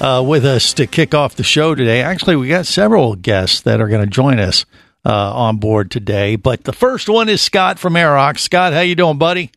uh, 0.00 0.22
with 0.26 0.44
us 0.44 0.72
to 0.74 0.86
kick 0.86 1.14
off 1.14 1.36
the 1.36 1.42
show 1.42 1.74
today. 1.74 2.02
Actually, 2.02 2.36
we 2.36 2.48
got 2.48 2.66
several 2.66 3.14
guests 3.14 3.60
that 3.62 3.80
are 3.80 3.88
going 3.88 4.04
to 4.04 4.10
join 4.10 4.38
us 4.38 4.64
uh, 5.04 5.32
on 5.34 5.58
board 5.58 5.90
today. 5.90 6.36
But 6.36 6.64
the 6.64 6.72
first 6.72 7.08
one 7.08 7.28
is 7.28 7.40
Scott 7.40 7.78
from 7.78 7.94
Aerox. 7.94 8.40
Scott, 8.40 8.72
how 8.72 8.80
you 8.80 8.94
doing, 8.94 9.18
buddy? 9.18 9.50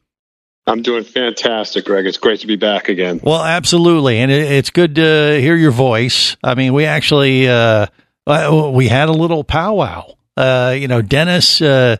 I'm 0.67 0.83
doing 0.83 1.03
fantastic, 1.03 1.85
Greg. 1.85 2.05
It's 2.05 2.17
great 2.17 2.41
to 2.41 2.47
be 2.47 2.55
back 2.55 2.87
again. 2.87 3.19
Well, 3.23 3.43
absolutely, 3.43 4.19
and 4.19 4.31
it, 4.31 4.51
it's 4.51 4.69
good 4.69 4.95
to 4.95 5.39
hear 5.41 5.55
your 5.55 5.71
voice. 5.71 6.37
I 6.43 6.53
mean, 6.53 6.73
we 6.73 6.85
actually 6.85 7.49
uh, 7.49 7.87
uh, 8.27 8.71
we 8.73 8.87
had 8.87 9.09
a 9.09 9.13
little 9.13 9.43
powwow. 9.43 10.13
Uh, 10.37 10.75
you 10.77 10.87
know, 10.87 11.01
Dennis 11.01 11.61
uh, 11.61 11.97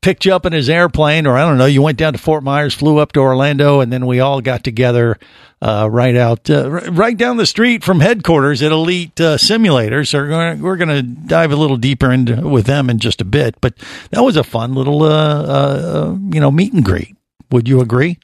picked 0.00 0.24
you 0.24 0.34
up 0.34 0.46
in 0.46 0.52
his 0.52 0.68
airplane, 0.68 1.26
or 1.26 1.36
I 1.36 1.42
don't 1.42 1.58
know, 1.58 1.66
you 1.66 1.82
went 1.82 1.98
down 1.98 2.12
to 2.12 2.18
Fort 2.18 2.42
Myers, 2.42 2.74
flew 2.74 2.98
up 2.98 3.12
to 3.12 3.20
Orlando, 3.20 3.80
and 3.80 3.92
then 3.92 4.06
we 4.06 4.20
all 4.20 4.40
got 4.40 4.64
together 4.64 5.18
uh, 5.62 5.88
right 5.90 6.16
out, 6.16 6.50
uh, 6.50 6.70
right 6.70 7.16
down 7.16 7.36
the 7.36 7.46
street 7.46 7.84
from 7.84 8.00
headquarters 8.00 8.62
at 8.62 8.72
Elite 8.72 9.20
uh, 9.20 9.36
Simulators. 9.36 10.08
So 10.08 10.18
we're 10.18 10.28
going 10.28 10.62
we're 10.62 10.76
going 10.76 10.88
to 10.88 11.02
dive 11.02 11.52
a 11.52 11.56
little 11.56 11.76
deeper 11.76 12.12
into 12.12 12.48
with 12.48 12.66
them 12.66 12.90
in 12.90 12.98
just 12.98 13.20
a 13.20 13.24
bit. 13.24 13.60
But 13.60 13.76
that 14.10 14.22
was 14.22 14.36
a 14.36 14.44
fun 14.44 14.74
little, 14.74 15.02
uh, 15.02 15.42
uh, 15.42 16.16
you 16.32 16.40
know, 16.40 16.50
meet 16.50 16.72
and 16.72 16.84
greet. 16.84 17.16
Would 17.50 17.68
you 17.68 17.80
agree? 17.80 18.18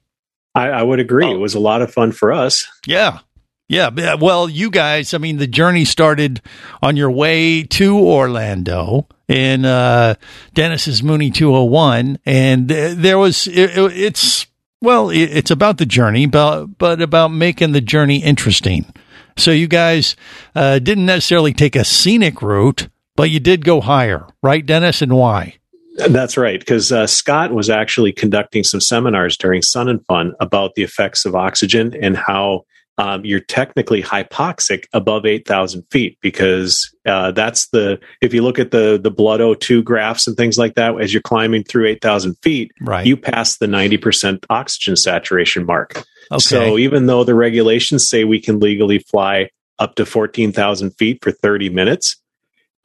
I, 0.54 0.68
I 0.68 0.82
would 0.82 1.00
agree. 1.00 1.26
Oh. 1.26 1.34
It 1.34 1.38
was 1.38 1.54
a 1.54 1.60
lot 1.60 1.82
of 1.82 1.92
fun 1.92 2.12
for 2.12 2.32
us. 2.32 2.66
Yeah. 2.86 3.20
Yeah. 3.68 4.14
Well, 4.14 4.48
you 4.48 4.70
guys, 4.70 5.14
I 5.14 5.18
mean, 5.18 5.38
the 5.38 5.46
journey 5.46 5.84
started 5.84 6.42
on 6.82 6.96
your 6.96 7.10
way 7.10 7.62
to 7.64 7.98
Orlando 7.98 9.08
in 9.28 9.64
uh, 9.64 10.14
Dennis's 10.54 11.02
Mooney 11.02 11.30
201. 11.30 12.18
And 12.26 12.68
there 12.68 13.18
was, 13.18 13.46
it, 13.46 13.76
it- 13.76 13.96
it's, 13.96 14.46
well, 14.80 15.10
it, 15.10 15.22
it's 15.22 15.50
about 15.50 15.78
the 15.78 15.86
journey, 15.86 16.26
but, 16.26 16.66
but 16.78 17.00
about 17.00 17.28
making 17.28 17.72
the 17.72 17.80
journey 17.80 18.22
interesting. 18.22 18.92
So 19.36 19.50
you 19.50 19.66
guys 19.66 20.14
uh, 20.54 20.78
didn't 20.78 21.06
necessarily 21.06 21.52
take 21.52 21.74
a 21.74 21.84
scenic 21.84 22.42
route, 22.42 22.88
but 23.16 23.30
you 23.30 23.40
did 23.40 23.64
go 23.64 23.80
higher, 23.80 24.26
right, 24.42 24.64
Dennis? 24.64 25.00
And 25.02 25.16
why? 25.16 25.56
That's 25.96 26.36
right, 26.36 26.58
because 26.58 26.90
uh, 26.92 27.06
Scott 27.06 27.52
was 27.52 27.70
actually 27.70 28.12
conducting 28.12 28.64
some 28.64 28.80
seminars 28.80 29.36
during 29.36 29.62
Sun 29.62 29.88
and 29.88 30.04
Fun 30.06 30.34
about 30.40 30.74
the 30.74 30.82
effects 30.82 31.24
of 31.24 31.34
oxygen 31.36 31.94
and 32.00 32.16
how 32.16 32.64
um, 32.96 33.24
you're 33.24 33.40
technically 33.40 34.02
hypoxic 34.02 34.84
above 34.92 35.26
8,000 35.26 35.82
feet 35.90 36.16
because 36.20 36.94
uh, 37.06 37.32
that's 37.32 37.68
the, 37.68 37.98
if 38.20 38.32
you 38.32 38.42
look 38.42 38.58
at 38.58 38.70
the, 38.70 38.98
the 39.02 39.10
blood 39.10 39.40
O2 39.40 39.82
graphs 39.82 40.26
and 40.26 40.36
things 40.36 40.58
like 40.58 40.74
that, 40.74 41.00
as 41.00 41.12
you're 41.12 41.22
climbing 41.22 41.64
through 41.64 41.86
8,000 41.88 42.34
feet, 42.42 42.70
Right. 42.80 43.04
you 43.06 43.16
pass 43.16 43.56
the 43.56 43.66
90% 43.66 44.44
oxygen 44.48 44.94
saturation 44.96 45.66
mark. 45.66 46.04
Okay. 46.30 46.38
So 46.38 46.78
even 46.78 47.06
though 47.06 47.24
the 47.24 47.34
regulations 47.34 48.08
say 48.08 48.24
we 48.24 48.40
can 48.40 48.60
legally 48.60 49.00
fly 49.00 49.50
up 49.78 49.96
to 49.96 50.06
14,000 50.06 50.90
feet 50.92 51.18
for 51.22 51.32
30 51.32 51.70
minutes, 51.70 52.16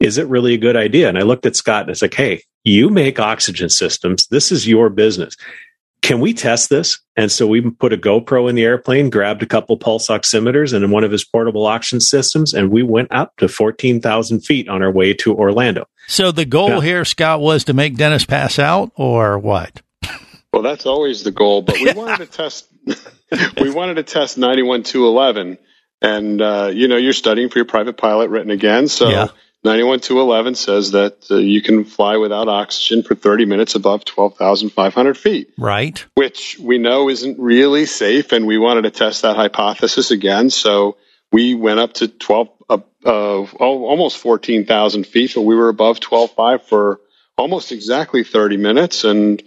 is 0.00 0.18
it 0.18 0.26
really 0.26 0.54
a 0.54 0.58
good 0.58 0.76
idea? 0.76 1.08
And 1.08 1.18
I 1.18 1.22
looked 1.22 1.46
at 1.46 1.54
Scott 1.54 1.82
and 1.82 1.90
it's 1.90 2.02
like, 2.02 2.14
hey, 2.14 2.42
you 2.64 2.90
make 2.90 3.20
oxygen 3.20 3.68
systems. 3.68 4.26
This 4.26 4.50
is 4.50 4.66
your 4.66 4.90
business. 4.90 5.36
Can 6.02 6.20
we 6.20 6.32
test 6.32 6.70
this? 6.70 6.98
And 7.16 7.30
so 7.30 7.46
we 7.46 7.60
put 7.60 7.92
a 7.92 7.96
GoPro 7.98 8.48
in 8.48 8.54
the 8.54 8.64
airplane, 8.64 9.10
grabbed 9.10 9.42
a 9.42 9.46
couple 9.46 9.76
pulse 9.76 10.08
oximeters 10.08 10.72
and 10.72 10.90
one 10.90 11.04
of 11.04 11.10
his 11.12 11.24
portable 11.24 11.66
oxygen 11.66 12.00
systems, 12.00 12.54
and 12.54 12.70
we 12.70 12.82
went 12.82 13.08
up 13.12 13.36
to 13.36 13.48
14,000 13.48 14.40
feet 14.40 14.68
on 14.68 14.82
our 14.82 14.90
way 14.90 15.12
to 15.14 15.34
Orlando. 15.34 15.86
so 16.08 16.32
the 16.32 16.44
goal 16.46 16.68
Yeah. 16.70 16.80
here, 16.80 17.04
Scott, 17.04 17.40
was 17.40 17.64
to 17.64 17.74
make 17.74 17.96
Dennis 17.96 18.24
pass 18.24 18.58
out 18.58 18.90
or 18.96 19.38
what? 19.38 19.82
Well, 20.52 20.62
that's 20.62 20.84
always 20.84 21.22
the 21.22 21.30
goal, 21.30 21.62
but 21.62 21.76
we 21.76 21.92
wanted 21.92 22.18
to 22.18 22.26
test. 22.26 22.66
we 23.60 23.70
wanted 23.70 23.94
to 23.94 24.02
test 24.02 24.36
91 24.36 24.82
to 24.82 25.06
11, 25.06 25.58
and 26.02 26.42
uh, 26.42 26.72
you 26.74 26.88
know 26.88 26.96
you're 26.96 27.12
studying 27.12 27.50
for 27.50 27.58
your 27.60 27.66
private 27.66 27.96
pilot 27.96 28.30
written 28.30 28.50
again. 28.50 28.88
So 28.88 29.10
Yeah. 29.10 29.28
91 29.62 30.00
to 30.00 30.20
11 30.20 30.54
says 30.54 30.92
that 30.92 31.26
uh, 31.30 31.36
you 31.36 31.60
can 31.60 31.84
fly 31.84 32.16
without 32.16 32.48
oxygen 32.48 33.02
for 33.02 33.14
30 33.14 33.44
minutes 33.44 33.74
above 33.74 34.04
12,500 34.06 35.18
feet, 35.18 35.52
Right. 35.58 36.04
which 36.14 36.58
we 36.58 36.78
know 36.78 37.10
isn't 37.10 37.38
really 37.38 37.84
safe, 37.84 38.32
and 38.32 38.46
we 38.46 38.56
wanted 38.56 38.82
to 38.82 38.90
test 38.90 39.22
that 39.22 39.36
hypothesis 39.36 40.10
again. 40.10 40.48
So 40.48 40.96
we 41.30 41.54
went 41.54 41.78
up 41.78 41.92
to 41.94 42.08
12, 42.08 42.48
uh, 42.70 42.74
uh, 42.74 42.78
oh, 43.04 43.46
almost 43.60 44.16
14,000 44.18 45.06
feet, 45.06 45.32
but 45.34 45.42
we 45.42 45.54
were 45.54 45.68
above 45.68 46.00
12.5 46.00 46.62
for 46.62 47.00
almost 47.36 47.70
exactly 47.70 48.24
30 48.24 48.56
minutes, 48.56 49.04
and 49.04 49.42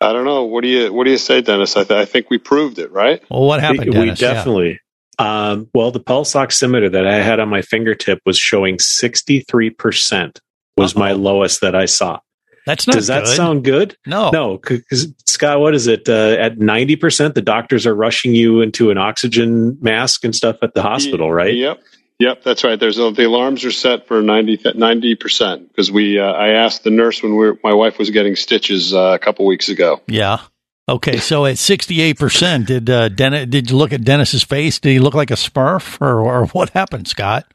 I 0.00 0.12
don't 0.12 0.26
know. 0.26 0.44
What 0.44 0.62
do 0.62 0.68
you 0.68 0.92
What 0.92 1.04
do 1.04 1.10
you 1.10 1.18
say, 1.18 1.40
Dennis? 1.40 1.76
I, 1.76 1.84
th- 1.84 1.98
I 1.98 2.04
think 2.04 2.28
we 2.28 2.36
proved 2.36 2.78
it, 2.78 2.90
right? 2.92 3.22
Well, 3.30 3.44
what 3.44 3.60
happened, 3.60 3.94
we, 3.94 3.98
we 4.00 4.04
Dennis? 4.14 4.20
Yeah. 4.20 4.74
Definitely. 5.18 5.52
Um, 5.62 5.70
well, 5.74 5.90
the 5.90 6.00
pulse 6.00 6.34
oximeter 6.34 6.90
that 6.92 7.06
I 7.06 7.16
had 7.16 7.40
on 7.40 7.48
my 7.48 7.62
fingertip 7.62 8.20
was 8.24 8.38
showing 8.38 8.76
63% 8.78 10.38
was 10.76 10.96
my 10.96 11.12
Uh-oh. 11.12 11.16
lowest 11.18 11.60
that 11.60 11.74
I 11.74 11.86
saw. 11.86 12.20
That's 12.66 12.86
not 12.86 12.94
Does 12.94 13.08
that 13.08 13.24
good. 13.24 13.36
sound 13.36 13.64
good? 13.64 13.96
No. 14.06 14.30
No, 14.30 14.56
because 14.56 15.08
Scott, 15.26 15.60
what 15.60 15.74
is 15.74 15.86
it? 15.86 16.08
Uh, 16.08 16.36
at 16.40 16.58
ninety 16.58 16.96
percent, 16.96 17.34
the 17.34 17.42
doctors 17.42 17.86
are 17.86 17.94
rushing 17.94 18.34
you 18.34 18.62
into 18.62 18.90
an 18.90 18.96
oxygen 18.96 19.76
mask 19.82 20.24
and 20.24 20.34
stuff 20.34 20.56
at 20.62 20.72
the 20.72 20.80
hospital, 20.80 21.30
right? 21.30 21.54
Yep. 21.54 21.82
Yep, 22.20 22.42
that's 22.42 22.64
right. 22.64 22.80
There's 22.80 22.98
a, 22.98 23.10
the 23.10 23.26
alarms 23.26 23.64
are 23.64 23.72
set 23.72 24.06
for 24.06 24.22
90 24.22 25.16
percent 25.16 25.68
because 25.68 25.90
we. 25.92 26.18
Uh, 26.18 26.24
I 26.24 26.50
asked 26.50 26.84
the 26.84 26.90
nurse 26.90 27.22
when 27.22 27.32
we 27.32 27.38
were, 27.38 27.58
my 27.62 27.74
wife 27.74 27.98
was 27.98 28.08
getting 28.10 28.34
stitches 28.34 28.94
uh, 28.94 29.12
a 29.14 29.18
couple 29.18 29.44
weeks 29.46 29.68
ago. 29.68 30.00
Yeah. 30.06 30.38
Okay, 30.86 31.16
so 31.16 31.46
at 31.46 31.56
sixty-eight 31.56 32.18
percent, 32.18 32.66
did 32.66 32.90
uh, 32.90 33.08
Dennis? 33.08 33.46
Did 33.46 33.70
you 33.70 33.76
look 33.76 33.92
at 33.94 34.04
Dennis's 34.04 34.42
face? 34.44 34.78
Did 34.78 34.90
he 34.90 34.98
look 34.98 35.14
like 35.14 35.30
a 35.30 35.34
Smurf, 35.34 35.98
or, 36.00 36.20
or 36.20 36.46
what 36.48 36.70
happened, 36.70 37.08
Scott? 37.08 37.46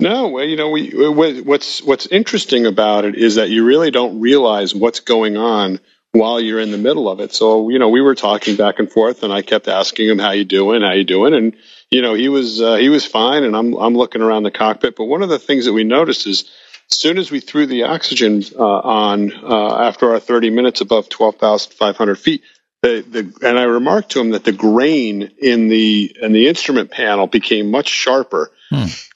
No, 0.00 0.28
well, 0.28 0.44
you 0.44 0.56
know, 0.56 0.70
we 0.70 0.90
what- 0.90 1.44
what's 1.44 1.82
what's 1.82 2.06
interesting 2.08 2.66
about 2.66 3.04
it 3.04 3.14
is 3.14 3.36
that 3.36 3.50
you 3.50 3.64
really 3.64 3.92
don't 3.92 4.20
realize 4.20 4.74
what's 4.74 5.00
going 5.00 5.36
on 5.36 5.78
while 6.10 6.40
you're 6.40 6.60
in 6.60 6.72
the 6.72 6.78
middle 6.78 7.08
of 7.08 7.20
it. 7.20 7.32
So, 7.32 7.68
you 7.70 7.78
know, 7.78 7.88
we 7.88 8.00
were 8.00 8.14
talking 8.16 8.56
back 8.56 8.78
and 8.80 8.90
forth, 8.90 9.22
and 9.22 9.32
I 9.32 9.42
kept 9.42 9.68
asking 9.68 10.08
him, 10.08 10.18
"How 10.18 10.32
you 10.32 10.44
doing? 10.44 10.82
How 10.82 10.92
you 10.92 11.04
doing?" 11.04 11.32
And 11.32 11.54
you 11.90 12.02
know, 12.02 12.14
he 12.14 12.28
was 12.28 12.60
uh, 12.60 12.74
he 12.74 12.88
was 12.88 13.06
fine, 13.06 13.44
and 13.44 13.54
I'm 13.54 13.72
I'm 13.74 13.94
looking 13.94 14.20
around 14.20 14.42
the 14.42 14.50
cockpit. 14.50 14.96
But 14.96 15.04
one 15.04 15.22
of 15.22 15.28
the 15.28 15.38
things 15.38 15.66
that 15.66 15.72
we 15.72 15.84
noticed 15.84 16.26
is, 16.26 16.50
soon 16.96 17.18
as 17.18 17.30
we 17.30 17.40
threw 17.40 17.66
the 17.66 17.84
oxygen 17.84 18.42
uh, 18.58 18.62
on 18.62 19.32
uh, 19.32 19.76
after 19.76 20.12
our 20.12 20.20
30 20.20 20.50
minutes 20.50 20.80
above 20.80 21.08
12,500 21.08 22.18
feet. 22.18 22.42
The, 22.82 23.00
the, 23.00 23.48
and 23.48 23.58
I 23.58 23.62
remarked 23.62 24.12
to 24.12 24.20
him 24.20 24.30
that 24.30 24.44
the 24.44 24.52
grain 24.52 25.22
in 25.38 25.68
the 25.68 26.14
in 26.20 26.32
the 26.32 26.48
instrument 26.48 26.90
panel 26.90 27.26
became 27.26 27.70
much 27.70 27.88
sharper, 27.88 28.52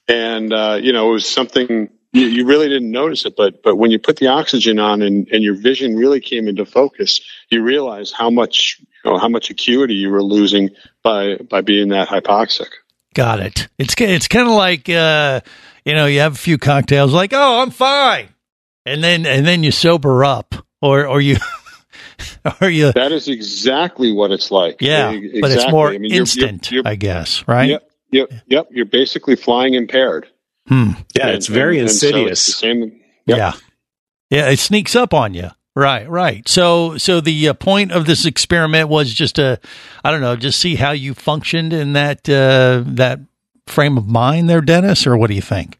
and 0.09 0.53
uh, 0.53 0.79
you 0.81 0.94
know 0.94 1.11
it 1.11 1.12
was 1.12 1.29
something 1.29 1.91
you, 2.12 2.26
you 2.26 2.47
really 2.47 2.69
didn't 2.69 2.91
notice 2.91 3.26
it, 3.26 3.35
but 3.37 3.62
but 3.62 3.76
when 3.76 3.91
you 3.91 3.99
put 3.99 4.17
the 4.17 4.29
oxygen 4.29 4.79
on 4.79 5.03
and, 5.03 5.29
and 5.29 5.44
your 5.44 5.55
vision 5.55 5.97
really 5.97 6.20
came 6.20 6.49
into 6.49 6.64
focus, 6.64 7.20
you 7.50 7.62
realize 7.62 8.11
how 8.11 8.31
much 8.31 8.81
you 9.05 9.11
know, 9.11 9.19
how 9.19 9.29
much 9.29 9.50
acuity 9.50 9.94
you 9.94 10.11
were 10.11 10.23
losing 10.23 10.70
by 11.03 11.37
by 11.37 11.61
being 11.61 11.88
that 11.88 12.08
hypoxic. 12.08 12.69
Got 13.14 13.41
it. 13.41 13.69
It's 13.79 13.94
it's 13.99 14.29
kind 14.29 14.49
of 14.49 14.55
like 14.55 14.88
uh, 14.88 15.41
you 15.85 15.95
know 15.95 16.07
you 16.07 16.21
have 16.21 16.35
a 16.35 16.39
few 16.39 16.59
cocktails, 16.59 17.13
like 17.13 17.33
oh 17.33 17.63
I'm 17.63 17.71
fine, 17.71 18.29
and 18.87 19.03
then 19.03 19.27
and 19.27 19.47
then 19.47 19.63
you 19.63 19.71
sober 19.71 20.25
up, 20.25 20.55
or 20.83 21.07
or 21.07 21.21
you 21.21 21.37
or 22.61 22.69
you 22.71 22.93
That 22.93 23.13
is 23.13 23.29
exactly 23.29 24.13
what 24.13 24.31
it's 24.31 24.51
like. 24.51 24.77
yeah, 24.81 25.13
E- 25.13 25.41
but 25.41 25.51
it's 25.51 25.71
more 25.71 25.89
I 25.89 25.93
mean, 25.99 26.03
you're- 26.05 26.09
you're- 26.15 26.21
instant, 26.21 26.71
you're- 26.71 26.89
I 26.91 26.95
guess, 26.95 27.47
right? 27.49 27.69
Yep, 27.71 27.91
yep, 28.13 28.33
yep. 28.47 28.69
You're 28.71 28.87
basically 28.87 29.37
flying 29.37 29.75
impaired. 29.75 30.29
Hmm. 30.67 30.93
Yeah, 31.17 31.29
And- 31.29 31.37
it's 31.37 31.47
very 31.47 31.79
and- 31.79 31.89
and 31.89 31.97
so 31.97 32.07
it's 32.09 32.15
insidious. 32.17 32.47
the 32.47 32.53
same. 32.53 32.81
Yep. 33.27 33.39
Yeah. 33.39 33.53
Yeah, 34.31 34.51
it 34.51 34.59
sneaks 34.59 34.95
up 34.95 35.15
on 35.15 35.33
you. 35.35 35.51
Right, 35.75 36.09
right. 36.11 36.47
So, 36.49 36.99
so 36.99 37.21
the 37.21 37.49
uh, 37.51 37.55
point 37.55 37.93
of 37.93 38.05
this 38.05 38.27
experiment 38.27 38.89
was 38.89 39.15
just 39.15 39.37
to, 39.37 39.61
I 40.05 40.11
don't 40.11 40.21
know, 40.21 40.35
just 40.35 40.59
see 40.61 40.75
how 40.75 40.91
you 40.91 41.15
functioned 41.15 41.73
in 41.73 41.93
that 41.93 42.29
uh, 42.29 42.83
that 42.95 43.21
frame 43.69 43.97
of 43.97 44.06
mind, 44.06 44.49
there, 44.49 44.61
Dennis, 44.61 45.06
or 45.06 45.17
what 45.17 45.29
do 45.29 45.35
you 45.35 45.43
think? 45.43 45.79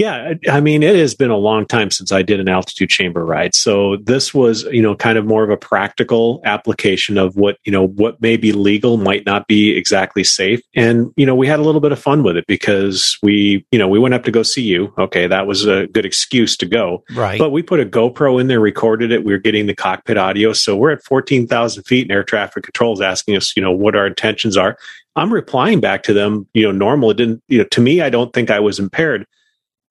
Yeah, 0.00 0.34
I 0.48 0.60
mean, 0.60 0.84
it 0.84 0.94
has 0.94 1.16
been 1.16 1.32
a 1.32 1.36
long 1.36 1.66
time 1.66 1.90
since 1.90 2.12
I 2.12 2.22
did 2.22 2.38
an 2.38 2.48
altitude 2.48 2.88
chamber 2.88 3.24
ride. 3.24 3.56
So 3.56 3.96
this 3.96 4.32
was, 4.32 4.62
you 4.62 4.80
know, 4.80 4.94
kind 4.94 5.18
of 5.18 5.26
more 5.26 5.42
of 5.42 5.50
a 5.50 5.56
practical 5.56 6.40
application 6.44 7.18
of 7.18 7.34
what, 7.34 7.56
you 7.64 7.72
know, 7.72 7.88
what 7.88 8.22
may 8.22 8.36
be 8.36 8.52
legal 8.52 8.96
might 8.96 9.26
not 9.26 9.48
be 9.48 9.76
exactly 9.76 10.22
safe. 10.22 10.60
And, 10.76 11.12
you 11.16 11.26
know, 11.26 11.34
we 11.34 11.48
had 11.48 11.58
a 11.58 11.64
little 11.64 11.80
bit 11.80 11.90
of 11.90 11.98
fun 11.98 12.22
with 12.22 12.36
it 12.36 12.46
because 12.46 13.18
we, 13.24 13.66
you 13.72 13.78
know, 13.80 13.88
we 13.88 13.98
went 13.98 14.14
up 14.14 14.22
to 14.22 14.30
go 14.30 14.44
see 14.44 14.62
you. 14.62 14.94
Okay. 14.98 15.26
That 15.26 15.48
was 15.48 15.66
a 15.66 15.88
good 15.88 16.06
excuse 16.06 16.56
to 16.58 16.66
go. 16.66 17.02
Right. 17.12 17.36
But 17.36 17.50
we 17.50 17.64
put 17.64 17.80
a 17.80 17.84
GoPro 17.84 18.40
in 18.40 18.46
there, 18.46 18.60
recorded 18.60 19.10
it. 19.10 19.24
We 19.24 19.32
were 19.32 19.40
getting 19.40 19.66
the 19.66 19.74
cockpit 19.74 20.16
audio. 20.16 20.52
So 20.52 20.76
we're 20.76 20.92
at 20.92 21.02
14,000 21.02 21.82
feet 21.82 22.02
and 22.02 22.12
air 22.12 22.22
traffic 22.22 22.62
control 22.62 22.92
is 22.92 23.00
asking 23.00 23.34
us, 23.34 23.56
you 23.56 23.62
know, 23.64 23.72
what 23.72 23.96
our 23.96 24.06
intentions 24.06 24.56
are. 24.56 24.78
I'm 25.18 25.32
replying 25.32 25.80
back 25.80 26.02
to 26.04 26.12
them, 26.12 26.46
you 26.54 26.62
know, 26.62 26.72
normal. 26.72 27.10
It 27.10 27.16
didn't, 27.18 27.42
you 27.48 27.58
know, 27.58 27.64
to 27.64 27.80
me, 27.80 28.00
I 28.00 28.10
don't 28.10 28.32
think 28.32 28.50
I 28.50 28.60
was 28.60 28.78
impaired 28.78 29.26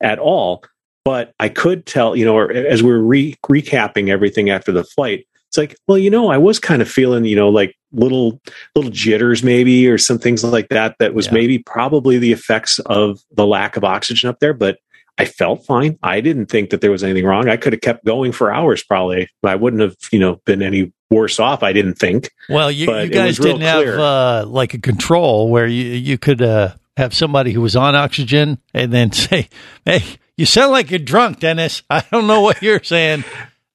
at 0.01 0.19
all. 0.19 0.63
But 1.05 1.33
I 1.39 1.47
could 1.49 1.85
tell, 1.85 2.15
you 2.15 2.25
know, 2.25 2.35
or 2.35 2.51
as 2.51 2.83
we 2.83 2.91
are 2.91 2.99
re- 3.01 3.35
recapping 3.45 4.09
everything 4.09 4.49
after 4.49 4.71
the 4.73 4.83
flight, 4.83 5.25
it's 5.47 5.57
like, 5.57 5.77
well, 5.87 5.97
you 5.97 6.09
know, 6.09 6.29
I 6.29 6.37
was 6.37 6.59
kind 6.59 6.81
of 6.81 6.89
feeling, 6.89 7.23
you 7.23 7.35
know, 7.35 7.47
like 7.47 7.73
little 7.93 8.41
little 8.75 8.91
jitters 8.91 9.41
maybe 9.43 9.87
or 9.87 9.97
some 9.97 10.19
things 10.19 10.43
like 10.43 10.67
that. 10.69 10.95
That 10.99 11.13
was 11.13 11.27
Yeah. 11.27 11.33
maybe 11.33 11.59
probably 11.59 12.17
the 12.17 12.33
effects 12.33 12.79
of 12.87 13.19
the 13.31 13.47
lack 13.47 13.77
of 13.77 13.83
oxygen 13.83 14.29
up 14.29 14.39
there, 14.39 14.53
but. 14.53 14.79
I 15.19 15.25
felt 15.25 15.65
fine. 15.65 15.97
I 16.03 16.21
didn't 16.21 16.45
think 16.45 16.69
that 16.69 16.81
there 16.81 16.91
was 16.91 17.03
anything 17.03 17.25
wrong. 17.25 17.49
I 17.49 17.57
could 17.57 17.73
have 17.73 17.81
kept 17.81 18.05
going 18.05 18.31
for 18.31 18.53
hours 18.53 18.83
probably. 18.83 19.27
I 19.43 19.55
wouldn't 19.55 19.81
have, 19.81 19.95
you 20.11 20.19
know, 20.19 20.35
been 20.45 20.61
any 20.61 20.93
worse 21.09 21.39
off. 21.39 21.63
I 21.63 21.73
didn't 21.73 21.95
think. 21.95 22.31
Well, 22.49 22.71
you, 22.71 22.91
you 22.93 23.09
guys 23.09 23.37
didn't 23.37 23.61
have 23.61 23.87
uh, 23.87 24.45
like 24.47 24.73
a 24.73 24.79
control 24.79 25.49
where 25.49 25.67
you 25.67 25.83
you 25.85 26.17
could 26.17 26.41
uh, 26.41 26.73
have 26.95 27.13
somebody 27.13 27.51
who 27.51 27.61
was 27.61 27.75
on 27.75 27.95
oxygen 27.95 28.59
and 28.73 28.91
then 28.91 29.11
say, 29.13 29.49
"Hey, 29.85 30.03
you 30.35 30.45
sound 30.45 30.71
like 30.71 30.89
you're 30.91 30.99
drunk, 30.99 31.39
Dennis." 31.39 31.83
I 31.89 32.03
don't 32.11 32.27
know 32.27 32.41
what 32.41 32.61
you're 32.61 32.83
saying. 32.83 33.23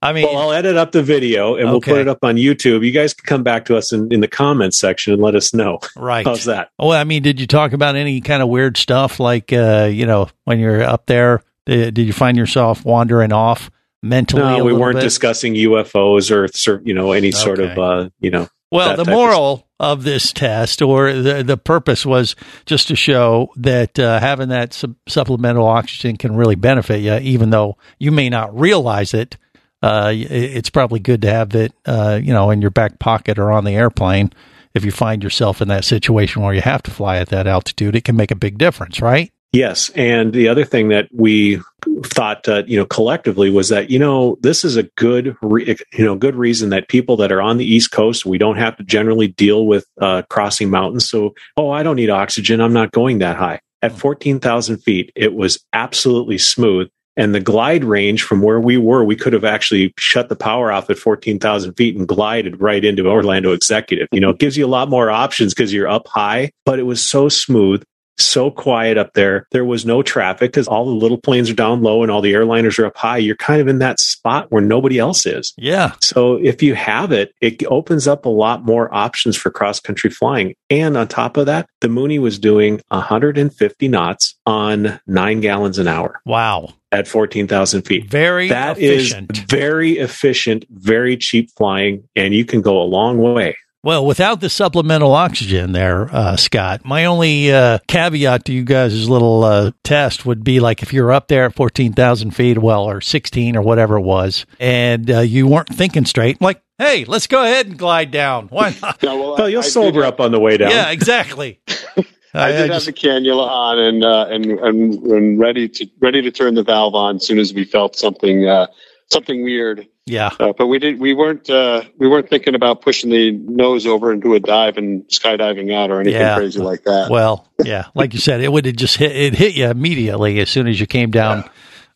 I 0.05 0.13
mean, 0.13 0.27
Well, 0.27 0.37
I'll 0.37 0.53
edit 0.53 0.77
up 0.77 0.91
the 0.91 1.03
video 1.05 1.55
and 1.55 1.71
we'll 1.71 1.81
put 1.81 1.99
it 1.99 2.09
up 2.09 2.19
on 2.25 2.35
YouTube. 2.35 2.85
You 2.85 2.91
guys 2.91 3.15
can 3.15 3.25
come 3.25 3.45
back 3.45 3.67
to 3.67 3.77
us 3.77 3.93
in, 3.93 4.13
in 4.13 4.19
the 4.21 4.27
comments 4.27 4.77
section 4.77 5.13
and 5.13 5.23
let 5.23 5.37
us 5.37 5.55
know. 5.55 5.79
right? 5.97 6.27
How's 6.27 6.47
that? 6.47 6.71
Well, 6.77 6.91
I 6.91 7.05
mean, 7.05 7.23
did 7.23 7.39
you 7.39 7.47
talk 7.47 7.73
about 7.73 7.95
any 7.95 8.21
kind 8.21 8.43
of 8.43 8.49
weird 8.49 8.77
stuff 8.77 9.21
like 9.21 9.53
uh, 9.53 9.89
you 9.93 10.05
know 10.07 10.29
when 10.45 10.59
you're 10.59 10.83
up 10.83 11.07
there? 11.07 11.45
Did, 11.67 11.95
did 11.95 12.03
you 12.09 12.13
find 12.13 12.37
yourself 12.37 12.85
wandering 12.85 13.33
off 13.33 13.71
mentally? 14.03 14.43
No, 14.43 14.65
we 14.65 14.73
weren't 14.73 14.97
bit? 14.97 15.03
discussing 15.03 15.55
UFOs 15.55 16.31
or 16.31 16.83
you 16.85 16.95
know 16.95 17.13
any 17.13 17.31
sort 17.31 17.59
Okay. 17.61 17.73
of 17.73 17.79
uh, 17.79 18.11
you 18.21 18.31
know. 18.31 18.49
Well, 18.71 18.97
the 18.97 19.05
type 19.05 19.09
of 19.09 19.13
moral 19.13 19.69
of, 19.79 20.03
this 20.03 20.33
test, 20.33 20.81
or 20.81 21.13
the 21.13 21.43
the 21.43 21.59
purpose, 21.59 22.07
was 22.07 22.35
just 22.65 22.89
to 22.89 22.97
show 22.97 23.53
that 23.57 23.99
uh, 23.99 24.19
having 24.19 24.49
that 24.49 24.73
sub- 24.73 24.97
supplemental 25.07 25.67
oxygen 25.67 26.17
can 26.17 26.35
really 26.35 26.55
benefit 26.55 27.01
you, 27.01 27.17
even 27.17 27.51
though 27.51 27.77
you 27.99 28.11
may 28.13 28.31
not 28.31 28.59
realize 28.59 29.13
it. 29.13 29.37
Uh, 29.83 30.13
it's 30.15 30.71
probably 30.71 31.01
good 31.01 31.21
to 31.23 31.29
have 31.29 31.55
it, 31.57 31.75
uh, 31.87 32.19
you 32.23 32.33
know, 32.33 32.51
in 32.51 32.63
your 32.63 32.71
back 32.71 32.99
pocket 33.01 33.39
or 33.39 33.51
on 33.51 33.65
the 33.65 33.73
airplane. 33.73 34.33
If 34.75 34.85
you 34.87 34.91
find 34.93 35.23
yourself 35.23 35.61
in 35.61 35.69
that 35.69 35.85
situation 35.85 36.41
where 36.41 36.55
you 36.55 36.61
have 36.63 36.83
to 36.85 36.91
fly 36.91 37.19
at 37.19 37.29
that 37.31 37.47
altitude, 37.47 37.95
it 37.97 38.05
can 38.05 38.17
make 38.17 38.31
a 38.31 38.37
big 38.37 38.57
difference, 38.57 39.03
right? 39.03 39.31
Yes, 39.53 39.91
and 39.91 40.33
the 40.33 40.49
other 40.49 40.65
thing 40.65 40.89
that 40.89 41.09
we 41.13 41.61
thought, 42.05 42.49
uh, 42.49 42.63
you 42.67 42.79
know, 42.79 42.87
collectively 42.87 43.51
was 43.51 43.69
that 43.69 43.91
you 43.91 43.99
know 43.99 44.39
this 44.41 44.65
is 44.65 44.77
a 44.77 44.85
good, 44.97 45.37
re- 45.43 45.77
you 45.93 46.05
know, 46.05 46.17
good 46.17 46.35
reason 46.35 46.71
that 46.71 46.89
people 46.89 47.19
that 47.19 47.31
are 47.31 47.43
on 47.43 47.59
the 47.59 47.67
East 47.67 47.93
Coast, 47.93 48.25
we 48.25 48.39
don't 48.39 48.57
have 48.57 48.77
to 48.79 48.83
generally 48.83 49.29
deal 49.29 49.67
with 49.67 49.87
uh, 50.01 50.23
crossing 50.31 50.71
mountains. 50.71 51.09
So, 51.09 51.35
oh, 51.59 51.71
I 51.71 51.83
don't 51.83 51.97
need 51.97 52.09
oxygen. 52.09 52.63
I'm 52.63 52.73
not 52.73 52.93
going 52.93 53.19
that 53.19 53.37
high. 53.37 53.61
At 53.83 53.93
fourteen 53.93 54.41
thousand 54.41 54.79
feet, 54.79 55.13
it 55.15 55.35
was 55.35 55.59
absolutely 55.75 56.39
smooth. 56.39 56.89
And 57.15 57.35
the 57.35 57.41
glide 57.41 57.85
range 57.85 58.23
from 58.23 58.41
where 58.41 58.59
we 58.59 58.79
were, 58.79 59.05
we 59.05 59.17
could 59.17 59.35
have 59.35 59.45
actually 59.45 59.93
shut 59.99 60.31
the 60.31 60.35
power 60.35 60.73
off 60.73 60.89
at 60.89 60.97
14,000 60.97 61.75
feet 61.75 61.95
and 61.95 62.09
glided 62.09 62.59
right 62.59 62.83
into 62.83 63.07
Orlando 63.07 63.53
Executive. 63.53 64.09
You 64.13 64.21
know, 64.21 64.31
it 64.31 64.39
gives 64.39 64.57
you 64.57 64.65
a 64.65 64.67
lot 64.67 64.89
more 64.89 65.11
options 65.11 65.53
because 65.53 65.75
you're 65.75 65.89
up 65.89 66.09
high, 66.09 66.53
but 66.65 66.79
it 66.79 66.85
was 66.85 67.07
so 67.07 67.29
smooth 67.29 67.85
so 68.25 68.51
quiet 68.51 68.99
up 68.99 69.13
there. 69.15 69.47
There 69.51 69.65
was 69.65 69.85
no 69.87 70.03
traffic 70.03 70.51
because 70.53 70.69
all 70.69 70.85
the 70.85 70.91
little 70.91 71.19
planes 71.19 71.51
are 71.51 71.55
down 71.55 71.83
low 71.83 72.03
and 72.03 72.11
all 72.11 72.21
the 72.21 72.33
airliners 72.33 72.79
are 72.79 72.87
up 72.87 72.97
high. 72.97 73.19
You're 73.19 73.37
kind 73.37 73.61
of 73.61 73.69
in 73.69 73.79
that 73.79 74.01
spot 74.01 74.51
where 74.51 74.63
nobody 74.63 74.99
else 74.99 75.27
is. 75.27 75.53
Yeah. 75.57 75.93
So 76.01 76.37
if 76.37 76.63
you 76.63 76.75
have 76.75 77.13
it, 77.13 77.35
it 77.41 77.65
opens 77.67 78.07
up 78.07 78.25
a 78.25 78.29
lot 78.31 78.65
more 78.65 78.93
options 78.95 79.37
for 79.37 79.51
cross 79.51 79.81
country 79.81 80.11
flying. 80.11 80.55
And 80.71 80.97
on 80.97 81.09
top 81.09 81.37
of 81.37 81.47
that, 81.47 81.67
the 81.81 81.89
Mooney 81.89 82.19
was 82.19 82.39
doing 82.39 82.81
150 82.89 83.89
knots 83.89 84.35
on 84.47 85.01
nine 85.07 85.41
gallons 85.41 85.79
an 85.79 85.89
hour 85.89 86.21
Wow. 86.25 86.75
at 86.91 87.07
14,000 87.09 87.83
feet. 87.83 88.11
Very 88.11 88.49
That 88.49 88.79
is 88.79 89.13
efficient. 89.13 89.37
very 89.49 89.99
efficient, 89.99 90.65
very 90.71 91.17
cheap 91.17 91.51
flying, 91.57 92.09
and 92.17 92.35
you 92.35 92.45
can 92.45 92.61
go 92.61 92.81
a 92.81 92.85
long 92.85 93.19
way. 93.19 93.57
Well, 93.85 94.07
without 94.07 94.41
the 94.41 94.49
supplemental 94.49 95.13
oxygen 95.13 95.73
there, 95.73 96.09
uh, 96.15 96.37
Scott, 96.37 96.85
my 96.85 97.05
only 97.07 97.53
uh, 97.53 97.79
caveat 97.89 98.45
to 98.45 98.53
you 98.53 98.63
guys' 98.63 99.09
little 99.09 99.43
uh, 99.43 99.73
test 99.83 100.25
would 100.25 100.45
be 100.45 100.61
like 100.61 100.83
if 100.85 100.93
you're 100.93 101.11
up 101.11 101.27
there 101.27 101.47
at 101.47 101.55
14,000 101.57 102.31
feet, 102.31 102.59
well, 102.59 102.85
or 102.89 103.01
16 103.01 103.57
or 103.57 103.63
whatever 103.63 103.97
it 103.97 104.03
was, 104.03 104.47
and 104.61 105.11
uh, 105.11 105.19
you 105.19 105.49
weren't 105.49 105.69
thinking 105.75 106.05
straight, 106.05 106.41
like, 106.41 106.63
hey, 106.79 107.05
let's 107.07 107.27
go 107.27 107.43
ahead 107.43 107.67
and 107.67 107.77
glide 107.77 108.13
down. 108.13 108.47
Why 108.49 108.73
not? 108.83 108.99
Yeah, 109.03 109.15
well, 109.15 109.35
Well, 109.37 109.49
you'll 109.49 109.63
I- 109.63 109.67
I 109.67 109.69
sober 109.69 110.03
did- 110.03 110.07
up 110.07 110.21
on 110.21 110.31
the 110.31 110.39
way 110.39 110.59
down. 110.59 110.71
yeah, 110.71 110.91
exactly. 110.91 111.61
I 112.35 112.53
did 112.53 112.71
have 112.71 112.85
the 112.85 112.93
cannula 112.95 113.47
on 113.47 113.79
and 113.79 114.05
uh, 114.05 114.27
and 114.31 114.47
and 114.47 114.95
and 114.95 115.39
ready 115.39 115.69
to 115.69 115.87
ready 116.01 116.23
to 116.23 116.31
turn 116.31 116.55
the 116.55 116.63
valve 116.63 116.95
on 116.95 117.17
as 117.17 117.27
soon 117.27 117.39
as 117.39 117.53
we 117.53 117.65
felt 117.65 117.95
something 117.95 118.47
uh, 118.49 118.69
something 119.11 119.43
weird. 119.45 119.87
Yeah. 120.07 120.31
Uh, 120.41 120.53
but 120.57 120.67
we 120.67 120.79
did 120.79 120.99
we 121.01 121.15
weren't 121.15 121.49
uh, 121.51 121.83
we 121.99 122.09
weren't 122.09 122.29
thinking 122.29 122.55
about 122.55 122.83
pushing 122.83 123.11
the 123.11 123.33
nose 123.33 123.87
over 123.87 124.13
into 124.13 124.35
a 124.35 124.41
dive 124.41 124.77
and 124.77 125.03
skydiving 125.09 125.73
out 125.73 125.91
or 125.91 126.01
anything 126.01 126.21
Yeah. 126.21 126.37
crazy 126.37 126.59
like 126.61 126.83
that. 126.85 127.11
Well, 127.11 127.49
yeah, 127.65 127.87
like 127.95 128.13
you 128.15 128.21
said, 128.21 128.41
it 128.41 128.51
would 128.53 128.67
have 128.67 128.77
just 128.77 128.97
hit 128.97 129.13
it 129.15 129.35
hit 129.35 129.55
you 129.55 129.67
immediately 129.67 130.41
as 130.41 130.51
soon 130.51 130.67
as 130.67 130.81
you 130.81 130.87
came 130.87 131.11
down. 131.11 131.49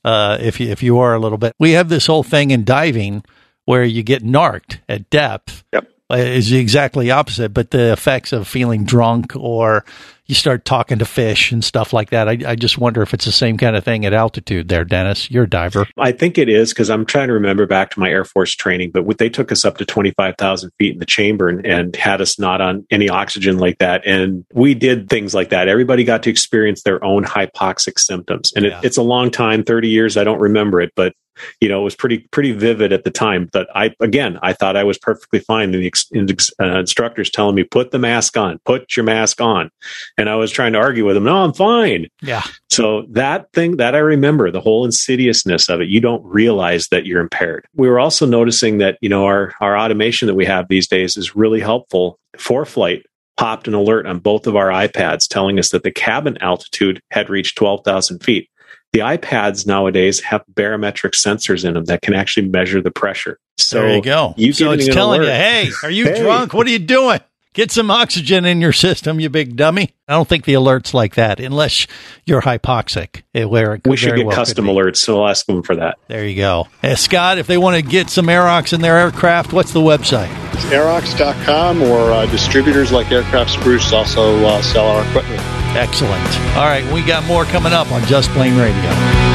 Uh, 0.04 0.38
if 0.40 0.60
you 0.60 0.68
if 0.70 0.82
you 0.82 0.98
are 0.98 1.14
a 1.14 1.18
little 1.18 1.38
bit, 1.38 1.52
we 1.58 1.72
have 1.72 1.88
this 1.88 2.06
whole 2.06 2.22
thing 2.22 2.52
in 2.52 2.64
diving 2.64 3.24
where 3.64 3.82
you 3.82 4.02
get 4.04 4.22
narked 4.22 4.80
at 4.88 5.10
depth. 5.10 5.64
Yep. 5.72 5.90
Uh, 6.10 6.16
Is 6.16 6.52
exactly 6.52 7.10
opposite, 7.10 7.52
but 7.52 7.70
the 7.70 7.92
effects 7.92 8.32
of 8.32 8.46
feeling 8.46 8.84
drunk 8.84 9.34
or 9.36 9.84
you 10.26 10.34
start 10.34 10.64
talking 10.64 10.98
to 10.98 11.04
fish 11.04 11.52
and 11.52 11.62
stuff 11.64 11.92
like 11.92 12.10
that. 12.10 12.28
I, 12.28 12.38
I 12.46 12.54
just 12.56 12.78
wonder 12.78 13.00
if 13.00 13.14
it's 13.14 13.24
the 13.26 13.32
same 13.32 13.56
kind 13.58 13.76
of 13.76 13.84
thing 13.84 14.04
at 14.04 14.12
altitude. 14.12 14.68
There, 14.68 14.84
Dennis, 14.84 15.30
you're 15.30 15.44
a 15.44 15.48
diver. 15.48 15.86
I 15.96 16.10
think 16.10 16.36
it 16.36 16.48
is 16.48 16.70
because 16.72 16.90
I'm 16.90 17.06
trying 17.06 17.28
to 17.28 17.34
remember 17.34 17.64
back 17.66 17.90
to 17.92 18.00
my 18.00 18.10
Air 18.10 18.24
Force 18.24 18.52
training, 18.54 18.90
but 18.92 19.04
what- 19.04 19.18
they 19.18 19.28
took 19.28 19.50
us 19.52 19.64
up 19.64 19.78
to 19.78 19.84
25,000 19.84 20.70
feet 20.78 20.94
in 20.94 20.98
the 20.98 21.06
chamber 21.06 21.48
and, 21.48 21.64
and 21.64 21.94
had 21.96 22.20
us 22.20 22.38
not 22.40 22.60
on 22.60 22.84
any 22.90 23.08
oxygen 23.08 23.58
like 23.58 23.78
that. 23.78 24.04
And 24.06 24.44
we 24.52 24.74
did 24.74 25.08
things 25.08 25.32
like 25.34 25.50
that. 25.50 25.68
Everybody 25.68 26.02
got 26.04 26.22
to 26.24 26.30
experience 26.30 26.82
their 26.82 27.02
own 27.04 27.24
hypoxic 27.24 27.98
symptoms. 27.98 28.52
And 28.54 28.64
Yeah. 28.66 28.78
it, 28.80 28.84
it's 28.86 28.96
a 28.96 29.02
long 29.02 29.30
time, 29.30 29.62
30 29.64 29.88
years. 29.88 30.16
I 30.16 30.24
don't 30.24 30.40
remember 30.40 30.80
it, 30.80 30.92
but 30.96 31.14
you 31.60 31.68
know, 31.68 31.80
it 31.80 31.84
was 31.84 31.94
pretty, 31.94 32.18
pretty 32.30 32.52
vivid 32.52 32.92
at 32.92 33.04
the 33.04 33.10
time. 33.10 33.48
But 33.52 33.68
I, 33.74 33.94
again, 34.00 34.38
I 34.42 34.52
thought 34.52 34.76
I 34.76 34.84
was 34.84 34.98
perfectly 34.98 35.40
fine. 35.40 35.74
And 35.74 35.82
the 35.82 35.86
ex, 35.86 36.52
uh, 36.60 36.78
instructors 36.78 37.30
telling 37.30 37.54
me, 37.54 37.64
put 37.64 37.90
the 37.90 37.98
mask 37.98 38.36
on, 38.36 38.58
put 38.64 38.96
your 38.96 39.04
mask 39.04 39.40
on. 39.40 39.70
And 40.18 40.28
I 40.28 40.36
was 40.36 40.50
trying 40.50 40.72
to 40.72 40.78
argue 40.78 41.04
with 41.04 41.14
them. 41.14 41.24
No, 41.24 41.44
I'm 41.44 41.52
fine. 41.52 42.06
Yeah, 42.22 42.42
So 42.70 43.06
that 43.10 43.52
thing 43.52 43.76
that 43.76 43.94
I 43.94 43.98
remember, 43.98 44.50
the 44.50 44.60
whole 44.60 44.84
insidiousness 44.84 45.68
of 45.68 45.80
it, 45.80 45.88
you 45.88 46.00
don't 46.00 46.24
realize 46.24 46.88
that 46.88 47.06
you're 47.06 47.20
impaired. 47.20 47.66
We 47.74 47.88
were 47.88 48.00
also 48.00 48.26
noticing 48.26 48.78
that, 48.78 48.98
you 49.00 49.08
know, 49.08 49.24
our, 49.24 49.54
our 49.60 49.78
automation 49.78 50.26
that 50.26 50.34
we 50.34 50.44
have 50.44 50.68
these 50.68 50.88
days 50.88 51.16
is 51.16 51.36
really 51.36 51.60
helpful 51.60 52.18
for 52.38 52.64
flight. 52.64 53.04
Popped 53.36 53.68
an 53.68 53.74
alert 53.74 54.06
on 54.06 54.18
both 54.18 54.46
of 54.46 54.56
our 54.56 54.68
iPads 54.68 55.28
telling 55.28 55.58
us 55.58 55.68
that 55.70 55.82
the 55.82 55.90
cabin 55.90 56.38
altitude 56.40 57.02
had 57.10 57.28
reached 57.28 57.58
12,000 57.58 58.20
feet. 58.20 58.48
The 58.96 59.02
iPads 59.02 59.66
nowadays 59.66 60.20
have 60.20 60.42
barometric 60.54 61.12
sensors 61.12 61.66
in 61.66 61.74
them 61.74 61.84
that 61.84 62.00
can 62.00 62.14
actually 62.14 62.48
measure 62.48 62.80
the 62.80 62.90
pressure. 62.90 63.38
So 63.58 63.82
there 63.82 63.96
you 63.96 64.00
go. 64.00 64.32
You 64.38 64.54
so 64.54 64.70
it's 64.70 64.86
telling 64.86 65.20
you, 65.20 65.26
alert- 65.28 65.34
hey, 65.36 65.70
are 65.82 65.90
you 65.90 66.06
Hey. 66.14 66.18
drunk? 66.22 66.54
What 66.54 66.66
are 66.66 66.70
you 66.70 66.78
doing? 66.78 67.20
Get 67.56 67.70
some 67.70 67.90
oxygen 67.90 68.44
in 68.44 68.60
your 68.60 68.74
system, 68.74 69.18
you 69.18 69.30
big 69.30 69.56
dummy. 69.56 69.94
I 70.06 70.12
don't 70.12 70.28
think 70.28 70.44
the 70.44 70.52
alert's 70.52 70.92
like 70.92 71.14
that 71.14 71.40
unless 71.40 71.86
you're 72.26 72.42
hypoxic, 72.42 73.22
eh, 73.34 73.44
where 73.44 73.76
it 73.76 73.86
we 73.86 73.96
should 73.96 74.14
get 74.14 74.26
well 74.26 74.36
custom 74.36 74.66
alerts, 74.66 74.98
so 74.98 75.22
I'll 75.22 75.30
ask 75.30 75.46
them 75.46 75.62
for 75.62 75.74
that. 75.76 75.96
There 76.06 76.26
you 76.26 76.36
go. 76.36 76.68
Eh, 76.82 76.96
Scott, 76.96 77.38
if 77.38 77.46
they 77.46 77.56
want 77.56 77.76
to 77.76 77.80
get 77.80 78.10
some 78.10 78.26
Aerox 78.26 78.74
in 78.74 78.82
their 78.82 78.98
aircraft, 78.98 79.54
what's 79.54 79.72
the 79.72 79.80
website? 79.80 80.28
It's 80.52 80.66
Aerox.com 80.66 81.80
or 81.80 82.12
uh, 82.12 82.26
distributors 82.26 82.92
like 82.92 83.10
Aircraft 83.10 83.48
Spruce 83.52 83.90
also 83.90 84.44
uh, 84.44 84.60
sell 84.60 84.88
our 84.88 85.08
equipment. 85.08 85.40
Excellent. 85.74 86.38
All 86.58 86.66
right, 86.66 86.84
we 86.92 87.02
got 87.06 87.24
more 87.24 87.46
coming 87.46 87.72
up 87.72 87.90
on 87.90 88.04
Just 88.04 88.28
Plane 88.32 88.58
Radio. 88.58 89.25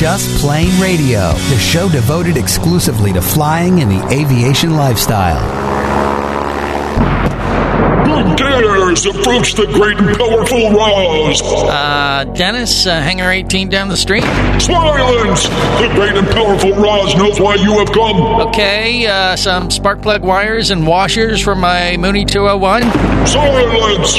Just 0.00 0.40
Plane 0.40 0.80
Radio, 0.80 1.34
the 1.50 1.58
show 1.58 1.86
devoted 1.86 2.38
exclusively 2.38 3.12
to 3.12 3.20
flying 3.20 3.82
and 3.82 3.90
the 3.90 4.02
aviation 4.08 4.74
lifestyle. 4.74 5.36
Who 8.06 8.36
dares 8.36 9.04
approach 9.06 9.54
the 9.54 9.66
great 9.66 9.98
and 9.98 10.16
powerful 10.16 10.70
Roz? 10.72 11.42
Uh, 11.42 12.24
Dennis, 12.34 12.86
uh, 12.86 13.00
Hangar 13.00 13.30
18 13.30 13.68
down 13.68 13.88
the 13.88 13.96
street. 13.96 14.24
Silence! 14.60 15.44
The 15.44 15.90
great 15.94 16.16
and 16.16 16.26
powerful 16.28 16.72
Roz 16.72 17.14
knows 17.16 17.38
why 17.40 17.56
you 17.56 17.78
have 17.78 17.92
come. 17.92 18.16
Okay, 18.48 19.06
uh, 19.06 19.36
some 19.36 19.70
spark 19.70 20.02
plug 20.02 20.22
wires 20.22 20.70
and 20.70 20.86
washers 20.86 21.40
for 21.40 21.54
my 21.54 21.96
Mooney 21.98 22.24
201. 22.24 22.82
Silence! 23.26 24.16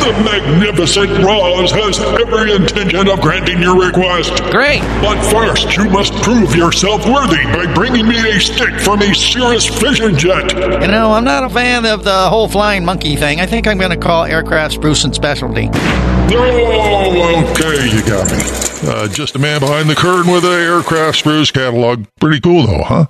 The 0.00 0.12
magnificent 0.24 1.22
Roz 1.22 1.70
has 1.72 1.98
every 2.00 2.54
intention 2.54 3.06
of 3.08 3.20
granting 3.20 3.60
your 3.60 3.78
request. 3.86 4.32
Great. 4.50 4.80
But 5.02 5.22
first, 5.30 5.76
you 5.76 5.90
must 5.90 6.14
prove 6.22 6.56
yourself 6.56 7.06
worthy 7.06 7.44
by 7.52 7.72
bringing 7.74 8.08
me 8.08 8.16
a 8.30 8.40
stick 8.40 8.80
from 8.80 9.02
a 9.02 9.14
Cirrus 9.14 9.66
Vision 9.78 10.16
Jet. 10.16 10.52
You 10.80 10.88
know, 10.88 11.12
I'm 11.12 11.24
not 11.24 11.44
a 11.44 11.50
fan 11.50 11.84
of 11.84 12.04
the 12.04 12.28
whole 12.30 12.48
flying 12.48 12.84
monkey 12.84 13.09
thing. 13.16 13.40
I 13.40 13.46
think 13.46 13.66
I'm 13.66 13.78
going 13.78 13.90
to 13.90 13.96
call 13.96 14.24
aircraft 14.24 14.74
Spruce 14.74 15.04
and 15.04 15.14
Specialty. 15.14 15.68
Okay, 15.68 15.78
you 17.90 18.02
got 18.06 18.30
me. 18.30 18.38
Uh, 18.82 19.06
just 19.08 19.36
a 19.36 19.38
man 19.38 19.60
behind 19.60 19.90
the 19.90 19.94
curtain 19.94 20.32
with 20.32 20.44
an 20.44 20.52
aircraft 20.52 21.18
spruce 21.18 21.50
catalog. 21.50 22.06
Pretty 22.18 22.40
cool, 22.40 22.66
though, 22.66 22.82
huh? 22.82 23.06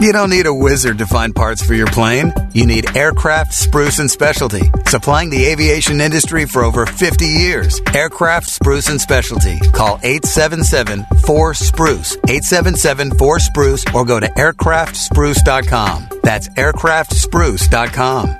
You 0.00 0.12
don't 0.12 0.28
need 0.30 0.46
a 0.46 0.54
wizard 0.54 0.98
to 0.98 1.06
find 1.06 1.34
parts 1.34 1.62
for 1.62 1.74
your 1.74 1.86
plane. 1.86 2.32
You 2.54 2.66
need 2.66 2.96
Aircraft 2.96 3.52
Spruce 3.52 3.98
and 3.98 4.10
Specialty, 4.10 4.62
supplying 4.86 5.28
the 5.28 5.44
aviation 5.44 6.00
industry 6.00 6.46
for 6.46 6.64
over 6.64 6.86
50 6.86 7.26
years. 7.26 7.82
Aircraft 7.94 8.48
Spruce 8.48 8.88
and 8.88 8.98
Specialty. 9.00 9.58
Call 9.72 9.98
877-4-SPRUCE, 9.98 12.16
877-4-SPRUCE, 12.16 13.84
or 13.94 14.04
go 14.06 14.20
to 14.20 14.28
aircraftspruce.com. 14.28 16.08
That's 16.22 16.48
aircraftspruce.com. 16.48 18.39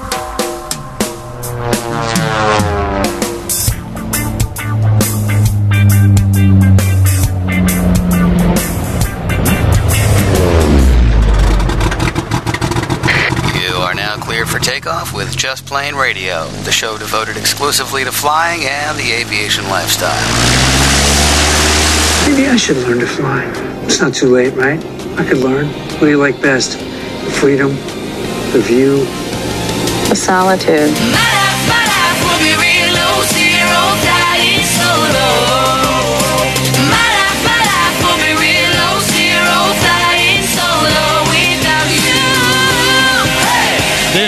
With 15.71 15.79
Just 15.79 15.91
Plane 15.91 15.95
Radio, 15.95 16.47
the 16.63 16.71
show 16.71 16.97
devoted 16.97 17.37
exclusively 17.37 18.03
to 18.03 18.11
flying 18.11 18.65
and 18.65 18.97
the 18.97 19.11
aviation 19.11 19.63
lifestyle. 19.69 20.11
Maybe 22.27 22.47
I 22.47 22.57
should 22.57 22.77
learn 22.77 22.99
to 22.99 23.07
fly. 23.07 23.43
It's 23.85 24.01
not 24.01 24.13
too 24.13 24.27
late, 24.27 24.53
right? 24.53 24.83
I 25.17 25.25
could 25.25 25.37
learn. 25.37 25.67
What 25.67 26.01
do 26.01 26.09
you 26.09 26.17
like 26.17 26.41
best? 26.41 26.77
The 26.77 27.31
freedom? 27.31 27.69
The 28.51 28.61
view? 28.61 29.05
The 30.09 30.15
solitude. 30.15 31.40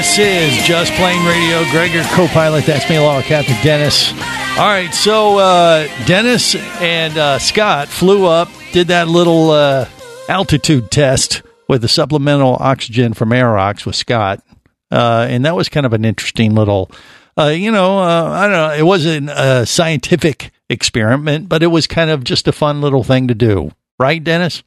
This 0.04 0.20
is 0.20 0.68
Just 0.68 0.92
Plane 0.96 1.26
Radio. 1.26 1.64
Greg, 1.72 1.94
your 1.94 2.04
co-pilot. 2.04 2.66
That's 2.66 2.88
me, 2.90 2.98
along 2.98 3.16
with 3.16 3.26
Captain 3.26 3.56
Dennis. 3.64 4.12
All 4.12 4.68
right, 4.68 4.94
so 4.94 5.38
uh, 5.38 5.88
Dennis 6.06 6.56
and 6.82 7.18
uh, 7.18 7.40
Scott 7.40 7.88
flew 7.88 8.26
up, 8.26 8.50
did 8.74 8.90
that 8.90 9.08
little 9.08 9.52
uh, 9.52 9.88
altitude 10.28 10.92
test 10.92 11.42
with 11.70 11.82
the 11.82 11.88
supplemental 11.88 12.58
oxygen 12.60 13.14
from 13.14 13.30
Aerox 13.30 13.86
with 13.86 13.96
Scott, 13.96 14.44
uh, 14.92 15.26
and 15.30 15.46
that 15.46 15.56
was 15.56 15.70
kind 15.70 15.86
of 15.86 15.94
an 15.94 16.04
interesting 16.04 16.54
little, 16.54 16.92
uh, 17.38 17.48
you 17.48 17.72
know, 17.72 17.98
uh, 18.00 18.30
I 18.30 18.42
don't 18.44 18.52
know, 18.52 18.74
it 18.74 18.86
wasn't 18.86 19.30
a 19.30 19.66
scientific 19.66 20.52
experiment, 20.70 21.48
but 21.48 21.64
it 21.64 21.68
was 21.68 21.88
kind 21.88 22.10
of 22.10 22.26
just 22.26 22.46
a 22.50 22.52
fun 22.52 22.82
little 22.82 23.06
thing 23.06 23.30
to 23.30 23.36
do, 23.36 23.72
right, 23.98 24.22
Dennis? 24.22 24.64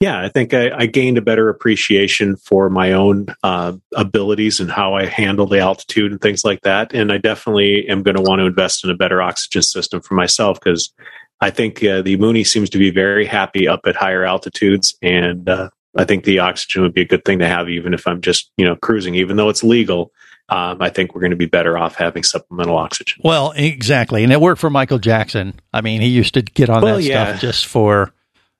Yeah, 0.00 0.20
I 0.20 0.28
think 0.28 0.52
I, 0.52 0.70
I 0.76 0.86
gained 0.86 1.18
a 1.18 1.22
better 1.22 1.48
appreciation 1.48 2.36
for 2.36 2.68
my 2.68 2.92
own 2.92 3.26
uh, 3.42 3.72
abilities 3.94 4.60
and 4.60 4.70
how 4.70 4.94
I 4.94 5.06
handle 5.06 5.46
the 5.46 5.60
altitude 5.60 6.12
and 6.12 6.20
things 6.20 6.44
like 6.44 6.62
that. 6.62 6.92
And 6.92 7.10
I 7.12 7.18
definitely 7.18 7.88
am 7.88 8.02
going 8.02 8.16
to 8.16 8.22
want 8.22 8.40
to 8.40 8.46
invest 8.46 8.84
in 8.84 8.90
a 8.90 8.94
better 8.96 9.22
oxygen 9.22 9.62
system 9.62 10.00
for 10.02 10.14
myself 10.14 10.58
because 10.60 10.92
I 11.40 11.50
think 11.50 11.82
uh, 11.84 12.02
the 12.02 12.16
Mooney 12.16 12.44
seems 12.44 12.70
to 12.70 12.78
be 12.78 12.90
very 12.90 13.26
happy 13.26 13.68
up 13.68 13.80
at 13.86 13.96
higher 13.96 14.24
altitudes, 14.24 14.96
and 15.02 15.48
uh, 15.48 15.70
I 15.96 16.04
think 16.04 16.24
the 16.24 16.38
oxygen 16.38 16.82
would 16.82 16.94
be 16.94 17.02
a 17.02 17.06
good 17.06 17.24
thing 17.24 17.40
to 17.40 17.46
have, 17.46 17.68
even 17.68 17.92
if 17.92 18.06
I'm 18.06 18.20
just 18.20 18.50
you 18.56 18.64
know 18.64 18.76
cruising. 18.76 19.14
Even 19.14 19.36
though 19.36 19.48
it's 19.48 19.62
legal, 19.62 20.12
um, 20.48 20.80
I 20.80 20.90
think 20.90 21.14
we're 21.14 21.20
going 21.20 21.32
to 21.32 21.36
be 21.36 21.46
better 21.46 21.76
off 21.76 21.96
having 21.96 22.22
supplemental 22.22 22.78
oxygen. 22.78 23.20
Well, 23.24 23.52
exactly, 23.56 24.24
and 24.24 24.32
it 24.32 24.40
worked 24.40 24.60
for 24.60 24.70
Michael 24.70 24.98
Jackson. 24.98 25.60
I 25.72 25.80
mean, 25.80 26.00
he 26.00 26.08
used 26.08 26.34
to 26.34 26.42
get 26.42 26.70
on 26.70 26.82
Well, 26.82 26.96
that 26.96 27.02
yeah. 27.02 27.26
stuff 27.30 27.40
just 27.40 27.66
for 27.66 28.12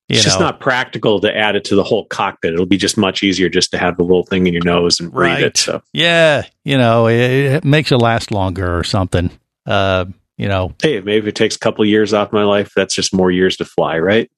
you 0.08 0.16
it's 0.16 0.25
know, 0.25 0.28
just 0.30 0.40
not 0.40 0.61
practical 0.61 1.20
to 1.20 1.34
add 1.37 1.56
it 1.56 1.64
to 1.64 1.76
the 1.76 1.82
whole 1.84 2.04
cockpit. 2.06 2.52
It'll 2.52 2.66
be 2.66 2.76
just 2.76 2.96
much 2.99 3.23
easier 3.23 3.49
just 3.49 3.70
to 3.70 3.78
have 3.78 3.96
the 3.96 4.02
little 4.02 4.25
thing 4.25 4.46
in 4.46 4.52
your 4.52 4.64
nose 4.64 5.00
and 5.00 5.11
breathe 5.11 5.32
Right. 5.32 5.42
it. 5.44 5.56
So 5.56 5.82
Yeah, 5.92 6.42
you 6.64 6.76
know, 6.78 7.06
it, 7.08 7.20
it 7.20 7.64
makes 7.64 7.90
it 7.92 7.96
last 7.99 8.30
longer 8.30 8.78
or 8.78 8.84
something. 8.84 9.30
Uh, 9.66 10.04
you 10.37 10.49
know, 10.49 10.75
hey, 10.82 11.00
maybe 11.00 11.18
if 11.18 11.26
it 11.26 11.37
takes 11.37 11.56
a 11.56 11.58
couple 11.58 11.82
of 11.82 11.88
years 11.88 12.12
off 12.12 12.32
my 12.32 12.42
life, 12.44 12.73
that's 12.76 12.94
just 12.94 13.14
more 13.14 13.30
years 13.30 13.56
to 13.58 13.64
fly, 13.64 13.99
right? 13.99 14.30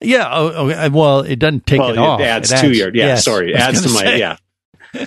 yeah. 0.00 0.28
Oh, 0.30 0.70
oh, 0.72 0.90
well, 0.90 1.20
it 1.20 1.38
doesn't 1.38 1.66
take 1.66 1.80
well, 1.80 1.90
it 1.90 1.98
off. 1.98 2.20
adds 2.20 2.52
It 2.52 2.58
two 2.58 2.72
years. 2.72 2.92
Yeah, 2.94 3.06
yes, 3.06 3.24
sorry, 3.24 3.52
it 3.52 3.56
adds 3.56 3.82
to 3.82 3.88
gonna 3.88 3.94
my 3.98 4.04
say. 4.04 4.18
yeah. 4.18 4.36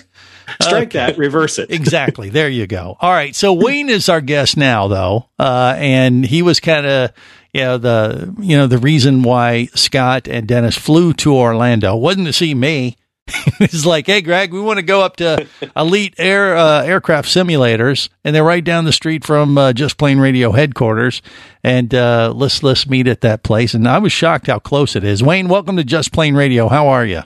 Strike 0.61 0.89
Okay. 0.89 0.97
that, 0.99 1.17
reverse 1.17 1.57
it. 1.59 1.71
exactly. 1.71 2.29
There 2.29 2.47
you 2.49 2.67
go. 2.67 2.95
All 2.99 3.11
right. 3.11 3.35
So 3.35 3.53
Wayne 3.65 3.89
is 3.89 4.09
our 4.09 4.21
guest 4.21 4.57
now, 4.57 4.87
though, 4.87 5.29
uh, 5.39 5.75
and 5.77 6.25
he 6.25 6.41
was 6.43 6.59
kind 6.59 6.85
of, 6.85 7.11
you 7.55 7.61
know, 7.61 7.77
the 7.77 8.35
you 8.39 8.57
know 8.57 8.67
the 8.67 8.77
reason 8.77 9.23
why 9.23 9.67
Scott 9.75 10.27
and 10.27 10.45
Dennis 10.45 10.77
flew 10.77 11.13
to 11.13 11.33
Orlando 11.33 11.95
wasn't 11.95 12.27
to 12.27 12.33
see 12.33 12.53
me. 12.53 12.97
It's 13.61 13.85
like, 13.85 14.05
hey, 14.07 14.21
Greg, 14.21 14.51
we 14.51 14.59
want 14.59 14.77
to 14.77 14.85
go 14.85 15.01
up 15.01 15.15
to 15.15 15.47
Elite 15.75 16.13
Air 16.17 16.57
uh, 16.57 16.83
Aircraft 16.83 17.29
Simulators, 17.29 18.09
and 18.25 18.35
they're 18.35 18.43
right 18.43 18.63
down 18.63 18.83
the 18.83 18.91
street 18.91 19.23
from 19.23 19.57
uh, 19.57 19.71
Just 19.71 19.97
Plane 19.97 20.19
Radio 20.19 20.51
headquarters. 20.51 21.21
And 21.63 21.95
uh, 21.95 22.33
let's 22.35 22.61
let's 22.61 22.87
meet 22.87 23.07
at 23.07 23.21
that 23.21 23.41
place. 23.41 23.73
And 23.73 23.87
I 23.87 23.99
was 23.99 24.11
shocked 24.11 24.47
how 24.47 24.59
close 24.59 24.95
it 24.97 25.05
is. 25.05 25.23
Wayne, 25.23 25.47
welcome 25.47 25.77
to 25.77 25.85
Just 25.85 26.11
Plane 26.11 26.35
Radio. 26.35 26.67
How 26.67 26.89
are 26.89 27.05
you? 27.05 27.21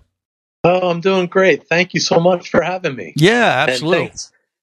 Oh, 0.63 0.91
I'm 0.91 1.01
doing 1.01 1.25
great. 1.25 1.67
Thank 1.67 1.95
you 1.95 1.99
so 1.99 2.19
much 2.19 2.49
for 2.49 2.61
having 2.61 2.95
me. 2.95 3.13
Yeah, 3.15 3.65
absolutely. 3.67 4.11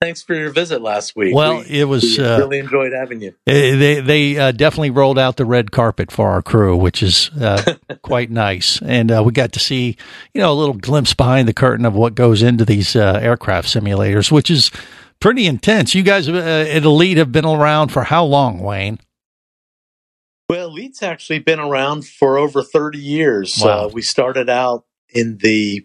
Thanks, 0.01 0.23
for 0.23 0.35
your 0.35 0.51
visit 0.51 0.81
last 0.83 1.17
week. 1.17 1.35
Well, 1.35 1.59
We- 1.59 1.81
it 1.81 1.85
was, 1.85 2.19
uh, 2.19 2.37
really 2.41 2.59
enjoyed 2.59 2.93
having 2.93 3.21
you. 3.23 3.31
Uh, 3.47 3.53
They 3.53 4.01
they 4.01 4.39
uh, 4.39 4.53
definitely 4.53 4.91
rolled 4.91 5.19
out 5.19 5.37
the 5.37 5.45
red 5.45 5.71
carpet 5.73 6.11
for 6.11 6.31
our 6.31 6.43
crew, 6.43 6.77
which 6.77 7.03
is 7.03 7.31
uh, 7.41 7.75
quite 8.03 8.31
nice, 8.31 8.81
and 8.83 9.11
uh, 9.11 9.23
we 9.25 9.33
got 9.33 9.53
to 9.53 9.61
see 9.61 9.97
you 10.35 10.41
know 10.41 10.53
a 10.53 10.55
little 10.55 10.75
glimpse 10.75 11.15
behind 11.15 11.49
the 11.49 11.55
curtain 11.55 11.85
of 11.87 11.95
what 11.95 12.15
goes 12.15 12.43
into 12.43 12.65
these 12.65 12.95
uh, 12.97 13.19
aircraft 13.23 13.69
simulators, 13.69 14.31
which 14.31 14.51
is 14.51 14.71
pretty 15.21 15.47
intense. 15.47 15.95
You 15.95 16.03
guys 16.03 16.29
uh, 16.29 16.35
at 16.69 16.85
Elite 16.85 17.17
have 17.19 17.33
been 17.33 17.47
around 17.47 17.89
for 17.89 18.05
how 18.05 18.25
long, 18.25 18.61
Wayne? 18.61 18.99
Well, 20.49 20.69
Elite's 20.69 21.03
actually 21.03 21.41
been 21.41 21.59
around 21.59 22.07
for 22.07 22.39
over 22.39 22.63
30 22.63 22.99
years. 22.99 23.59
Wow. 23.61 23.87
Uh, 23.87 23.89
we 23.89 24.01
started 24.03 24.49
out 24.49 24.85
in 25.09 25.39
the 25.39 25.85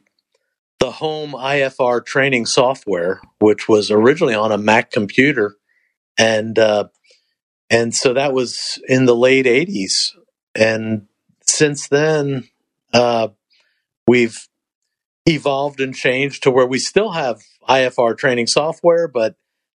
the 0.81 0.91
home 0.91 1.33
IFR 1.33 2.03
training 2.03 2.47
software, 2.47 3.21
which 3.39 3.69
was 3.69 3.91
originally 3.91 4.33
on 4.33 4.51
a 4.51 4.57
Mac 4.57 4.91
computer, 4.91 5.55
and 6.17 6.57
uh, 6.57 6.87
and 7.69 7.95
so 7.95 8.13
that 8.13 8.33
was 8.33 8.81
in 8.87 9.05
the 9.05 9.15
late 9.15 9.45
'80s, 9.45 10.09
and 10.55 11.05
since 11.45 11.87
then 11.87 12.49
uh, 12.93 13.27
we've 14.07 14.47
evolved 15.27 15.79
and 15.79 15.95
changed 15.95 16.43
to 16.43 16.51
where 16.51 16.65
we 16.65 16.79
still 16.79 17.11
have 17.11 17.43
IFR 17.69 18.17
training 18.17 18.47
software, 18.47 19.07
but 19.07 19.35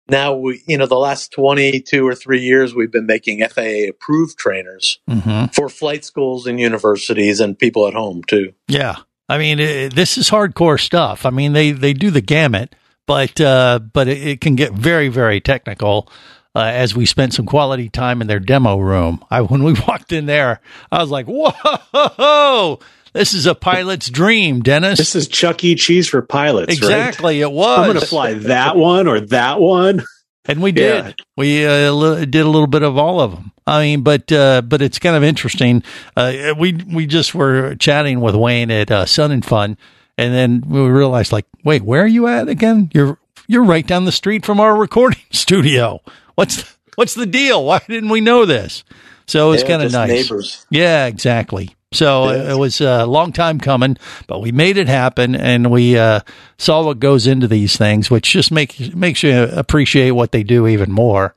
now 0.08 0.34
we, 0.34 0.62
you 0.66 0.78
know, 0.78 0.86
the 0.86 0.96
last 0.96 1.32
22 1.32 2.06
or 2.06 2.14
three 2.14 2.40
years, 2.40 2.74
we've 2.74 2.90
been 2.90 3.06
making 3.06 3.46
FAA 3.46 3.88
approved 3.90 4.38
trainers 4.38 5.00
Mm-hmm. 5.08 5.46
for 5.52 5.68
flight 5.68 6.04
schools 6.04 6.46
and 6.46 6.58
universities 6.58 7.40
and 7.40 7.58
people 7.58 7.86
at 7.86 7.94
home 7.94 8.22
too. 8.26 8.52
Yeah. 8.68 8.96
I 9.28 9.38
mean, 9.38 9.58
it, 9.58 9.94
this 9.94 10.18
is 10.18 10.28
hardcore 10.30 10.80
stuff. 10.80 11.24
I 11.24 11.30
mean, 11.30 11.52
they, 11.52 11.70
they 11.72 11.92
do 11.92 12.10
the 12.10 12.20
gamut, 12.20 12.74
but, 13.06 13.40
uh, 13.40 13.80
but 13.92 14.08
it, 14.08 14.26
it 14.26 14.40
can 14.40 14.54
get 14.54 14.72
very, 14.72 15.08
very 15.08 15.40
technical. 15.40 16.08
Uh, 16.56 16.70
as 16.72 16.94
we 16.94 17.04
spent 17.04 17.34
some 17.34 17.46
quality 17.46 17.88
time 17.88 18.20
in 18.20 18.28
their 18.28 18.38
demo 18.38 18.78
room, 18.78 19.24
I, 19.28 19.40
when 19.40 19.64
we 19.64 19.72
walked 19.88 20.12
in 20.12 20.26
there, 20.26 20.60
I 20.92 21.00
was 21.00 21.10
like, 21.10 21.26
whoa, 21.26 22.78
this 23.12 23.34
is 23.34 23.46
a 23.46 23.54
pilot's 23.54 24.08
dream, 24.08 24.62
Dennis. 24.62 24.98
This 24.98 25.16
is 25.16 25.26
Chuck 25.26 25.64
E. 25.64 25.74
Cheese 25.74 26.08
for 26.08 26.22
pilots, 26.22 26.68
right? 26.68 26.76
Exactly, 26.76 27.40
it 27.40 27.50
was. 27.50 27.78
I'm 27.78 27.86
going 27.86 28.00
to 28.00 28.06
fly 28.06 28.34
that 28.34 28.76
one 28.76 29.08
or 29.08 29.20
that 29.20 29.60
one. 29.60 30.04
And 30.46 30.62
we 30.62 30.72
did. 30.72 31.06
Yeah. 31.06 31.24
We 31.36 31.66
uh, 31.66 31.90
li- 31.92 32.26
did 32.26 32.44
a 32.44 32.48
little 32.48 32.66
bit 32.66 32.82
of 32.82 32.98
all 32.98 33.20
of 33.20 33.32
them. 33.32 33.52
I 33.66 33.80
mean, 33.82 34.02
but 34.02 34.30
uh, 34.30 34.60
but 34.62 34.82
it's 34.82 34.98
kind 34.98 35.16
of 35.16 35.22
interesting. 35.22 35.82
Uh, 36.16 36.54
we 36.58 36.72
we 36.72 37.06
just 37.06 37.34
were 37.34 37.74
chatting 37.76 38.20
with 38.20 38.34
Wayne 38.34 38.70
at 38.70 38.90
uh, 38.90 39.06
Sun 39.06 39.30
and 39.30 39.44
Fun, 39.44 39.78
and 40.18 40.34
then 40.34 40.62
we 40.66 40.80
realized, 40.80 41.32
like, 41.32 41.46
wait, 41.64 41.82
where 41.82 42.02
are 42.02 42.06
you 42.06 42.26
at 42.26 42.48
again? 42.48 42.90
You're 42.92 43.18
you're 43.46 43.64
right 43.64 43.86
down 43.86 44.04
the 44.04 44.12
street 44.12 44.44
from 44.44 44.60
our 44.60 44.76
recording 44.76 45.22
studio. 45.32 46.02
What's 46.34 46.76
what's 46.96 47.14
the 47.14 47.26
deal? 47.26 47.64
Why 47.64 47.80
didn't 47.88 48.10
we 48.10 48.20
know 48.20 48.44
this? 48.44 48.84
So 49.26 49.52
it's 49.52 49.62
kind 49.62 49.82
of 49.82 49.92
nice. 49.92 50.08
neighbors. 50.08 50.66
Yeah, 50.70 51.06
exactly. 51.06 51.73
So 51.94 52.30
Yeah. 52.30 52.52
it 52.52 52.58
was 52.58 52.80
a 52.80 53.06
long 53.06 53.32
time 53.32 53.58
coming, 53.58 53.96
but 54.26 54.40
we 54.42 54.52
made 54.52 54.76
it 54.76 54.88
happen, 54.88 55.34
and 55.34 55.70
we 55.70 55.96
uh, 55.96 56.20
saw 56.58 56.84
what 56.84 56.98
goes 56.98 57.26
into 57.26 57.48
these 57.48 57.76
things, 57.76 58.10
which 58.10 58.30
just 58.30 58.50
makes 58.52 58.92
makes 58.94 59.22
you 59.22 59.32
appreciate 59.52 60.10
what 60.10 60.32
they 60.32 60.42
do 60.42 60.66
even 60.66 60.92
more. 60.92 61.34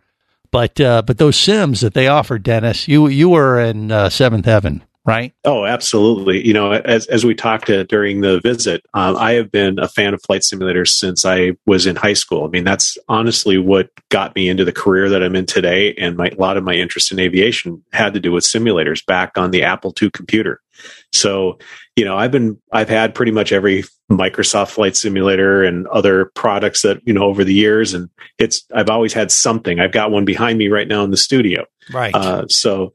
But 0.52 0.80
uh, 0.82 1.02
but 1.04 1.18
those 1.18 1.36
sims 1.38 1.82
that 1.82 1.94
they 1.94 2.08
offered, 2.08 2.44
Dennis, 2.44 2.88
you 2.88 3.08
you 3.08 3.30
were 3.30 3.60
in 3.60 3.92
uh, 3.92 4.10
seventh 4.10 4.46
heaven, 4.46 4.84
right? 5.08 5.34
Oh, 5.46 5.66
absolutely. 5.66 6.46
You 6.46 6.54
know, 6.54 6.74
as 6.74 7.08
as 7.08 7.26
we 7.26 7.34
talked 7.34 7.70
uh, 7.70 7.84
during 7.84 8.22
the 8.22 8.42
visit, 8.42 8.86
um, 8.94 9.16
I 9.16 9.32
have 9.34 9.50
been 9.52 9.80
a 9.80 9.88
fan 9.88 10.14
of 10.14 10.22
flight 10.22 10.42
simulators 10.42 10.90
since 10.90 11.26
I 11.26 11.54
was 11.66 11.88
in 11.88 11.96
high 11.96 12.14
school. 12.14 12.44
I 12.44 12.50
mean, 12.50 12.66
that's 12.66 12.98
honestly 13.08 13.58
what 13.58 13.90
got 14.10 14.36
me 14.36 14.50
into 14.50 14.66
the 14.66 14.74
career 14.74 15.10
that 15.10 15.24
I'm 15.24 15.36
in 15.36 15.46
today, 15.46 15.96
and 15.96 16.18
my, 16.18 16.28
a 16.28 16.36
lot 16.36 16.58
of 16.58 16.66
my 16.66 16.74
interest 16.74 17.12
in 17.12 17.20
aviation 17.20 17.82
had 17.94 18.14
to 18.14 18.20
do 18.20 18.34
with 18.34 18.44
simulators 18.44 19.04
back 19.06 19.38
on 19.38 19.52
the 19.52 19.64
Apple 19.64 19.96
II 20.00 20.12
computer. 20.12 20.62
So, 21.14 21.58
you 21.96 22.04
know, 22.04 22.18
I've 22.18 22.32
been 22.32 22.62
I've 22.74 22.90
had 22.90 23.16
pretty 23.16 23.32
much 23.32 23.54
every 23.54 23.86
Microsoft 24.12 24.72
flight 24.72 24.98
simulator 24.98 25.64
and 25.64 25.88
other 25.88 26.26
products 26.36 26.82
that 26.82 27.00
you 27.08 27.14
know 27.14 27.24
over 27.24 27.46
the 27.46 27.54
years, 27.54 27.94
and 27.94 28.10
it's 28.40 28.66
I've 28.76 28.90
always 28.90 29.14
had 29.14 29.32
something. 29.32 29.80
I've 29.80 29.94
got 29.94 30.12
one 30.12 30.26
behind 30.26 30.58
me 30.58 30.68
right 30.68 30.88
now 30.88 31.06
in 31.06 31.12
the 31.12 31.18
studio. 31.18 31.66
Right. 31.94 32.14
Uh, 32.14 32.46
so 32.50 32.94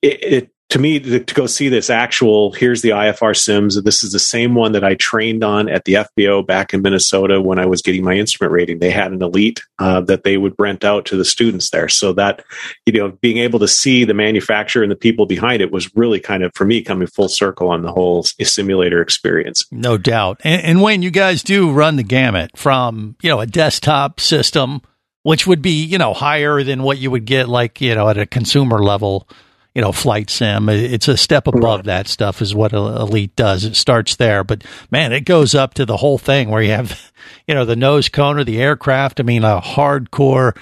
it, 0.00 0.24
it 0.24 0.50
to 0.70 0.78
me 0.78 1.00
to, 1.00 1.20
to 1.20 1.34
go 1.34 1.46
see 1.46 1.68
this 1.68 1.90
actual 1.90 2.52
here's 2.52 2.82
the 2.82 2.90
IFR 2.90 3.36
Sims. 3.36 3.80
This 3.82 4.02
is 4.02 4.12
the 4.12 4.18
same 4.18 4.54
one 4.54 4.72
that 4.72 4.84
I 4.84 4.94
trained 4.94 5.44
on 5.44 5.68
at 5.68 5.84
the 5.84 5.94
FBO 5.94 6.46
back 6.46 6.72
in 6.72 6.82
Minnesota 6.82 7.40
when 7.40 7.58
I 7.58 7.66
was 7.66 7.82
getting 7.82 8.04
my 8.04 8.14
instrument 8.14 8.52
rating. 8.52 8.78
They 8.78 8.90
had 8.90 9.12
an 9.12 9.22
elite 9.22 9.60
uh, 9.78 10.00
that 10.02 10.24
they 10.24 10.36
would 10.36 10.54
rent 10.58 10.84
out 10.84 11.04
to 11.06 11.16
the 11.16 11.24
students 11.24 11.70
there. 11.70 11.88
So 11.88 12.12
that 12.14 12.44
you 12.86 12.92
know 12.94 13.10
being 13.20 13.38
able 13.38 13.58
to 13.58 13.68
see 13.68 14.04
the 14.04 14.14
manufacturer 14.14 14.82
and 14.82 14.90
the 14.90 14.96
people 14.96 15.26
behind 15.26 15.60
it 15.60 15.72
was 15.72 15.94
really 15.94 16.20
kind 16.20 16.42
of 16.42 16.52
for 16.54 16.64
me 16.64 16.82
coming 16.82 17.06
full 17.06 17.28
circle 17.28 17.68
on 17.68 17.82
the 17.82 17.92
whole 17.92 18.22
simulator 18.22 19.02
experience. 19.02 19.66
No 19.70 19.98
doubt. 19.98 20.40
And, 20.44 20.62
and 20.62 20.82
Wayne, 20.82 21.02
you 21.02 21.10
guys 21.10 21.42
do 21.42 21.70
run 21.70 21.96
the 21.96 22.02
gamut 22.02 22.56
from, 22.56 23.16
you 23.22 23.28
know, 23.28 23.40
a 23.40 23.46
desktop 23.46 24.20
system, 24.20 24.82
which 25.22 25.46
would 25.46 25.62
be, 25.62 25.84
you 25.84 25.98
know, 25.98 26.14
higher 26.14 26.62
than 26.62 26.82
what 26.82 26.98
you 26.98 27.10
would 27.10 27.24
get 27.24 27.48
like, 27.48 27.80
you 27.80 27.94
know, 27.94 28.08
at 28.08 28.18
a 28.18 28.26
consumer 28.26 28.82
level, 28.82 29.28
you 29.74 29.82
know, 29.82 29.92
flight 29.92 30.30
sim. 30.30 30.68
It's 30.68 31.08
a 31.08 31.16
step 31.16 31.46
above 31.46 31.84
that 31.84 32.08
stuff 32.08 32.42
is 32.42 32.54
what 32.54 32.72
Elite 32.72 33.36
does. 33.36 33.64
It 33.64 33.76
starts 33.76 34.16
there, 34.16 34.42
but 34.42 34.64
man, 34.90 35.12
it 35.12 35.24
goes 35.24 35.54
up 35.54 35.74
to 35.74 35.86
the 35.86 35.96
whole 35.96 36.18
thing 36.18 36.50
where 36.50 36.62
you 36.62 36.72
have, 36.72 37.12
you 37.46 37.54
know, 37.54 37.64
the 37.64 37.76
nose 37.76 38.08
cone 38.08 38.38
of 38.38 38.46
the 38.46 38.60
aircraft. 38.60 39.20
I 39.20 39.22
mean, 39.22 39.44
a 39.44 39.60
hardcore, 39.60 40.56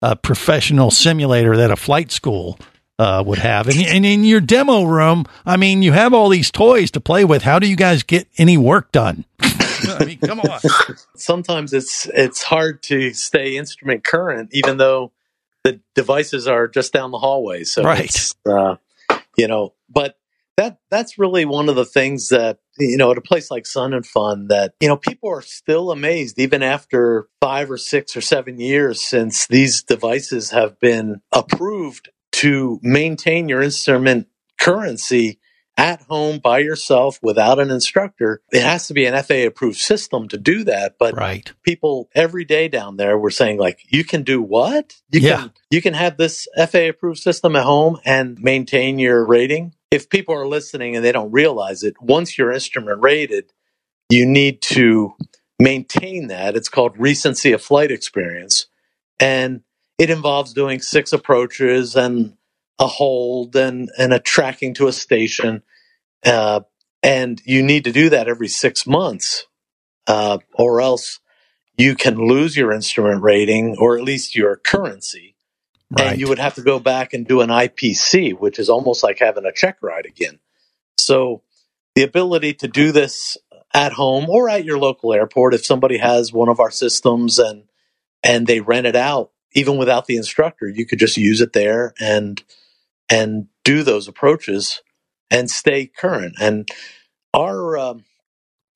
uh, 0.00 0.14
professional 0.16 0.90
simulator 0.90 1.56
that 1.56 1.70
a 1.70 1.76
flight 1.76 2.10
school 2.10 2.58
uh, 2.98 3.22
would 3.24 3.38
have. 3.38 3.68
And, 3.68 3.84
and 3.84 4.06
in 4.06 4.24
your 4.24 4.40
demo 4.40 4.84
room, 4.84 5.24
I 5.44 5.56
mean, 5.56 5.82
you 5.82 5.92
have 5.92 6.14
all 6.14 6.28
these 6.28 6.50
toys 6.50 6.90
to 6.92 7.00
play 7.00 7.24
with. 7.24 7.42
How 7.42 7.58
do 7.58 7.66
you 7.66 7.76
guys 7.76 8.02
get 8.02 8.28
any 8.38 8.56
work 8.56 8.92
done? 8.92 9.24
I 9.40 10.04
mean, 10.04 10.18
come 10.18 10.40
on. 10.40 10.60
Sometimes 11.16 11.72
it's 11.72 12.06
it's 12.06 12.42
hard 12.42 12.82
to 12.84 13.12
stay 13.12 13.56
instrument 13.56 14.04
current, 14.04 14.50
even 14.52 14.76
though 14.76 15.10
the 15.64 15.80
devices 15.94 16.46
are 16.46 16.68
just 16.68 16.92
down 16.92 17.10
the 17.10 17.18
hallway. 17.18 17.64
So 17.64 17.82
Right. 17.82 18.14
uh, 18.46 18.76
you 19.36 19.48
know, 19.48 19.74
but 19.88 20.16
that 20.56 20.78
that's 20.90 21.18
really 21.18 21.44
one 21.44 21.68
of 21.68 21.76
the 21.76 21.84
things 21.84 22.28
that 22.28 22.58
you 22.78 22.96
know 22.96 23.10
at 23.10 23.18
a 23.18 23.22
place 23.22 23.50
like 23.50 23.66
Sun 23.66 23.94
and 23.94 24.06
Fun 24.06 24.48
that 24.48 24.74
you 24.80 24.88
know 24.88 24.96
people 24.96 25.30
are 25.30 25.40
still 25.42 25.90
amazed 25.90 26.38
even 26.38 26.62
after 26.62 27.28
five 27.40 27.70
or 27.70 27.78
six 27.78 28.16
or 28.16 28.20
seven 28.20 28.58
years 28.60 29.02
since 29.02 29.46
these 29.46 29.82
devices 29.82 30.50
have 30.50 30.78
been 30.78 31.22
approved 31.32 32.10
to 32.32 32.78
maintain 32.82 33.48
your 33.48 33.62
instrument 33.62 34.28
currency 34.58 35.38
at 35.76 36.02
home 36.02 36.38
by 36.38 36.58
yourself 36.58 37.18
without 37.22 37.58
an 37.58 37.70
instructor. 37.70 38.42
It 38.52 38.62
has 38.62 38.86
to 38.88 38.94
be 38.94 39.06
an 39.06 39.14
FAA 39.22 39.46
approved 39.46 39.78
system 39.78 40.28
to 40.28 40.38
do 40.38 40.64
that, 40.64 40.96
but 40.98 41.16
Right. 41.16 41.52
people 41.64 42.10
every 42.14 42.44
day 42.44 42.68
down 42.68 42.96
there 42.96 43.18
were 43.18 43.30
saying 43.30 43.58
like 43.58 43.80
you 43.88 44.04
can 44.04 44.22
do 44.22 44.42
what 44.42 44.94
you 45.10 45.20
Yeah. 45.20 45.36
can 45.38 45.52
you 45.70 45.82
can 45.82 45.94
have 45.94 46.16
this 46.16 46.46
FAA 46.56 46.88
approved 46.90 47.18
system 47.20 47.56
at 47.56 47.64
home 47.64 47.98
and 48.04 48.38
maintain 48.42 48.98
your 48.98 49.24
rating 49.26 49.74
if 49.90 50.08
people 50.10 50.34
are 50.34 50.46
listening 50.46 50.96
and 50.96 51.04
they 51.04 51.12
don't 51.12 51.32
realize 51.32 51.82
it 51.82 51.94
once 52.00 52.38
your 52.38 52.52
instrument 52.52 53.02
rated 53.02 53.52
you 54.10 54.26
need 54.26 54.62
to 54.62 55.14
maintain 55.60 56.28
that 56.28 56.56
it's 56.56 56.68
called 56.68 56.98
recency 56.98 57.52
of 57.52 57.62
flight 57.62 57.90
experience 57.90 58.66
and 59.20 59.62
it 59.98 60.10
involves 60.10 60.52
doing 60.52 60.80
six 60.80 61.12
approaches 61.12 61.96
and 61.96 62.36
a 62.78 62.86
hold 62.86 63.54
and 63.56 63.90
and 63.98 64.12
a 64.12 64.18
tracking 64.18 64.74
to 64.74 64.88
a 64.88 64.92
station 64.92 65.62
uh, 66.24 66.60
and 67.02 67.42
you 67.44 67.62
need 67.62 67.84
to 67.84 67.92
do 67.92 68.10
that 68.10 68.28
every 68.28 68.48
six 68.48 68.86
months 68.86 69.46
uh, 70.06 70.38
or 70.54 70.80
else 70.80 71.20
you 71.76 71.94
can 71.94 72.16
lose 72.16 72.56
your 72.56 72.72
instrument 72.72 73.22
rating 73.22 73.76
or 73.78 73.96
at 73.96 74.04
least 74.04 74.36
your 74.36 74.56
currency. 74.56 75.34
Right. 75.90 76.12
And 76.12 76.20
you 76.20 76.28
would 76.28 76.38
have 76.38 76.54
to 76.54 76.62
go 76.62 76.78
back 76.78 77.12
and 77.12 77.26
do 77.26 77.40
an 77.40 77.50
IPC, 77.50 78.38
which 78.38 78.58
is 78.58 78.68
almost 78.68 79.02
like 79.02 79.18
having 79.18 79.44
a 79.44 79.52
check 79.52 79.78
ride 79.82 80.06
again. 80.06 80.38
So 80.98 81.42
the 81.94 82.02
ability 82.02 82.54
to 82.54 82.68
do 82.68 82.92
this 82.92 83.36
at 83.74 83.92
home 83.92 84.30
or 84.30 84.48
at 84.48 84.64
your 84.64 84.78
local 84.78 85.12
airport, 85.12 85.54
if 85.54 85.66
somebody 85.66 85.98
has 85.98 86.32
one 86.32 86.48
of 86.48 86.60
our 86.60 86.70
systems 86.70 87.38
and 87.38 87.64
and 88.22 88.46
they 88.46 88.60
rent 88.60 88.86
it 88.86 88.94
out, 88.94 89.32
even 89.52 89.76
without 89.76 90.06
the 90.06 90.16
instructor, 90.16 90.68
you 90.68 90.86
could 90.86 91.00
just 91.00 91.16
use 91.16 91.40
it 91.40 91.52
there 91.52 91.92
and 92.00 92.42
and 93.10 93.48
do 93.64 93.82
those 93.82 94.08
approaches 94.08 94.82
and 95.30 95.50
stay 95.50 95.86
current. 95.86 96.34
And 96.40 96.68
our 97.34 97.78
um, 97.78 98.04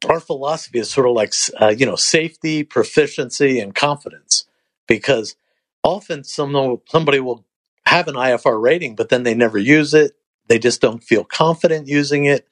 our 0.09 0.21
philosophy 0.21 0.79
is 0.79 0.91
sort 0.91 1.09
of 1.09 1.15
like 1.15 1.35
uh, 1.61 1.75
you 1.77 1.87
know 1.87 1.97
safety, 1.97 2.65
proficiency, 2.65 3.61
and 3.61 3.75
confidence, 3.75 4.47
because 4.89 5.37
often 5.85 6.25
some 6.25 6.53
somebody 6.89 7.21
will 7.21 7.45
have 7.87 8.09
an 8.09 8.15
IFR 8.15 8.61
rating, 8.61 8.97
but 8.97 9.09
then 9.09 9.23
they 9.23 9.35
never 9.35 9.59
use 9.59 9.95
it. 9.95 10.13
They 10.49 10.59
just 10.59 10.81
don't 10.81 11.03
feel 11.05 11.25
confident 11.25 11.89
using 11.89 12.27
it, 12.27 12.49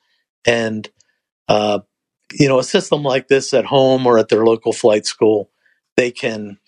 and 0.47 0.89
uh, 1.49 1.81
you 2.33 2.49
know 2.49 2.59
a 2.59 2.65
system 2.65 3.03
like 3.03 3.29
this 3.29 3.55
at 3.55 3.67
home 3.67 4.07
or 4.07 4.19
at 4.19 4.29
their 4.29 4.45
local 4.45 4.73
flight 4.73 5.07
school, 5.07 5.51
they 5.97 6.11
can 6.11 6.59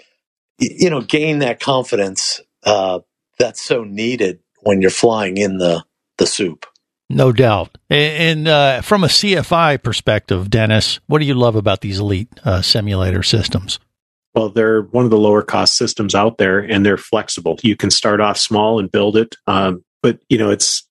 you 0.59 0.91
know 0.91 1.03
gain 1.03 1.41
that 1.41 1.61
confidence 1.61 2.41
uh, 2.65 3.01
that's 3.39 3.63
so 3.63 3.85
needed 3.85 4.41
when 4.67 4.83
you're 4.83 4.91
flying 4.91 5.37
in 5.37 5.59
the 5.59 5.85
the 6.19 6.27
soup. 6.27 6.67
No 7.09 7.31
doubt. 7.33 7.79
And, 7.89 8.39
and 8.39 8.49
uh, 8.49 8.81
from 8.83 9.05
a 9.05 9.09
CFI 9.09 9.83
perspective, 9.83 10.51
Dennis, 10.51 10.99
what 11.07 11.21
do 11.21 11.25
you 11.25 11.35
love 11.35 11.55
about 11.55 11.81
these 11.81 12.01
elite 12.01 12.29
uh, 12.45 12.63
simulator 12.63 13.23
systems? 13.23 13.79
Well, 14.35 14.49
they're 14.51 14.83
one 14.83 15.05
of 15.05 15.11
the 15.11 15.19
lower 15.19 15.43
cost 15.43 15.77
systems 15.77 16.15
out 16.15 16.39
there, 16.39 16.59
and 16.59 16.85
they're 16.85 16.99
flexible. 16.99 17.59
You 17.63 17.77
can 17.77 17.91
start 17.91 18.21
off 18.21 18.39
small 18.39 18.79
and 18.79 18.91
build 18.91 19.17
it, 19.17 19.37
um, 19.47 19.85
but 20.03 20.19
you 20.29 20.37
know 20.37 20.51
it's 20.51 20.87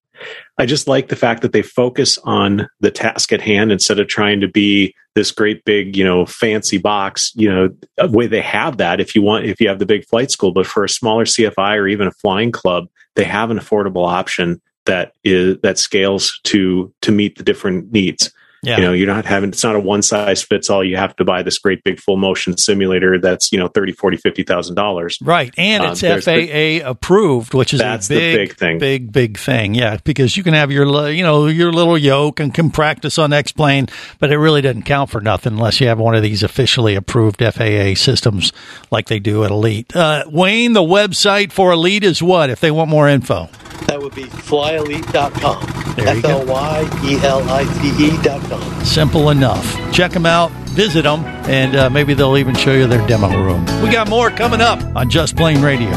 I 0.58 0.66
just 0.66 0.88
like 0.88 1.10
the 1.10 1.16
fact 1.16 1.42
that 1.42 1.52
they 1.52 1.62
focus 1.62 2.18
on 2.24 2.68
the 2.80 2.92
task 2.92 3.34
at 3.34 3.42
hand 3.42 3.72
instead 3.72 4.00
of 4.00 4.08
trying 4.08 4.40
to 4.42 4.48
be 4.48 4.96
this 5.14 5.32
great 5.32 5.64
big, 5.66 5.96
you 5.98 6.04
know, 6.04 6.26
fancy 6.26 6.78
box. 6.78 7.32
You 7.36 7.50
know, 7.50 8.08
way 8.08 8.28
they 8.28 8.42
have 8.42 8.78
that 8.78 9.00
if 9.00 9.16
you 9.16 9.22
want, 9.22 9.46
if 9.46 9.60
you 9.60 9.68
have 9.68 9.80
the 9.80 9.86
big 9.86 10.06
flight 10.06 10.32
school, 10.32 10.52
but 10.52 10.66
for 10.66 10.84
a 10.84 10.90
smaller 10.90 11.26
CFI 11.26 11.76
or 11.76 11.88
even 11.88 12.08
a 12.08 12.12
flying 12.12 12.52
club, 12.52 12.88
they 13.15 13.23
have 13.23 13.51
an 13.51 13.60
affordable 13.60 14.08
option 14.08 14.62
that 14.86 15.13
is 15.23 15.58
that 15.62 15.78
scales 15.78 16.39
to 16.43 16.93
to 17.01 17.12
meet 17.12 17.38
the 17.38 17.43
different 17.43 17.91
needs. 17.91 18.32
Yeah. 18.65 18.78
You 18.78 18.82
know, 18.84 18.93
you're 18.93 19.08
not 19.08 19.25
having, 19.25 19.49
it's 19.49 19.63
not 19.63 19.75
a 19.75 19.80
one 19.80 20.01
size 20.01 20.43
fits 20.43 20.69
all. 20.69 20.84
You 20.84 20.97
have 20.97 21.15
to 21.17 21.25
buy 21.25 21.43
this 21.43 21.58
great 21.60 21.84
big 21.84 21.99
full 21.99 22.17
motion 22.17 22.58
simulator 22.58 23.19
that's, 23.19 23.51
you 23.51 23.60
know, 23.60 23.67
30, 23.67 23.93
40, 23.93 24.17
$50,000. 24.17 25.17
Right. 25.21 25.54
And 25.58 25.84
Um, 25.84 25.91
it's 25.91 26.01
there's 26.01 26.25
FAA 26.25 26.32
the- 26.32 26.80
approved, 26.82 27.54
which 27.54 27.73
is 27.73 27.80
That's 27.80 28.10
a 28.10 28.13
the 28.13 28.19
big, 28.19 28.36
big 28.49 28.58
thing. 28.58 28.78
big, 28.80 29.12
big 29.12 29.38
thing. 29.38 29.75
Yeah. 29.75 29.97
Because 30.04 30.36
you 30.38 30.43
can 30.43 30.54
have 30.54 30.71
your, 30.71 31.10
you 31.10 31.23
know, 31.23 31.47
your 31.47 31.71
little 31.71 31.97
yoke 31.97 32.39
and 32.39 32.54
can 32.54 32.69
practice 32.71 33.17
on 33.17 33.34
X 33.34 33.51
plane, 33.51 33.88
but 34.19 34.32
it 34.32 34.38
really 34.38 34.62
doesn't 34.62 34.84
count 34.84 35.10
for 35.10 35.21
nothing 35.21 35.54
unless 35.54 35.80
you 35.80 35.88
have 35.88 35.99
one 35.99 36.15
of 36.15 36.23
these 36.23 36.43
officially 36.43 36.95
approved 36.95 37.39
FAA 37.41 37.93
systems 37.95 38.51
like 38.91 39.08
they 39.08 39.19
do 39.19 39.43
at 39.43 39.51
Elite. 39.51 39.95
Uh, 39.95 40.23
Wayne, 40.28 40.73
the 40.73 40.82
website 40.82 41.51
for 41.51 41.71
Elite 41.71 42.04
is 42.04 42.21
what 42.23 42.49
if 42.49 42.60
they 42.60 42.71
want 42.71 42.89
more 42.89 43.08
info? 43.08 43.49
That 43.88 44.00
would 44.02 44.15
be 44.15 44.24
flyelite.com. 44.24 45.95
There 45.95 46.06
you 46.06 46.19
F 46.19 46.21
go. 46.24 46.30
L 46.41 46.45
Y 46.45 46.89
E 47.04 47.17
L 47.24 47.50
I 47.50 47.63
T 47.63 48.06
E.com. 48.08 48.84
Simple 48.86 49.30
enough. 49.30 49.93
Check 49.93 50.12
them 50.12 50.26
out, 50.26 50.52
visit 50.69 51.04
them, 51.04 51.24
and 51.48 51.76
uh, 51.76 51.89
maybe 51.89 52.13
they'll 52.13 52.38
even 52.38 52.56
show 52.56 52.74
you 52.74 52.88
their 52.88 53.06
demo 53.08 53.30
room. 53.30 53.63
We 53.82 53.89
got 53.91 54.10
more 54.10 54.30
coming 54.30 54.62
up 54.62 54.82
on 54.95 55.10
Just 55.10 55.36
Plane 55.36 55.62
Radio. 55.62 55.91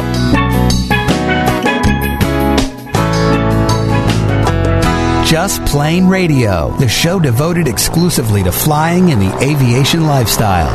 Just 5.24 5.62
Plane 5.66 6.06
Radio, 6.06 6.70
the 6.78 6.88
show 6.88 7.20
devoted 7.20 7.68
exclusively 7.68 8.42
to 8.44 8.50
flying 8.50 9.10
and 9.10 9.20
the 9.20 9.36
aviation 9.42 10.06
lifestyle. 10.06 10.72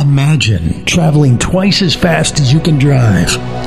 Imagine 0.00 0.84
traveling 0.84 1.36
twice 1.36 1.82
as 1.82 1.96
fast 1.96 2.38
as 2.38 2.52
you 2.52 2.60
can 2.60 2.78
drive. 2.78 3.36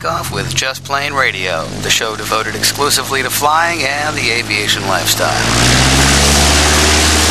takeoff 0.00 0.32
with 0.32 0.54
Just 0.54 0.82
Plane 0.82 1.12
Radio, 1.12 1.66
the 1.82 1.90
show 1.90 2.16
devoted 2.16 2.54
exclusively 2.56 3.22
to 3.22 3.28
flying 3.28 3.82
and 3.82 4.16
the 4.16 4.30
aviation 4.30 4.82
lifestyle. 4.86 5.28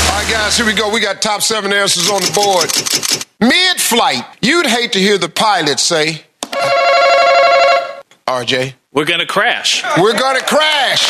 All 0.05 0.21
right, 0.21 0.29
guys, 0.31 0.55
here 0.55 0.67
we 0.67 0.73
go. 0.73 0.87
We 0.93 0.99
got 0.99 1.19
top 1.19 1.41
seven 1.41 1.73
answers 1.73 2.11
on 2.11 2.21
the 2.21 2.31
board. 2.31 2.69
Mid 3.39 3.81
flight, 3.81 4.23
you'd 4.41 4.67
hate 4.67 4.91
to 4.91 4.99
hear 4.99 5.17
the 5.17 5.29
pilot 5.29 5.79
say, 5.79 6.25
RJ, 8.27 8.75
We're 8.93 9.05
going 9.05 9.19
to 9.21 9.25
crash. 9.25 9.83
we're 9.97 10.17
gonna 10.17 10.41
crash. 10.41 11.09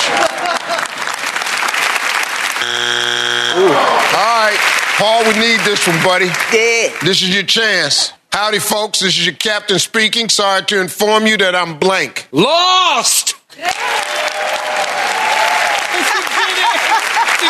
All 3.52 4.46
right, 4.46 4.58
Paul, 4.98 5.24
we 5.26 5.34
need 5.34 5.60
this 5.66 5.86
one, 5.86 6.02
buddy. 6.04 6.28
Yeah. 6.54 6.96
This 7.04 7.22
is 7.22 7.34
your 7.34 7.44
chance. 7.44 8.14
Howdy, 8.32 8.60
folks. 8.60 9.00
This 9.00 9.18
is 9.18 9.26
your 9.26 9.36
captain 9.36 9.80
speaking. 9.80 10.30
Sorry 10.30 10.64
to 10.66 10.80
inform 10.80 11.26
you 11.26 11.38
that 11.38 11.56
I'm 11.56 11.80
blank. 11.80 12.28
Lost! 12.32 13.36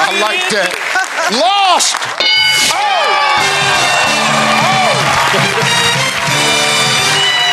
I 0.01 0.19
like 0.21 0.49
that. 0.49 0.71
Lost! 1.35 1.95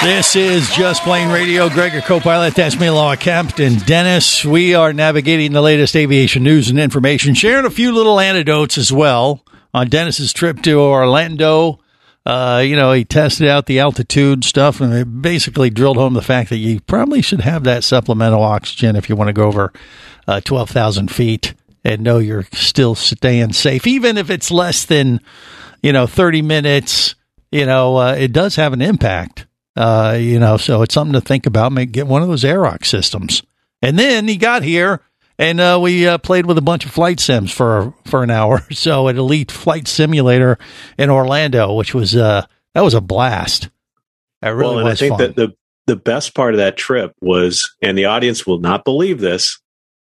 This 0.03 0.37
is 0.37 0.71
Just 0.71 1.03
Plane 1.03 1.31
Radio. 1.31 1.69
Gregor, 1.69 2.01
co-pilot. 2.01 2.55
That's 2.55 2.79
me, 2.79 2.91
Law 2.91 3.17
Captain 3.17 3.75
Dennis. 3.75 4.45
We 4.45 4.75
are 4.77 4.93
navigating 4.93 5.53
the 5.53 5.61
latest 5.61 5.97
aviation 5.97 6.45
news 6.45 6.71
and 6.71 6.79
information, 6.79 7.35
sharing 7.35 7.67
a 7.67 7.71
few 7.71 7.93
little 7.93 8.21
anecdotes 8.21 8.79
as 8.79 8.93
well 8.93 9.43
on 9.75 9.89
Dennis's 9.89 10.33
trip 10.33 10.63
to 10.63 10.79
Orlando. 10.79 11.81
Uh, 12.27 12.59
you 12.59 12.75
know, 12.75 12.91
he 12.91 13.05
tested 13.05 13.47
out 13.47 13.67
the 13.67 13.79
altitude 13.79 14.45
stuff 14.45 14.81
and 14.81 15.23
basically 15.23 15.71
drilled 15.71 15.97
home 15.97 16.13
the 16.15 16.21
fact 16.21 16.51
that 16.51 16.57
you 16.57 16.81
probably 16.81 17.23
should 17.23 17.41
have 17.41 17.63
that 17.63 17.85
supplemental 17.85 18.43
oxygen 18.43 18.97
if 18.97 19.09
you 19.09 19.15
want 19.15 19.29
to 19.29 19.33
go 19.33 19.45
over 19.45 19.73
uh, 20.27 20.41
12,000 20.41 21.09
feet 21.09 21.55
and 21.85 22.03
know 22.03 22.19
you're 22.19 22.47
still 22.53 22.97
staying 22.97 23.53
safe, 23.53 23.87
even 23.87 24.19
if 24.19 24.29
it's 24.29 24.51
less 24.51 24.85
than, 24.85 25.21
you 25.85 25.93
know, 25.93 26.09
30 26.09 26.43
minutes. 26.43 27.15
You 27.53 27.65
know, 27.65 27.97
uh, 27.97 28.15
it 28.15 28.33
does 28.33 28.57
have 28.57 28.73
an 28.73 28.83
impact. 28.83 29.47
Uh, 29.77 30.17
you 30.19 30.41
know, 30.41 30.57
so 30.57 30.83
it's 30.83 30.95
something 30.95 31.13
to 31.13 31.21
think 31.21 31.47
about. 31.47 31.71
Make 31.71 31.93
get 31.93 32.09
one 32.09 32.23
of 32.23 32.29
those 32.29 32.43
Aerox 32.43 32.87
systems. 32.87 33.45
And 33.83 33.97
then 33.97 34.27
he 34.27 34.37
got 34.37 34.65
here, 34.65 35.01
and 35.39 35.61
uh, 35.61 35.79
we 35.81 36.07
uh, 36.07 36.19
played 36.19 36.47
with 36.47 36.59
a 36.59 36.63
bunch 36.63 36.85
of 36.85 36.91
flight 36.93 37.21
sims 37.21 37.53
for 37.53 37.93
for 38.05 38.23
an 38.23 38.31
hour. 38.31 38.57
or 38.57 38.67
So 38.75 39.09
at 39.09 39.17
Elite 39.17 39.51
Flight 39.51 39.89
Simulator 39.89 40.59
in 40.99 41.11
Orlando, 41.11 41.75
which 41.75 41.95
was 41.95 42.15
uh 42.17 42.47
that 42.75 42.83
was 42.83 42.95
a 42.95 43.01
blast. 43.01 43.69
That 44.43 44.51
really 44.55 44.77
well, 44.77 44.79
and 44.81 44.89
I 44.89 44.95
think 44.95 45.13
fun. 45.17 45.21
that 45.21 45.37
the 45.37 45.55
the 45.87 45.97
best 45.97 46.35
part 46.35 46.55
of 46.55 46.59
that 46.59 46.77
trip 46.77 47.13
was, 47.21 47.75
and 47.81 47.97
the 47.97 48.07
audience 48.07 48.47
will 48.47 48.59
not 48.59 48.85
believe 48.85 49.21
this, 49.21 49.61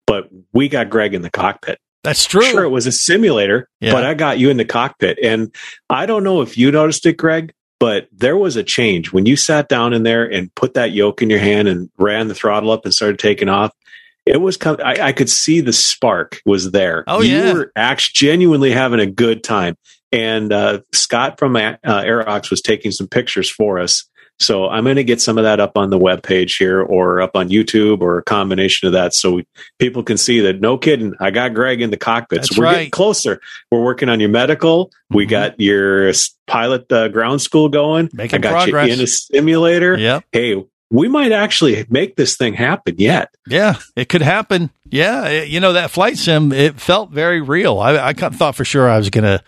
but 0.06 0.28
we 0.52 0.68
got 0.68 0.88
Greg 0.90 1.12
in 1.14 1.22
the 1.22 1.30
cockpit. 1.30 1.78
That's 2.04 2.24
true. 2.24 2.42
Sure, 2.42 2.64
it 2.64 2.70
was 2.70 2.86
a 2.86 2.92
simulator, 2.92 3.68
Yeah. 3.80 3.92
but 3.92 4.04
I 4.04 4.14
got 4.14 4.38
you 4.38 4.48
in 4.50 4.56
the 4.56 4.64
cockpit, 4.64 5.18
and 5.22 5.54
I 5.90 6.06
don't 6.06 6.24
know 6.24 6.40
if 6.40 6.56
you 6.56 6.70
noticed 6.72 7.04
it, 7.06 7.18
Greg, 7.18 7.52
but 7.78 8.08
there 8.12 8.36
was 8.36 8.56
a 8.56 8.62
change 8.62 9.12
when 9.12 9.26
you 9.26 9.36
sat 9.36 9.68
down 9.68 9.92
in 9.92 10.04
there 10.04 10.24
and 10.24 10.54
put 10.54 10.74
that 10.74 10.92
yoke 10.92 11.20
in 11.22 11.28
your 11.28 11.38
hand 11.40 11.68
and 11.68 11.90
ran 11.98 12.28
the 12.28 12.34
throttle 12.34 12.70
up 12.70 12.84
and 12.84 12.94
started 12.94 13.18
taking 13.18 13.48
off. 13.50 13.72
It 14.28 14.40
was 14.40 14.56
kind 14.56 14.80
I, 14.82 15.08
I 15.08 15.12
could 15.12 15.30
see 15.30 15.60
the 15.60 15.72
spark 15.72 16.40
was 16.44 16.70
there. 16.70 17.04
Oh, 17.06 17.22
you 17.22 17.36
yeah. 17.36 17.52
were 17.52 17.72
actually 17.76 18.12
genuinely 18.14 18.70
having 18.70 19.00
a 19.00 19.06
good 19.06 19.42
time. 19.42 19.76
And 20.12 20.52
uh, 20.52 20.80
Scott 20.92 21.38
from 21.38 21.56
uh, 21.56 21.76
Aerox 21.84 22.50
was 22.50 22.62
taking 22.62 22.92
some 22.92 23.08
pictures 23.08 23.50
for 23.50 23.78
us. 23.78 24.08
So 24.40 24.68
I'm 24.68 24.84
going 24.84 24.96
to 24.96 25.04
get 25.04 25.20
some 25.20 25.36
of 25.36 25.44
that 25.44 25.58
up 25.58 25.76
on 25.76 25.90
the 25.90 25.98
webpage 25.98 26.58
here 26.58 26.80
or 26.80 27.20
up 27.20 27.34
on 27.34 27.48
YouTube 27.48 28.02
or 28.02 28.18
a 28.18 28.22
combination 28.22 28.86
of 28.86 28.92
that 28.92 29.12
so 29.12 29.32
we, 29.32 29.46
people 29.80 30.04
can 30.04 30.16
see 30.16 30.40
that 30.40 30.60
no 30.60 30.78
kidding. 30.78 31.14
I 31.18 31.30
got 31.30 31.54
Greg 31.54 31.82
in 31.82 31.90
the 31.90 31.96
cockpit. 31.96 32.42
That's 32.42 32.54
so 32.54 32.60
we're 32.60 32.66
getting 32.66 32.78
right. 32.78 32.86
Mm-hmm. 32.86 32.90
closer. 32.90 33.40
We're 33.72 33.82
working 33.82 34.08
on 34.08 34.20
your 34.20 34.28
medical. 34.28 34.92
We 35.10 35.26
got 35.26 35.58
your 35.60 36.12
pilot 36.46 36.90
uh, 36.92 37.08
ground 37.08 37.42
school 37.42 37.68
going. 37.68 38.10
Making 38.12 38.36
I 38.36 38.40
got 38.42 38.62
progress. 38.62 38.86
you 38.86 38.92
in 38.94 39.00
a 39.00 39.06
simulator. 39.08 39.98
Yep. 39.98 40.24
Hey, 40.30 40.64
we 40.90 41.08
might 41.08 41.32
actually 41.32 41.84
make 41.90 42.16
this 42.16 42.36
thing 42.36 42.54
happen 42.54 42.94
yet. 42.98 43.30
Yeah, 43.46 43.74
it 43.96 44.08
could 44.08 44.22
happen. 44.22 44.70
Yeah, 44.90 45.26
it- 45.28 45.48
you 45.48 45.60
know 45.60 45.74
that 45.74 45.90
flight 45.90 46.16
sim, 46.18 46.52
it 46.52 46.80
felt 46.80 47.10
very 47.10 47.40
real. 47.40 47.78
I, 47.78 48.08
I 48.08 48.12
thought 48.12 48.54
for 48.56 48.64
sure 48.64 48.88
I 48.88 48.96
was 48.98 49.10
gonna, 49.10 49.42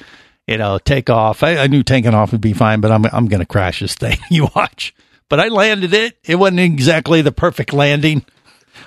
you 0.46 0.58
know, 0.58 0.78
take 0.78 1.08
off. 1.10 1.42
I, 1.42 1.56
I 1.58 1.66
knew 1.66 1.82
taking 1.82 2.14
off 2.14 2.32
would 2.32 2.40
be 2.40 2.52
fine, 2.52 2.80
but 2.80 2.90
I'm 2.92 3.04
I'm 3.06 3.26
gonna 3.28 3.46
crash 3.46 3.80
this 3.80 3.94
thing. 3.94 4.18
you 4.30 4.48
watch. 4.54 4.94
But 5.28 5.38
I 5.40 5.48
landed 5.48 5.94
it. 5.94 6.18
It 6.24 6.34
wasn't 6.36 6.60
exactly 6.60 7.22
the 7.22 7.30
perfect 7.32 7.72
landing. 7.72 8.24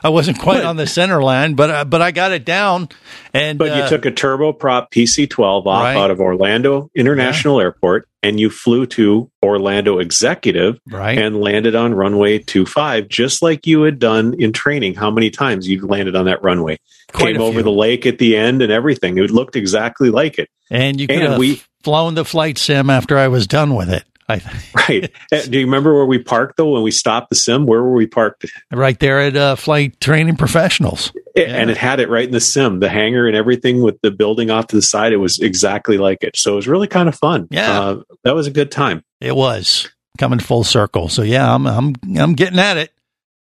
I 0.03 0.09
wasn't 0.09 0.39
quite 0.39 0.63
on 0.63 0.75
the 0.75 0.87
center 0.87 1.21
line, 1.23 1.53
but 1.55 1.69
uh, 1.69 1.85
but 1.85 2.01
I 2.01 2.11
got 2.11 2.31
it 2.31 2.45
down. 2.45 2.89
And 3.33 3.57
But 3.57 3.75
you 3.75 3.83
uh, 3.83 3.89
took 3.89 4.05
a 4.05 4.11
turboprop 4.11 4.91
PC-12 4.91 5.65
off 5.65 5.65
Right. 5.83 5.95
out 5.95 6.11
of 6.11 6.19
Orlando 6.19 6.89
International 6.95 7.59
Airport, 7.59 8.07
and 8.21 8.39
you 8.39 8.49
flew 8.49 8.85
to 8.87 9.29
Orlando 9.43 9.99
Executive, 9.99 10.79
Right. 10.89 11.17
and 11.17 11.39
landed 11.39 11.75
on 11.75 11.93
runway 11.93 12.39
25, 12.39 13.07
just 13.07 13.41
like 13.41 13.65
you 13.65 13.83
had 13.83 13.99
done 13.99 14.35
in 14.37 14.51
training. 14.53 14.95
How 14.95 15.09
many 15.11 15.29
times 15.29 15.67
you 15.67 15.85
landed 15.85 16.15
on 16.15 16.25
that 16.25 16.43
runway? 16.43 16.77
Quite 17.13 17.33
Came 17.33 17.41
over 17.41 17.61
the 17.63 17.71
lake 17.71 18.05
at 18.05 18.17
the 18.19 18.35
end 18.37 18.61
and 18.61 18.71
everything. 18.71 19.17
It 19.17 19.31
looked 19.31 19.55
exactly 19.55 20.09
like 20.09 20.37
it. 20.39 20.49
and 20.71 20.99
you 20.99 21.07
could 21.07 21.17
and 21.17 21.27
have 21.31 21.37
we- 21.39 21.61
flown 21.83 22.15
the 22.15 22.25
flight 22.25 22.57
sim 22.57 22.89
after 22.89 23.17
I 23.17 23.27
was 23.27 23.45
done 23.47 23.75
with 23.75 23.89
it. 23.89 24.03
I 24.33 24.41
Right. 24.89 25.11
Uh, 25.31 25.41
Do 25.43 25.57
you 25.59 25.65
remember 25.65 25.93
where 25.95 26.05
we 26.05 26.19
parked 26.19 26.57
though 26.57 26.71
when 26.71 26.83
we 26.83 26.91
stopped 26.91 27.29
the 27.29 27.35
sim? 27.35 27.65
Where 27.65 27.81
were 27.83 27.93
we 27.93 28.07
parked? 28.07 28.45
right 28.71 28.99
there 28.99 29.19
at 29.21 29.35
uh, 29.35 29.55
Flight 29.55 29.99
Training 30.01 30.35
Professionals. 30.37 31.11
It- 31.35 31.49
And 31.49 31.69
it 31.69 31.77
had 31.77 31.99
it 31.99 32.09
right 32.09 32.25
in 32.25 32.31
the 32.31 32.39
sim, 32.39 32.79
the 32.79 32.89
hangar 32.89 33.27
and 33.27 33.35
everything 33.35 33.81
with 33.81 33.99
the 34.01 34.11
building 34.11 34.49
off 34.51 34.67
to 34.67 34.75
the 34.75 34.81
side. 34.81 35.13
It 35.13 35.17
was 35.17 35.39
exactly 35.39 35.97
like 35.97 36.23
it. 36.23 36.37
So 36.37 36.53
it 36.53 36.55
was 36.57 36.67
really 36.67 36.87
kind 36.87 37.07
of 37.09 37.15
fun. 37.15 37.47
Yeah. 37.51 37.79
Uh, 37.79 38.01
that 38.23 38.35
was 38.35 38.47
a 38.47 38.51
good 38.51 38.71
time. 38.71 39.03
It 39.21 39.35
was 39.35 39.89
coming 40.17 40.39
full 40.39 40.63
circle. 40.63 41.09
So 41.09 41.21
yeah, 41.23 41.53
I'm 41.53 41.65
I'm 41.65 41.95
I'm 42.17 42.33
getting 42.33 42.59
at 42.59 42.77
it. 42.77 42.91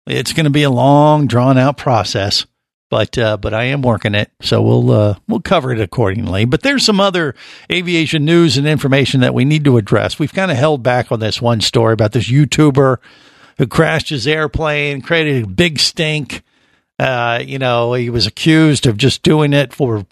It's 0.08 0.34
going 0.34 0.46
to 0.46 0.50
be 0.50 0.64
a 0.64 0.70
long, 0.72 1.28
drawn 1.28 1.58
out 1.60 1.78
process, 1.78 2.46
but 2.90 3.18
uh, 3.18 3.38
but 3.38 3.54
I 3.54 3.66
am 3.66 3.82
working 3.82 4.16
it. 4.16 4.32
So 4.42 4.62
we'll 4.62 4.92
uh, 4.92 5.16
we'll 5.28 5.42
cover 5.42 5.72
it 5.72 5.80
accordingly. 5.80 6.46
But 6.46 6.62
there's 6.62 6.86
some 6.86 7.00
other 7.00 7.36
aviation 7.72 8.26
news 8.26 8.58
and 8.58 8.68
information 8.68 9.22
that 9.22 9.34
we 9.34 9.46
need 9.46 9.64
to 9.66 9.78
address. 9.78 10.20
We've 10.20 10.34
kind 10.34 10.52
of 10.52 10.58
held 10.58 10.84
back 10.84 11.12
on 11.12 11.20
this 11.20 11.42
one 11.42 11.62
story 11.62 11.94
about 11.94 12.12
this 12.12 12.30
YouTuber 12.30 12.98
who 13.58 13.68
crashed 13.68 14.10
his 14.10 14.28
airplane, 14.28 15.02
created 15.02 15.44
a 15.44 15.48
big 15.48 15.80
stink. 15.80 16.44
Uh, 16.98 17.42
you 17.46 17.60
know, 17.60 17.94
he 17.94 18.10
was 18.10 18.26
accused 18.26 18.88
of 18.88 18.98
just 18.98 19.24
doing 19.24 19.54
it 19.54 19.74
for 19.74 20.06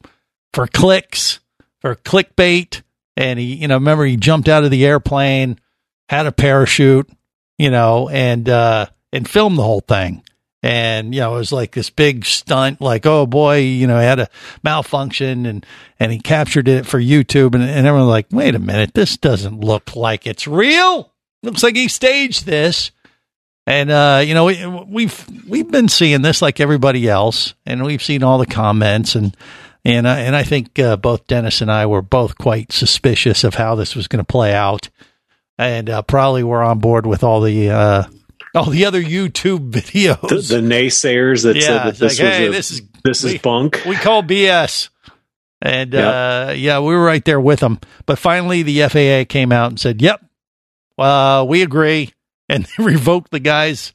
for 0.53 0.67
clicks, 0.67 1.39
for 1.81 1.95
clickbait. 1.95 2.81
And 3.15 3.39
he, 3.39 3.55
you 3.55 3.67
know, 3.67 3.75
remember 3.75 4.05
he 4.05 4.15
jumped 4.15 4.47
out 4.47 4.63
of 4.63 4.71
the 4.71 4.85
airplane, 4.85 5.59
had 6.07 6.27
a 6.27 6.31
parachute, 6.31 7.09
you 7.57 7.71
know, 7.71 8.09
and 8.09 8.47
uh 8.47 8.87
and 9.11 9.27
filmed 9.27 9.57
the 9.57 9.63
whole 9.63 9.81
thing. 9.81 10.23
And 10.63 11.13
you 11.13 11.21
know, 11.21 11.35
it 11.35 11.39
was 11.39 11.51
like 11.51 11.73
this 11.73 11.89
big 11.89 12.25
stunt, 12.25 12.81
like, 12.81 13.05
oh 13.05 13.25
boy, 13.25 13.57
you 13.57 13.85
know, 13.85 13.99
he 13.99 14.05
had 14.05 14.19
a 14.19 14.29
malfunction 14.63 15.45
and 15.45 15.65
and 15.99 16.11
he 16.11 16.19
captured 16.19 16.67
it 16.67 16.85
for 16.85 16.99
YouTube 16.99 17.53
and, 17.53 17.63
and 17.63 17.85
everyone 17.85 18.07
like, 18.07 18.27
wait 18.31 18.55
a 18.55 18.59
minute, 18.59 18.93
this 18.93 19.17
doesn't 19.17 19.59
look 19.59 19.95
like 19.95 20.25
it's 20.25 20.47
real. 20.47 21.13
Looks 21.43 21.63
like 21.63 21.75
he 21.75 21.87
staged 21.87 22.45
this. 22.45 22.91
And 23.67 23.91
uh, 23.91 24.23
you 24.25 24.33
know, 24.33 24.45
we, 24.45 24.65
we've 24.65 25.25
we've 25.47 25.69
been 25.69 25.89
seeing 25.89 26.21
this 26.21 26.41
like 26.41 26.61
everybody 26.61 27.09
else, 27.09 27.53
and 27.65 27.83
we've 27.83 28.01
seen 28.01 28.23
all 28.23 28.37
the 28.37 28.45
comments, 28.45 29.13
and 29.13 29.35
and 29.83 30.07
and 30.07 30.37
I 30.37 30.43
think 30.43 30.79
uh, 30.79 30.95
both 30.95 31.27
Dennis 31.27 31.61
and 31.61 31.69
I 31.69 31.85
were 31.85 32.01
both 32.01 32.37
quite 32.37 32.71
suspicious 32.71 33.43
of 33.43 33.55
how 33.55 33.75
this 33.75 33.93
was 33.93 34.07
going 34.07 34.23
to 34.23 34.25
play 34.25 34.53
out, 34.53 34.87
and 35.57 35.89
uh, 35.89 36.01
probably 36.01 36.43
were 36.43 36.63
on 36.63 36.79
board 36.79 37.05
with 37.05 37.25
all 37.25 37.41
the 37.41 37.69
uh, 37.69 38.03
all 38.55 38.69
the 38.69 38.85
other 38.85 39.01
YouTube 39.01 39.71
videos. 39.71 40.47
The, 40.47 40.55
the 40.61 40.67
naysayers 40.67 41.43
that 41.43 41.55
Yeah, 41.55 41.61
said 41.61 41.77
that 41.85 41.95
this 41.97 42.19
like, 42.19 42.25
was 42.27 42.37
hey, 42.37 42.47
a- 42.47 42.51
this 42.51 42.71
is- 42.71 42.81
this 43.03 43.23
is 43.23 43.37
bunk. 43.41 43.81
we 43.85 43.95
call 43.95 44.21
BS. 44.23 44.89
And 45.61 45.93
Yep. 45.93 46.13
uh, 46.49 46.53
yeah, 46.53 46.79
we 46.79 46.93
were 46.93 47.03
right 47.03 47.23
there 47.23 47.39
with 47.39 47.61
them. 47.61 47.79
But 48.05 48.19
finally, 48.19 48.63
the 48.63 48.81
FAA 48.89 49.25
came 49.27 49.51
out 49.51 49.71
and 49.71 49.79
said, 49.79 50.01
"Yep, 50.01 50.23
uh, 50.97 51.45
we 51.47 51.61
agree," 51.63 52.11
and 52.49 52.65
they 52.77 52.83
revoked 52.83 53.31
the 53.31 53.39
guy's 53.39 53.93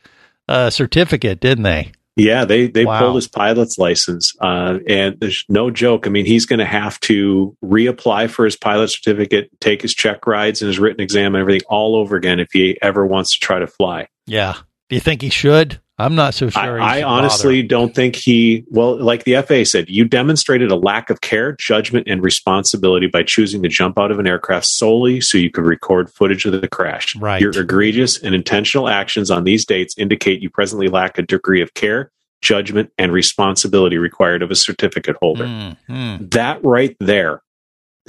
uh, 0.49 0.71
certificate, 0.71 1.41
didn't 1.41 1.65
they? 1.65 1.93
Yeah, 2.17 2.45
they 2.45 2.67
they 2.67 2.85
Wow. 2.85 2.99
pulled 3.01 3.15
his 3.17 3.29
pilot's 3.29 3.79
license, 3.79 4.35
uh, 4.41 4.79
and 4.89 5.19
there's 5.21 5.45
no 5.49 5.71
joke. 5.71 6.07
I 6.07 6.11
mean, 6.11 6.27
he's 6.27 6.47
going 6.47 6.59
to 6.59 6.65
have 6.67 6.99
to 7.01 7.57
reapply 7.65 8.29
for 8.29 8.45
his 8.45 8.57
pilot 8.57 8.89
certificate, 8.91 9.49
take 9.61 9.83
his 9.83 9.95
check 9.95 10.27
rides 10.27 10.63
and 10.63 10.67
his 10.69 10.79
written 10.79 11.01
exam 11.01 11.35
and 11.35 11.41
everything 11.41 11.63
all 11.69 11.97
over 11.97 12.17
again 12.17 12.41
if 12.41 12.49
he 12.53 12.77
ever 12.83 13.07
wants 13.07 13.31
to 13.35 13.41
try 13.41 13.59
to 13.61 13.67
fly. 13.67 14.09
Yeah. 14.27 14.55
Do 14.89 14.97
you 14.97 15.01
think 15.01 15.23
he 15.23 15.31
should? 15.31 15.81
I'm 15.99 16.15
not 16.15 16.35
so 16.35 16.51
sure. 16.51 16.81
I, 16.81 16.99
I 17.01 17.03
honestly 17.03 17.63
don't 17.63 17.95
think 17.95 18.17
he. 18.17 18.65
Well, 18.69 18.97
like 18.99 19.25
the 19.25 19.41
FAA 19.43 19.65
said, 19.65 19.89
you 19.89 20.05
demonstrated 20.05 20.73
a 20.73 20.77
lack 20.77 21.11
of 21.11 21.21
care, 21.21 21.53
judgment, 21.53 22.09
and 22.09 22.23
responsibility 22.23 23.07
by 23.07 23.23
choosing 23.23 23.63
to 23.63 23.69
jump 23.69 23.99
out 23.99 24.11
of 24.11 24.19
an 24.19 24.27
aircraft 24.27 24.67
solely 24.67 25.21
so 25.21 25.39
you 25.39 25.51
could 25.51 25.65
record 25.65 26.11
footage 26.11 26.45
of 26.45 26.61
the 26.61 26.67
crash. 26.67 27.15
Right. 27.17 27.41
Your 27.41 27.53
egregious 27.53 28.21
and 28.21 28.35
intentional 28.35 28.89
actions 28.89 29.31
on 29.31 29.45
these 29.45 29.65
dates 29.65 29.97
indicate 29.97 30.41
you 30.43 30.51
presently 30.51 30.89
lack 30.89 31.19
a 31.19 31.23
degree 31.23 31.63
of 31.63 31.75
care, 31.75 32.11
judgment, 32.41 32.91
and 32.99 33.13
responsibility 33.13 33.99
required 33.99 34.43
of 34.43 34.51
a 34.51 34.57
certificate 34.57 35.17
holder. 35.21 35.45
bother. 35.45 35.77
Mm, 35.89 36.31
That 36.33 36.65
right 36.65 36.97
there, 36.99 37.43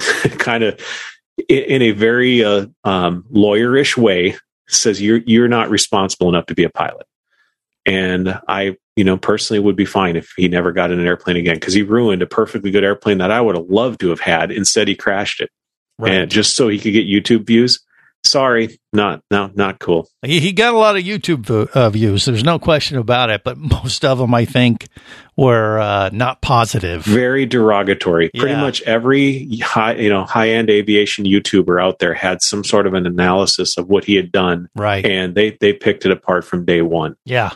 kind 0.38 0.64
of 0.64 0.80
in, 1.48 1.58
in 1.64 1.82
a 1.82 1.90
very 1.92 2.42
uh, 2.44 2.66
um, 2.82 3.24
lawyerish 3.32 3.96
way, 3.96 4.36
says 4.68 5.00
you're 5.00 5.20
you're 5.26 5.48
not 5.48 5.70
responsible 5.70 6.28
enough 6.28 6.46
to 6.46 6.54
be 6.54 6.64
a 6.64 6.70
pilot. 6.70 7.06
And 7.86 8.40
I, 8.48 8.76
you 8.96 9.04
know, 9.04 9.18
personally 9.18 9.60
would 9.60 9.76
be 9.76 9.84
fine 9.84 10.16
if 10.16 10.32
he 10.36 10.48
never 10.48 10.72
got 10.72 10.90
in 10.90 10.98
an 11.00 11.06
airplane 11.06 11.36
again 11.36 11.56
because 11.56 11.74
he 11.74 11.82
ruined 11.82 12.22
a 12.22 12.26
perfectly 12.26 12.70
good 12.70 12.84
airplane 12.84 13.18
that 13.18 13.30
I 13.30 13.40
would 13.40 13.56
have 13.56 13.68
loved 13.68 14.00
to 14.00 14.08
have 14.08 14.20
had. 14.20 14.50
Instead, 14.50 14.88
he 14.88 14.94
crashed 14.94 15.40
it, 15.42 15.50
Right. 15.98 16.12
and 16.12 16.30
just 16.30 16.56
so 16.56 16.68
he 16.68 16.78
could 16.78 16.92
get 16.92 17.06
YouTube 17.06 17.46
views. 17.46 17.80
Sorry, 18.26 18.80
not 18.92 19.20
no, 19.30 19.50
not 19.54 19.78
cool. 19.78 20.08
He, 20.22 20.40
he 20.40 20.52
got 20.52 20.72
a 20.74 20.78
lot 20.78 20.96
of 20.96 21.02
YouTube 21.04 21.40
vo- 21.46 21.68
uh, 21.74 21.90
views. 21.90 22.24
There's 22.24 22.42
no 22.42 22.58
question 22.58 22.96
about 22.96 23.28
it. 23.30 23.42
But 23.44 23.58
most 23.58 24.04
of 24.04 24.16
them, 24.18 24.34
I 24.34 24.44
think, 24.46 24.86
were 25.36 25.78
uh, 25.78 26.08
not 26.12 26.40
positive. 26.40 27.04
Very 27.04 27.44
derogatory. 27.44 28.30
Pretty 28.34 28.54
much 28.56 28.80
every 28.82 29.58
high, 29.58 29.96
you 29.96 30.08
know, 30.08 30.24
high 30.24 30.50
end 30.50 30.70
aviation 30.70 31.26
YouTuber 31.26 31.80
out 31.82 31.98
there 31.98 32.14
had 32.14 32.40
some 32.42 32.64
sort 32.64 32.86
of 32.86 32.94
an 32.94 33.06
analysis 33.06 33.76
of 33.76 33.88
what 33.88 34.04
he 34.04 34.14
had 34.16 34.32
done, 34.32 34.68
Right. 34.74 35.04
and 35.04 35.34
they 35.34 35.56
they 35.60 35.74
picked 35.74 36.06
it 36.06 36.10
apart 36.10 36.44
from 36.46 36.64
day 36.64 36.80
one. 36.82 37.16
Yeah. 37.26 37.50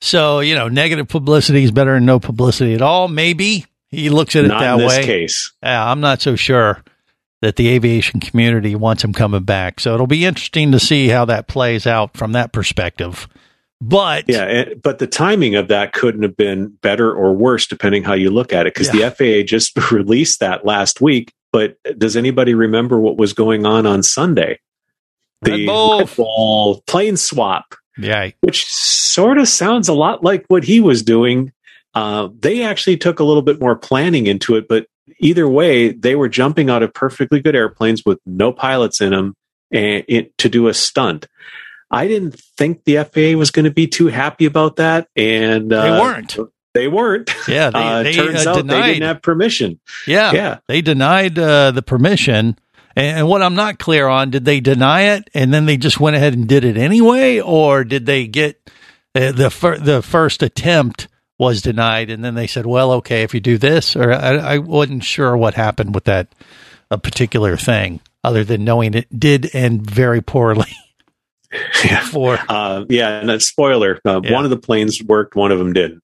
So, 0.00 0.40
you 0.40 0.54
know, 0.54 0.68
negative 0.68 1.08
publicity 1.08 1.64
is 1.64 1.70
better 1.72 1.92
than 1.94 2.06
no 2.06 2.18
publicity 2.20 2.72
at 2.74 2.82
all. 2.82 3.08
Maybe 3.08 3.66
he 3.88 4.10
looks 4.10 4.36
at 4.36 4.44
it 4.44 4.48
Not 4.48 4.60
that 4.60 4.74
in 4.74 4.78
this 4.80 4.96
way. 4.98 5.04
case. 5.04 5.52
Yeah, 5.62 5.84
I'm 5.90 6.00
not 6.00 6.22
so 6.22 6.36
sure 6.36 6.82
that 7.40 7.56
the 7.56 7.68
aviation 7.68 8.20
community 8.20 8.74
wants 8.74 9.04
him 9.04 9.12
coming 9.12 9.44
back. 9.44 9.78
So 9.80 9.94
it'll 9.94 10.06
be 10.06 10.24
interesting 10.24 10.72
to 10.72 10.80
see 10.80 11.08
how 11.08 11.24
that 11.26 11.46
plays 11.48 11.86
out 11.86 12.16
from 12.16 12.32
that 12.32 12.52
perspective. 12.52 13.28
But 13.80 14.24
Yeah, 14.26 14.42
and- 14.44 14.82
but 14.82 14.98
the 14.98 15.06
timing 15.06 15.54
of 15.54 15.68
that 15.68 15.92
couldn't 15.92 16.22
have 16.24 16.36
been 16.36 16.72
better 16.82 17.12
or 17.12 17.32
worse, 17.32 17.66
depending 17.68 18.02
how 18.02 18.14
you 18.14 18.30
look 18.30 18.52
at 18.52 18.66
it, 18.66 18.74
because 18.74 18.88
Yeah. 18.88 19.00
the 19.00 19.04
FAA 19.04 19.42
just 19.44 19.76
released 19.92 20.40
that 20.40 20.66
last 20.66 21.00
week. 21.00 21.32
But 21.52 21.76
does 21.96 22.16
anybody 22.16 22.54
remember 22.54 22.98
what 22.98 23.16
was 23.16 23.32
going 23.32 23.64
on 23.66 23.86
on 23.86 24.02
Sunday? 24.02 24.58
Red 25.46 25.64
Bull. 25.66 26.00
Red 26.00 26.16
Bull 26.16 26.82
plane 26.88 27.16
swap, 27.16 27.74
yeah, 27.96 28.30
which 28.40 28.66
sort 28.66 29.38
of 29.38 29.46
sounds 29.46 29.88
a 29.88 29.94
lot 29.94 30.24
like 30.24 30.44
what 30.48 30.64
he 30.64 30.80
was 30.80 31.02
doing. 31.04 31.52
Uh, 31.94 32.28
they 32.40 32.62
actually 32.62 32.96
took 32.96 33.20
a 33.20 33.24
little 33.24 33.42
bit 33.42 33.60
more 33.60 33.76
planning 33.76 34.26
into 34.26 34.56
it, 34.56 34.66
but 34.68 34.86
either 35.18 35.48
way, 35.48 35.90
they 35.92 36.14
were 36.14 36.28
jumping 36.28 36.70
out 36.70 36.82
of 36.82 36.92
perfectly 36.94 37.40
good 37.40 37.54
airplanes 37.56 38.04
with 38.04 38.18
no 38.26 38.52
pilots 38.52 39.00
in 39.00 39.10
them 39.10 39.34
and 39.70 40.04
it, 40.08 40.36
to 40.38 40.48
do 40.48 40.68
a 40.68 40.74
stunt. 40.74 41.26
I 41.90 42.06
didn't 42.06 42.38
think 42.56 42.84
the 42.84 42.96
FAA 43.04 43.38
was 43.38 43.50
going 43.50 43.64
to 43.64 43.70
be 43.70 43.86
too 43.86 44.08
happy 44.08 44.44
about 44.44 44.76
that, 44.76 45.08
and 45.16 45.72
uh, 45.72 45.82
They 45.82 45.90
weren't. 46.00 46.36
They 46.74 46.88
weren't. 46.88 47.34
yeah, 47.48 47.70
they, 47.70 47.78
uh, 47.78 48.02
they 48.02 48.12
turns 48.12 48.46
uh, 48.46 48.50
out 48.50 48.56
denied. 48.56 48.82
they 48.82 48.92
didn't 48.94 49.08
have 49.08 49.22
permission. 49.22 49.80
yeah, 50.06 50.32
Yeah. 50.32 50.58
they 50.68 50.82
denied 50.82 51.38
uh, 51.38 51.70
the 51.70 51.82
permission. 51.82 52.58
And, 52.94 53.28
what 53.28 53.42
I'm 53.42 53.54
not 53.54 53.78
clear 53.78 54.06
on, 54.08 54.30
did 54.30 54.44
they 54.44 54.58
deny 54.60 55.02
it 55.14 55.30
and 55.32 55.54
then 55.54 55.66
they 55.66 55.76
just 55.76 56.00
went 56.00 56.16
ahead 56.16 56.34
and 56.34 56.48
did 56.48 56.64
it 56.64 56.76
anyway, 56.76 57.40
or 57.40 57.84
did 57.84 58.06
they 58.06 58.26
get 58.26 58.60
uh, 59.14 59.32
the 59.32 59.50
fir- 59.50 59.78
the 59.78 60.02
first 60.02 60.42
attempt 60.42 61.06
was 61.38 61.62
denied 61.62 62.10
and 62.10 62.24
then 62.24 62.34
they 62.34 62.46
said, 62.46 62.66
well, 62.66 62.92
okay, 62.92 63.22
if 63.22 63.32
you 63.32 63.40
do 63.40 63.58
this, 63.58 63.94
or 63.96 64.12
I, 64.12 64.36
I 64.36 64.58
wasn't 64.58 65.04
sure 65.04 65.36
what 65.36 65.54
happened 65.54 65.94
with 65.94 66.04
that 66.04 66.34
a 66.90 66.98
particular 66.98 67.56
thing, 67.56 68.00
other 68.24 68.42
than 68.44 68.64
knowing 68.64 68.94
it 68.94 69.06
did 69.18 69.54
end 69.54 69.88
very 69.88 70.20
poorly. 70.20 70.72
Yeah. 71.82 72.00
For 72.00 72.38
Uh, 72.46 72.84
yeah, 72.90 73.20
and 73.20 73.30
a 73.30 73.40
spoiler: 73.40 73.98
uh, 74.04 74.20
Yeah. 74.22 74.34
one 74.34 74.44
of 74.44 74.50
the 74.50 74.58
planes 74.58 75.02
worked, 75.02 75.34
one 75.34 75.50
of 75.50 75.58
them 75.58 75.72
didn't. 75.72 76.02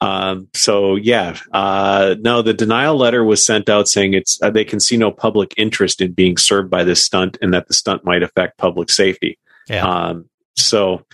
Um, 0.00 0.46
so 0.54 0.94
yeah, 0.94 1.36
uh, 1.52 2.14
no, 2.20 2.42
the 2.42 2.54
denial 2.54 2.96
letter 2.96 3.24
was 3.24 3.44
sent 3.44 3.68
out 3.68 3.88
saying 3.88 4.14
it's 4.14 4.40
uh, 4.40 4.50
they 4.50 4.64
can 4.64 4.78
see 4.78 4.96
no 4.96 5.10
public 5.10 5.52
interest 5.56 6.00
in 6.00 6.12
being 6.12 6.36
served 6.36 6.70
by 6.70 6.84
this 6.84 7.02
stunt, 7.02 7.36
and 7.42 7.52
that 7.54 7.66
the 7.66 7.74
stunt 7.74 8.04
might 8.04 8.22
affect 8.22 8.56
public 8.56 8.88
safety. 8.88 9.36
yeah, 9.68 9.84
Um, 9.84 10.26
so 10.54 11.04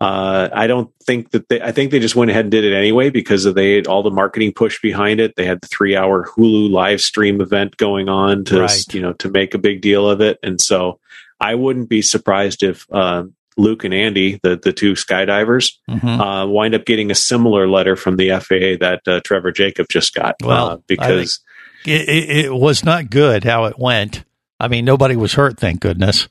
uh, 0.00 0.48
I 0.52 0.66
don't 0.68 0.90
think 1.04 1.30
that 1.30 1.48
they. 1.48 1.60
I 1.60 1.72
think 1.72 1.90
they 1.90 1.98
just 1.98 2.14
went 2.14 2.30
ahead 2.30 2.44
and 2.44 2.52
did 2.52 2.64
it 2.64 2.72
anyway 2.74 3.10
because 3.10 3.44
of 3.46 3.54
they 3.54 3.74
had 3.74 3.86
all 3.88 4.02
the 4.02 4.10
marketing 4.10 4.52
push 4.52 4.80
behind 4.80 5.18
it. 5.20 5.34
They 5.36 5.44
had 5.44 5.60
the 5.60 5.66
three-hour 5.66 6.28
Hulu 6.36 6.70
live 6.70 7.00
stream 7.00 7.40
event 7.40 7.76
going 7.76 8.08
on 8.08 8.44
to 8.44 8.60
Right. 8.60 8.94
you 8.94 9.02
know 9.02 9.12
to 9.14 9.28
make 9.28 9.54
a 9.54 9.58
big 9.58 9.80
deal 9.80 10.08
of 10.08 10.20
it, 10.20 10.38
and 10.42 10.60
so 10.60 11.00
I 11.40 11.56
wouldn't 11.56 11.88
be 11.88 12.00
surprised 12.02 12.62
if 12.62 12.86
uh, 12.92 13.24
Luke 13.56 13.82
and 13.82 13.92
Andy, 13.92 14.38
the 14.42 14.56
the 14.56 14.72
two 14.72 14.92
skydivers, 14.92 15.72
Mhm. 15.90 16.44
uh, 16.44 16.46
wind 16.48 16.76
up 16.76 16.84
getting 16.84 17.10
a 17.10 17.14
similar 17.16 17.66
letter 17.68 17.96
from 17.96 18.16
the 18.16 18.28
FAA 18.30 18.76
that 18.80 19.00
uh, 19.08 19.20
Trevor 19.24 19.50
Jacob 19.50 19.86
just 19.90 20.14
got. 20.14 20.36
Well, 20.44 20.68
uh, 20.68 20.76
because 20.86 21.40
it, 21.84 22.08
it, 22.08 22.44
it 22.46 22.54
was 22.54 22.84
not 22.84 23.10
good 23.10 23.42
how 23.42 23.64
it 23.64 23.78
went. 23.80 24.22
I 24.60 24.68
mean, 24.68 24.84
nobody 24.84 25.16
was 25.16 25.34
hurt, 25.34 25.58
thank 25.58 25.80
goodness. 25.80 26.28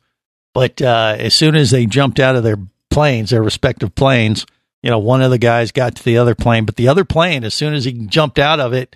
But 0.53 0.82
uh, 0.82 1.15
as 1.19 1.36
soon 1.36 1.56
as 1.56 1.71
they 1.71 1.86
jumped 1.86 2.19
out 2.21 2.36
of 2.38 2.43
their 2.43 2.58
planes, 2.97 3.29
their 3.29 3.43
respective 3.43 3.93
planes, 3.93 4.43
you 4.81 4.89
know, 4.89 4.97
one 4.97 5.21
of 5.21 5.29
the 5.29 5.38
guys 5.38 5.71
got 5.71 5.95
to 5.95 6.03
the 6.03 6.17
other 6.17 6.33
plane, 6.33 6.65
but 6.65 6.77
the 6.77 6.88
other 6.88 7.05
plane, 7.05 7.43
as 7.43 7.53
soon 7.53 7.75
as 7.75 7.86
he 7.86 7.91
jumped 7.93 8.39
out 8.39 8.60
of 8.60 8.73
it, 8.73 8.95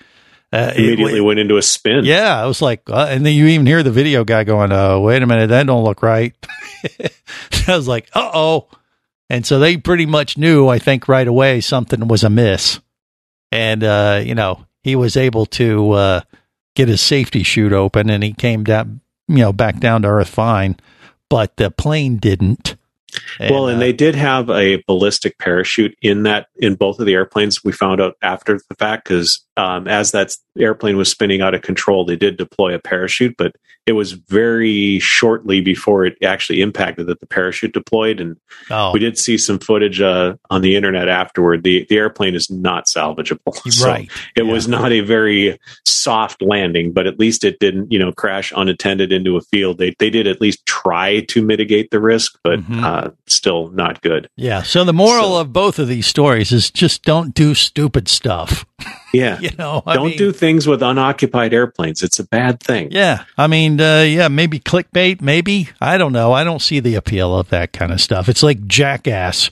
uh, 0.51 0.71
it- 0.75 0.79
immediately 0.79 1.21
went 1.21 1.39
into 1.39 1.55
a 1.57 1.61
spin. 1.61 2.03
yeah, 2.03 2.35
I 2.41 2.47
was 2.47 2.63
like, 2.63 2.81
uh, 2.89 3.05
and 3.09 3.23
then 3.23 3.33
you 3.35 3.45
even 3.45 3.67
hear 3.67 3.83
the 3.83 3.91
video 3.91 4.23
guy 4.23 4.43
going, 4.43 4.71
"Uh, 4.71 4.97
wait 4.97 5.21
a 5.21 5.27
minute, 5.27 5.47
that 5.49 5.67
don't 5.67 5.83
look 5.83 6.01
right." 6.01 6.33
I 7.67 7.75
was 7.77 7.87
like, 7.87 8.09
"Uh 8.13 8.31
oh," 8.33 8.67
and 9.29 9.45
so 9.45 9.59
they 9.59 9.77
pretty 9.77 10.05
much 10.07 10.35
knew, 10.37 10.67
I 10.67 10.79
think, 10.79 11.07
right 11.07 11.27
away 11.27 11.61
something 11.61 12.07
was 12.07 12.23
amiss, 12.23 12.79
and 13.51 13.83
uh, 13.83 14.21
you 14.25 14.33
know, 14.35 14.65
he 14.83 14.95
was 14.95 15.15
able 15.15 15.45
to 15.61 15.91
uh, 15.91 16.21
get 16.75 16.87
his 16.89 17.01
safety 17.01 17.43
chute 17.43 17.71
open, 17.73 18.09
and 18.09 18.23
he 18.23 18.33
came 18.33 18.63
down, 18.63 19.01
you 19.27 19.37
know, 19.37 19.53
back 19.53 19.79
down 19.79 20.01
to 20.01 20.07
earth 20.07 20.29
fine, 20.29 20.75
but 21.29 21.55
the 21.57 21.69
plane 21.69 22.17
didn't. 22.17 22.75
Well, 23.39 23.67
and 23.67 23.77
uh, 23.77 23.79
they 23.79 23.93
did 23.93 24.15
have 24.15 24.49
a 24.49 24.83
ballistic 24.87 25.37
parachute 25.37 25.95
in 26.01 26.23
that 26.23 26.47
in 26.57 26.75
both 26.75 26.99
of 26.99 27.05
the 27.05 27.13
airplanes. 27.13 27.63
We 27.63 27.71
found 27.71 28.01
out 28.01 28.15
after 28.21 28.59
the 28.69 28.75
fact 28.75 29.05
because 29.05 29.45
um, 29.57 29.87
as 29.87 30.11
that 30.11 30.31
airplane 30.57 30.97
was 30.97 31.09
spinning 31.09 31.41
out 31.41 31.53
of 31.53 31.61
control, 31.61 32.05
they 32.05 32.15
did 32.15 32.37
deploy 32.37 32.73
a 32.73 32.79
parachute, 32.79 33.35
but 33.37 33.55
it 33.87 33.93
was 33.93 34.11
very 34.13 34.99
shortly 34.99 35.59
before 35.59 36.05
it 36.05 36.15
actually 36.23 36.61
impacted 36.61 37.07
that 37.07 37.19
the 37.19 37.25
parachute 37.25 37.73
deployed. 37.73 38.19
And 38.21 38.37
Oh. 38.69 38.91
we 38.93 38.99
did 38.99 39.17
see 39.17 39.37
some 39.37 39.57
footage 39.59 39.99
uh, 40.01 40.35
on 40.49 40.61
the 40.61 40.75
internet 40.75 41.09
afterward. 41.09 41.63
The 41.63 41.85
the 41.89 41.97
airplane 41.97 42.35
is 42.35 42.49
not 42.49 42.85
salvageable. 42.85 43.55
So 43.71 43.87
Right. 43.87 44.09
it 44.35 44.43
was 44.43 44.67
not 44.67 44.91
a 44.91 45.01
very 45.01 45.57
soft 45.85 46.41
landing, 46.41 46.91
but 46.93 47.07
at 47.07 47.19
least 47.19 47.43
it 47.43 47.59
didn't, 47.59 47.91
you 47.91 47.99
know, 47.99 48.11
crash 48.11 48.53
unattended 48.55 49.11
into 49.11 49.35
a 49.37 49.41
field. 49.41 49.77
They 49.79 49.93
they 49.99 50.09
did 50.09 50.27
at 50.27 50.41
least 50.41 50.65
try 50.65 51.21
to 51.21 51.41
mitigate 51.41 51.91
the 51.91 51.99
risk, 51.99 52.37
but 52.43 52.59
Mm-hmm. 52.61 52.83
uh, 52.83 53.09
still 53.27 53.69
not 53.71 54.01
good. 54.01 54.29
Yeah. 54.37 54.61
So 54.61 54.83
the 54.83 54.93
moral 54.93 55.37
of 55.37 55.51
both 55.51 55.79
of 55.79 55.87
these 55.87 56.05
stories 56.07 56.51
is 56.51 56.69
just 56.69 57.03
don't 57.03 57.33
do 57.33 57.53
stupid 57.55 58.07
stuff. 58.07 58.65
Yeah. 59.13 59.39
You 59.57 59.57
know, 59.57 59.83
I 59.85 59.95
don't 59.95 60.07
mean- 60.09 60.17
do 60.17 60.31
things 60.31 60.67
with 60.67 60.81
unoccupied 60.81 61.53
airplanes. 61.53 62.01
It's 62.03 62.19
a 62.19 62.23
bad 62.27 62.59
thing. 62.59 62.89
Yeah. 62.91 63.25
I 63.37 63.47
mean, 63.47 63.79
uh, 63.81 64.01
yeah, 64.01 64.27
maybe 64.27 64.59
clickbait, 64.59 65.21
maybe. 65.21 65.69
I 65.79 65.97
don't 65.97 66.13
know. 66.13 66.31
I 66.33 66.43
don't 66.43 66.61
see 66.61 66.79
the 66.79 66.95
appeal 66.95 67.37
of 67.37 67.49
that 67.49 67.73
kind 67.73 67.91
of 67.91 67.99
stuff. 68.01 68.29
It's 68.29 68.43
like 68.43 68.65
jackass. 68.67 69.49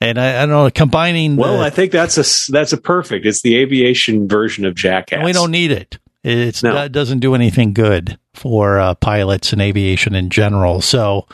And 0.00 0.18
I, 0.18 0.42
I 0.42 0.46
don't 0.46 0.50
know, 0.50 0.70
combining. 0.70 1.36
Well, 1.36 1.58
the- 1.58 1.64
I 1.64 1.70
think 1.70 1.92
that's 1.92 2.18
a 2.18 2.52
that's 2.52 2.72
a 2.72 2.76
perfect. 2.78 3.24
It's 3.26 3.42
the 3.42 3.56
aviation 3.56 4.28
version 4.28 4.64
of 4.66 4.74
Jackass. 4.74 5.24
we 5.24 5.32
don't 5.32 5.50
need 5.50 5.70
it. 5.70 5.98
It's, 6.22 6.62
No. 6.62 6.76
It 6.84 6.92
doesn't 6.92 7.20
do 7.20 7.34
anything 7.34 7.72
good 7.74 8.18
for 8.34 8.78
uh, 8.78 8.94
pilots 8.94 9.52
and 9.52 9.60
aviation 9.62 10.14
in 10.14 10.30
general. 10.30 10.80
So, 10.80 11.26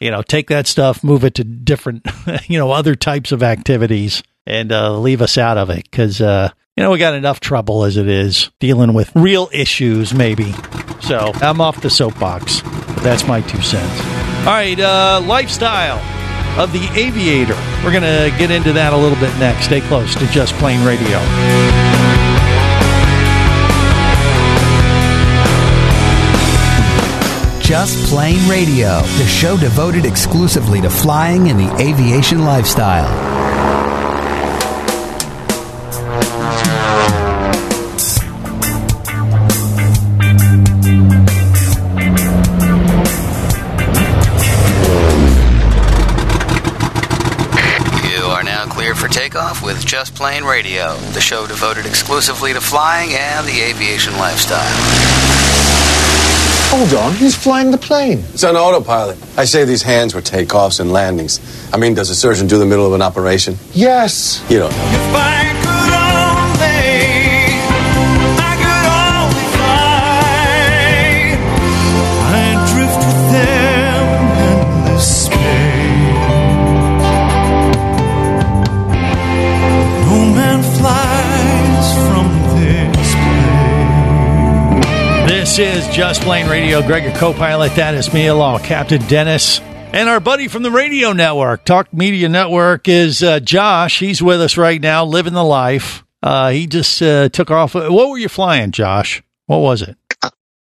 you 0.00 0.10
know, 0.10 0.22
take 0.22 0.48
that 0.48 0.66
stuff, 0.68 1.02
move 1.04 1.24
it 1.24 1.34
to 1.34 1.44
different, 1.44 2.06
you 2.48 2.58
know, 2.58 2.70
other 2.70 2.94
types 2.94 3.32
of 3.32 3.42
activities 3.42 4.22
and 4.46 4.70
uh, 4.72 4.96
leave 4.98 5.20
us 5.20 5.36
out 5.36 5.58
of 5.58 5.68
it 5.70 5.82
because, 5.90 6.20
uh, 6.20 6.50
you 6.76 6.82
know, 6.82 6.90
we 6.90 6.98
got 6.98 7.14
enough 7.14 7.40
trouble 7.40 7.84
as 7.84 7.96
it 7.96 8.06
is 8.06 8.50
dealing 8.60 8.92
with 8.92 9.10
real 9.16 9.48
issues, 9.50 10.12
maybe. 10.12 10.52
So 11.00 11.32
I'm 11.36 11.60
off 11.60 11.80
the 11.80 11.88
soapbox. 11.88 12.60
That's 13.02 13.26
my 13.26 13.40
two 13.40 13.62
cents. 13.62 14.00
All 14.40 14.52
right, 14.52 14.78
uh, 14.78 15.22
lifestyle 15.24 15.98
of 16.60 16.72
the 16.72 16.86
aviator. 16.94 17.54
We're 17.82 17.92
going 17.92 18.02
to 18.02 18.34
get 18.38 18.50
into 18.50 18.74
that 18.74 18.92
a 18.92 18.96
little 18.96 19.18
bit 19.18 19.34
next. 19.38 19.66
Stay 19.66 19.80
close 19.80 20.14
to 20.16 20.26
Just 20.26 20.52
Plane 20.54 20.84
Radio. 20.86 21.18
Just 27.60 28.08
Plane 28.10 28.48
Radio, 28.48 29.00
the 29.18 29.26
show 29.26 29.56
devoted 29.56 30.04
exclusively 30.04 30.80
to 30.82 30.90
flying 30.90 31.48
and 31.48 31.58
the 31.58 31.74
aviation 31.82 32.44
lifestyle. 32.44 33.45
Just 49.96 50.14
Plane 50.14 50.44
Radio, 50.44 50.94
the 51.14 51.22
show 51.22 51.46
devoted 51.46 51.86
exclusively 51.86 52.52
to 52.52 52.60
flying 52.60 53.14
and 53.14 53.46
the 53.46 53.62
aviation 53.62 54.12
lifestyle. 54.18 54.60
Hold 56.68 56.92
on, 56.92 57.14
he's 57.14 57.34
flying 57.34 57.70
the 57.70 57.78
plane? 57.78 58.18
It's 58.34 58.44
on 58.44 58.56
autopilot. 58.56 59.16
I 59.38 59.46
say 59.46 59.64
these 59.64 59.80
hands 59.80 60.14
were 60.14 60.20
takeoffs 60.20 60.80
and 60.80 60.92
landings. 60.92 61.40
I 61.72 61.78
mean, 61.78 61.94
does 61.94 62.10
a 62.10 62.14
surgeon 62.14 62.46
do 62.46 62.58
the 62.58 62.66
middle 62.66 62.86
of 62.86 62.92
an 62.92 63.00
operation? 63.00 63.56
Yes. 63.72 64.44
You 64.50 64.58
don't 64.58 64.70
know. 64.72 65.65
This 85.56 85.88
is 85.88 85.96
Just 85.96 86.20
Plane 86.20 86.50
Radio. 86.50 86.82
Greg, 86.82 87.04
your 87.04 87.14
co-pilot. 87.14 87.76
That 87.76 87.94
is 87.94 88.12
me, 88.12 88.26
along 88.26 88.58
Captain 88.58 89.00
Dennis. 89.06 89.58
And 89.60 90.06
our 90.06 90.20
buddy 90.20 90.48
from 90.48 90.62
the 90.62 90.70
radio 90.70 91.14
network, 91.14 91.64
Talk 91.64 91.94
Media 91.94 92.28
Network, 92.28 92.88
is 92.88 93.22
uh, 93.22 93.40
Josh. 93.40 93.98
He's 93.98 94.22
with 94.22 94.42
us 94.42 94.58
right 94.58 94.78
now, 94.78 95.06
living 95.06 95.32
the 95.32 95.42
life. 95.42 96.04
Uh, 96.22 96.50
he 96.50 96.66
just 96.66 97.00
uh, 97.00 97.30
took 97.30 97.50
off. 97.50 97.74
What 97.74 98.10
were 98.10 98.18
you 98.18 98.28
flying, 98.28 98.70
Josh? 98.70 99.22
What 99.46 99.60
was 99.60 99.80
it? 99.80 99.96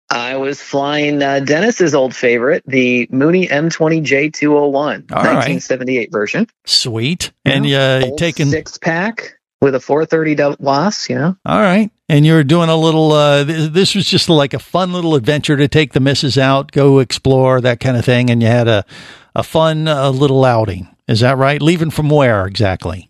I 0.09 0.37
was 0.37 0.61
flying 0.61 1.21
uh, 1.21 1.41
Dennis's 1.41 1.93
old 1.93 2.15
favorite, 2.15 2.63
the 2.65 3.09
Mooney 3.11 3.47
M20J201, 3.47 4.71
All 4.71 4.87
right. 4.87 5.11
1978 5.11 6.09
version. 6.09 6.47
Sweet. 6.65 7.33
And 7.43 7.65
uh, 7.65 8.03
Old 8.05 8.17
taking 8.17 8.45
six 8.45 8.77
pack 8.77 9.34
with 9.61 9.75
a 9.75 9.79
430 9.79 10.35
del- 10.35 10.55
loss, 10.59 11.09
you 11.09 11.15
know. 11.15 11.35
All 11.45 11.59
right. 11.59 11.91
And 12.07 12.25
you're 12.25 12.43
doing 12.43 12.69
a 12.69 12.75
little, 12.75 13.11
uh, 13.11 13.43
th- 13.43 13.71
this 13.71 13.95
was 13.95 14.05
just 14.07 14.29
like 14.29 14.53
a 14.53 14.59
fun 14.59 14.93
little 14.93 15.15
adventure 15.15 15.57
to 15.57 15.67
take 15.67 15.93
the 15.93 15.99
missus 15.99 16.37
out, 16.37 16.71
go 16.71 16.99
explore, 16.99 17.61
that 17.61 17.79
kind 17.79 17.97
of 17.97 18.05
thing. 18.05 18.29
And 18.29 18.41
you 18.41 18.47
had 18.47 18.67
a, 18.67 18.85
a 19.33 19.43
fun 19.43 19.87
uh, 19.87 20.09
little 20.11 20.45
outing. 20.45 20.87
Is 21.07 21.21
that 21.21 21.37
right? 21.37 21.61
Leaving 21.61 21.91
from 21.91 22.09
where 22.09 22.45
exactly? 22.45 23.09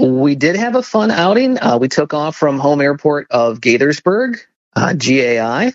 We 0.00 0.34
did 0.34 0.56
have 0.56 0.76
a 0.76 0.82
fun 0.82 1.10
outing. 1.10 1.58
Uh, 1.58 1.78
we 1.80 1.88
took 1.88 2.14
off 2.14 2.36
from 2.36 2.58
home 2.58 2.80
airport 2.80 3.26
of 3.30 3.60
Gaithersburg, 3.60 4.38
uh, 4.76 4.94
GAI, 4.94 5.72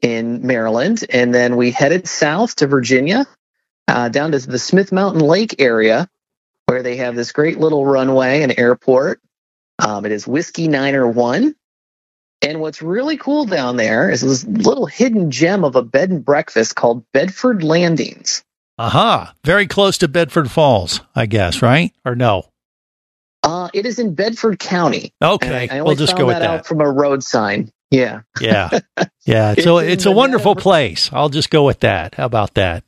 in 0.00 0.46
Maryland, 0.46 1.04
and 1.10 1.34
then 1.34 1.56
we 1.56 1.70
headed 1.70 2.06
south 2.06 2.56
to 2.56 2.66
Virginia, 2.66 3.26
uh, 3.88 4.08
down 4.08 4.32
to 4.32 4.38
the 4.38 4.58
Smith 4.58 4.92
Mountain 4.92 5.22
Lake 5.22 5.56
area, 5.58 6.08
where 6.66 6.82
they 6.82 6.96
have 6.96 7.16
this 7.16 7.32
great 7.32 7.58
little 7.58 7.84
runway 7.84 8.42
and 8.42 8.58
airport. 8.58 9.20
Um, 9.78 10.04
it 10.04 10.12
is 10.12 10.26
Whiskey 10.26 10.68
Niner 10.68 11.06
One. 11.06 11.54
And 12.40 12.60
what's 12.60 12.80
really 12.82 13.16
cool 13.16 13.46
down 13.46 13.76
there 13.76 14.10
is 14.10 14.20
this 14.20 14.44
little 14.44 14.86
hidden 14.86 15.30
gem 15.30 15.64
of 15.64 15.74
a 15.74 15.82
bed 15.82 16.10
and 16.10 16.24
breakfast 16.24 16.76
called 16.76 17.04
Bedford 17.12 17.64
Landings. 17.64 18.44
Aha. 18.78 19.34
Very 19.44 19.66
close 19.66 19.98
to 19.98 20.08
Bedford 20.08 20.50
Falls, 20.50 21.00
I 21.16 21.26
guess, 21.26 21.62
right? 21.62 21.92
Or 22.04 22.14
no? 22.14 22.44
Uh, 23.42 23.68
it 23.74 23.86
is 23.86 23.98
in 23.98 24.14
Bedford 24.14 24.58
County. 24.58 25.12
Okay, 25.22 25.68
I, 25.70 25.78
I 25.78 25.82
we'll 25.82 25.96
just 25.96 26.16
go 26.16 26.26
with 26.26 26.38
that 26.38 26.66
from 26.66 26.80
a 26.80 26.90
road 26.90 27.24
sign. 27.24 27.72
Yeah. 27.90 28.22
Yeah. 28.40 28.70
Yeah. 29.24 29.54
So 29.56 29.76
It's 29.78 29.92
it's 29.92 30.06
a 30.06 30.10
wonderful 30.10 30.56
place. 30.56 31.10
I'll 31.12 31.28
just 31.28 31.50
go 31.50 31.66
with 31.66 31.80
that. 31.80 32.14
How 32.14 32.24
about 32.24 32.54
that? 32.54 32.82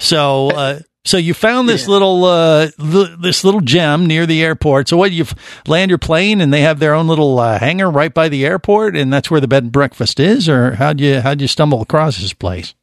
So, 0.00 0.50
uh, 0.50 0.80
so 1.04 1.16
you 1.16 1.34
found 1.34 1.68
this 1.68 1.86
little, 1.88 2.24
uh, 2.24 2.68
l- 2.78 3.16
this 3.18 3.44
little 3.44 3.60
gem 3.60 4.06
near 4.06 4.26
the 4.26 4.42
airport. 4.42 4.88
So 4.88 4.96
what, 4.96 5.12
you 5.12 5.24
f- 5.24 5.62
land 5.66 5.90
your 5.90 5.98
plane 5.98 6.40
and 6.40 6.52
they 6.52 6.62
have 6.62 6.78
their 6.78 6.94
own 6.94 7.06
little, 7.08 7.38
uh, 7.38 7.58
hangar 7.58 7.90
right 7.90 8.12
by 8.12 8.28
the 8.28 8.44
airport 8.44 8.96
and 8.96 9.12
that's 9.12 9.30
where 9.30 9.40
the 9.40 9.48
bed 9.48 9.64
and 9.64 9.72
breakfast 9.72 10.18
is? 10.18 10.48
Or 10.48 10.76
how'd 10.76 11.00
you, 11.00 11.20
how'd 11.20 11.40
you 11.40 11.48
stumble 11.48 11.82
across 11.82 12.18
this 12.18 12.32
place? 12.32 12.74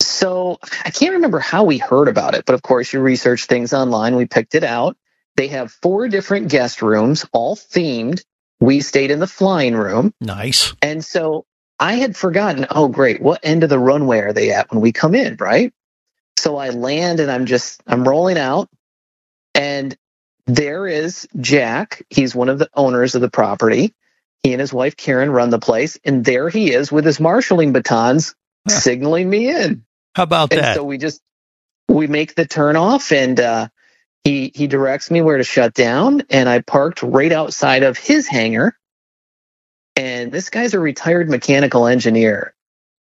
So 0.00 0.58
I 0.84 0.90
can't 0.90 1.14
remember 1.14 1.40
how 1.40 1.64
we 1.64 1.78
heard 1.78 2.08
about 2.08 2.34
it, 2.34 2.44
but 2.46 2.54
of 2.54 2.62
course 2.62 2.92
you 2.92 3.00
research 3.00 3.46
things 3.46 3.72
online. 3.72 4.16
We 4.16 4.26
picked 4.26 4.54
it 4.54 4.64
out. 4.64 4.96
They 5.36 5.48
have 5.48 5.70
four 5.70 6.08
different 6.08 6.48
guest 6.48 6.82
rooms, 6.82 7.24
all 7.32 7.56
themed. 7.56 8.22
We 8.60 8.80
stayed 8.80 9.10
in 9.10 9.20
the 9.20 9.26
flying 9.26 9.74
room. 9.76 10.12
Nice. 10.20 10.74
And 10.82 11.04
so 11.04 11.46
I 11.78 11.94
had 11.94 12.16
forgotten, 12.16 12.66
oh, 12.70 12.88
great, 12.88 13.20
what 13.22 13.40
end 13.44 13.62
of 13.62 13.70
the 13.70 13.78
runway 13.78 14.18
are 14.18 14.32
they 14.32 14.50
at 14.50 14.70
when 14.70 14.80
we 14.80 14.90
come 14.90 15.14
in, 15.14 15.36
right? 15.38 15.72
So 16.38 16.56
I 16.58 16.70
land 16.70 17.20
and 17.20 17.30
I'm 17.30 17.46
just 17.46 17.82
I'm 17.86 18.08
rolling 18.08 18.38
out, 18.38 18.68
and 19.54 19.96
there 20.46 20.86
is 20.86 21.28
Jack. 21.40 22.04
He's 22.10 22.34
one 22.34 22.48
of 22.48 22.58
the 22.58 22.70
owners 22.74 23.14
of 23.14 23.22
the 23.22 23.30
property. 23.30 23.94
He 24.42 24.52
and 24.52 24.60
his 24.60 24.72
wife 24.72 24.96
Karen 24.96 25.30
run 25.30 25.50
the 25.50 25.58
place, 25.58 25.98
and 26.04 26.24
there 26.24 26.48
he 26.48 26.72
is 26.72 26.92
with 26.92 27.04
his 27.04 27.20
marshaling 27.20 27.72
batons, 27.72 28.34
signaling 28.68 29.28
me 29.30 29.50
in. 29.50 29.84
How 30.16 30.24
about 30.24 30.50
And 30.50 30.60
that? 30.60 30.76
so 30.76 30.84
we 30.84 30.98
just 30.98 31.20
we 31.88 32.06
make 32.06 32.34
the 32.34 32.46
turn 32.46 32.76
off, 32.76 33.12
and 33.12 33.38
uh, 33.40 33.68
he 34.24 34.52
he 34.54 34.66
directs 34.66 35.10
me 35.10 35.22
where 35.22 35.38
to 35.38 35.44
shut 35.44 35.74
down, 35.74 36.22
and 36.30 36.48
I 36.48 36.60
parked 36.62 37.02
right 37.02 37.32
outside 37.32 37.82
of 37.84 37.98
his 37.98 38.28
hangar. 38.28 38.76
And 39.96 40.32
this 40.32 40.50
guy's 40.50 40.74
a 40.74 40.80
retired 40.80 41.28
mechanical 41.30 41.86
engineer, 41.86 42.54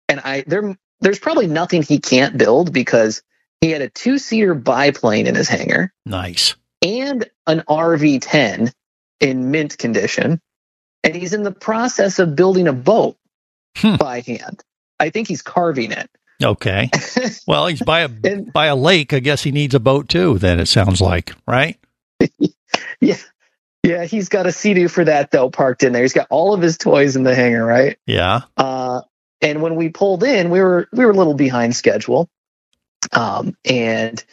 and 0.10 0.20
I 0.22 0.44
there 0.48 0.78
there's 1.06 1.20
probably 1.20 1.46
nothing 1.46 1.84
he 1.84 2.00
can't 2.00 2.36
build 2.36 2.74
because 2.74 3.22
he 3.62 3.70
had 3.70 3.84
a 3.84 3.90
two 3.90 4.18
seater 4.18 4.56
biplane 4.56 5.28
in 5.28 5.36
his 5.36 5.48
hangar 5.48 5.94
nice. 6.04 6.56
and 6.82 7.30
an 7.46 7.62
RV10 7.70 8.74
in 9.20 9.52
mint 9.52 9.78
condition, 9.78 10.42
and 11.04 11.16
he's 11.16 11.34
in 11.34 11.44
the 11.44 11.52
process 11.52 12.18
of 12.18 12.36
building 12.36 12.68
a 12.68 12.74
boat 12.74 13.18
by 14.00 14.22
hand. 14.22 14.64
I 15.00 15.12
think 15.12 15.28
he's 15.28 15.44
carving 15.44 15.92
it. 15.92 16.10
Okay. 16.44 16.90
Well, 17.48 17.68
he's 17.68 17.84
by 17.84 18.00
a 18.02 18.10
by 18.10 18.66
a 18.66 18.76
lake. 18.76 19.14
I 19.14 19.20
guess 19.20 19.44
he 19.44 19.52
needs 19.52 19.76
a 19.76 19.80
boat 19.80 20.10
too. 20.10 20.40
Then 20.40 20.60
it 20.60 20.66
sounds 20.66 21.00
like, 21.00 21.34
right? 21.48 21.78
Yeah. 23.00 23.18
Yeah, 23.84 24.06
he's 24.06 24.30
got 24.30 24.48
a 24.48 24.52
Sea-Doo 24.52 24.88
for 24.88 25.06
that 25.06 25.30
though 25.30 25.52
parked 25.52 25.84
in 25.84 25.94
there. 25.94 26.02
He's 26.02 26.14
got 26.14 26.26
all 26.32 26.56
of 26.56 26.62
his 26.62 26.80
toys 26.80 27.16
in 27.16 27.22
the 27.22 27.36
hangar, 27.36 27.64
right? 27.64 28.00
Yeah. 28.08 28.42
Uh, 28.58 29.02
and 29.42 29.62
when 29.62 29.76
we 29.76 29.90
pulled 29.90 30.24
in, 30.24 30.50
we 30.50 30.62
were 30.62 30.88
we 30.92 31.06
were 31.06 31.12
a 31.12 31.16
little 31.16 31.34
behind 31.34 31.76
schedule, 31.76 32.30
um, 33.12 33.56
and 33.66 34.24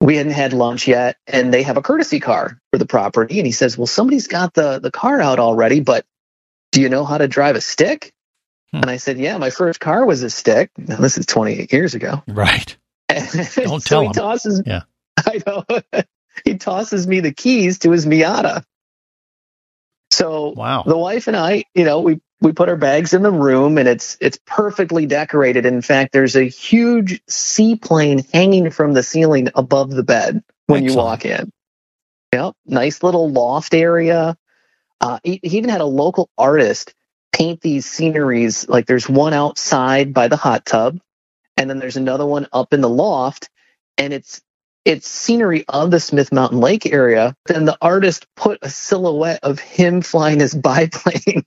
we 0.00 0.16
hadn't 0.16 0.32
had 0.32 0.52
lunch 0.52 0.88
yet. 0.88 1.16
And 1.26 1.52
they 1.52 1.62
have 1.62 1.76
a 1.76 1.82
courtesy 1.82 2.20
car 2.20 2.58
for 2.72 2.78
the 2.78 2.86
property, 2.86 3.38
and 3.38 3.46
he 3.46 3.52
says, 3.52 3.76
"Well, 3.76 3.86
somebody's 3.86 4.28
got 4.28 4.54
the 4.54 4.78
the 4.78 4.90
car 4.90 5.20
out 5.20 5.38
already, 5.38 5.80
but 5.80 6.04
do 6.72 6.80
you 6.80 6.88
know 6.88 7.04
how 7.04 7.18
to 7.18 7.28
drive 7.28 7.56
a 7.56 7.60
stick?" 7.60 8.12
And 8.72 8.88
I 8.88 8.96
said, 8.96 9.18
"Yeah, 9.18 9.36
my 9.38 9.50
first 9.50 9.80
car 9.80 10.04
was 10.04 10.22
a 10.22 10.30
stick. 10.30 10.70
Now 10.78 10.96
this 10.96 11.18
is 11.18 11.26
28 11.26 11.72
years 11.72 11.94
ago." 11.94 12.22
Right. 12.26 12.76
Don't 13.54 13.84
tell 13.84 14.02
he 14.02 14.06
him. 14.06 14.12
tosses. 14.12 14.62
Yeah. 14.64 14.82
I 15.18 15.40
know. 15.46 15.64
he 16.44 16.56
tosses 16.56 17.06
me 17.06 17.20
the 17.20 17.32
keys 17.32 17.80
to 17.80 17.90
his 17.90 18.06
Miata. 18.06 18.64
So 20.12 20.52
wow. 20.56 20.82
the 20.84 20.96
wife 20.96 21.28
and 21.28 21.36
I, 21.36 21.64
you 21.74 21.84
know, 21.84 22.00
we 22.00 22.20
we 22.40 22.52
put 22.52 22.68
our 22.68 22.76
bags 22.76 23.14
in 23.14 23.22
the 23.22 23.32
room 23.32 23.78
and 23.78 23.88
it's 23.88 24.16
it's 24.20 24.38
perfectly 24.46 25.06
decorated. 25.06 25.66
In 25.66 25.82
fact, 25.82 26.12
there's 26.12 26.36
a 26.36 26.44
huge 26.44 27.22
seaplane 27.28 28.24
hanging 28.32 28.70
from 28.70 28.94
the 28.94 29.02
ceiling 29.02 29.48
above 29.54 29.90
the 29.90 30.04
bed 30.04 30.42
when 30.66 30.84
you 30.84 30.94
walk 30.94 31.24
in. 31.24 31.50
Yep, 32.34 32.54
nice 32.66 33.02
little 33.02 33.30
loft 33.30 33.74
area. 33.74 34.36
Uh, 35.00 35.18
he, 35.24 35.40
he 35.42 35.58
even 35.58 35.70
had 35.70 35.80
a 35.80 35.86
local 35.86 36.30
artist 36.38 36.94
paint 37.32 37.60
these 37.60 37.86
sceneries. 37.86 38.68
Like 38.68 38.86
there's 38.86 39.08
one 39.08 39.34
outside 39.34 40.14
by 40.14 40.28
the 40.28 40.36
hot 40.36 40.64
tub, 40.64 41.00
and 41.56 41.68
then 41.68 41.78
there's 41.78 41.96
another 41.96 42.26
one 42.26 42.48
up 42.52 42.72
in 42.72 42.80
the 42.80 42.88
loft, 42.88 43.50
and 43.98 44.12
it's 44.14 44.42
it's 44.86 45.08
scenery 45.08 45.64
of 45.68 45.90
the 45.90 46.00
Smith 46.00 46.32
Mountain 46.32 46.60
Lake 46.60 46.86
area. 46.86 47.36
Then 47.46 47.66
the 47.66 47.76
artist 47.82 48.26
put 48.36 48.60
a 48.62 48.70
silhouette 48.70 49.40
of 49.42 49.58
him 49.58 50.02
flying 50.02 50.40
his 50.40 50.54
biplane 50.56 51.44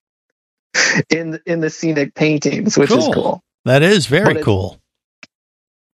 in 1.10 1.40
in 1.46 1.60
the 1.60 1.70
scenic 1.70 2.14
paintings, 2.16 2.78
which 2.78 2.92
is 2.92 2.98
Cool. 3.06 3.14
cool. 3.14 3.44
That 3.66 3.82
is 3.84 4.06
very 4.08 4.32
it's- 4.32 4.44
cool. 4.46 4.80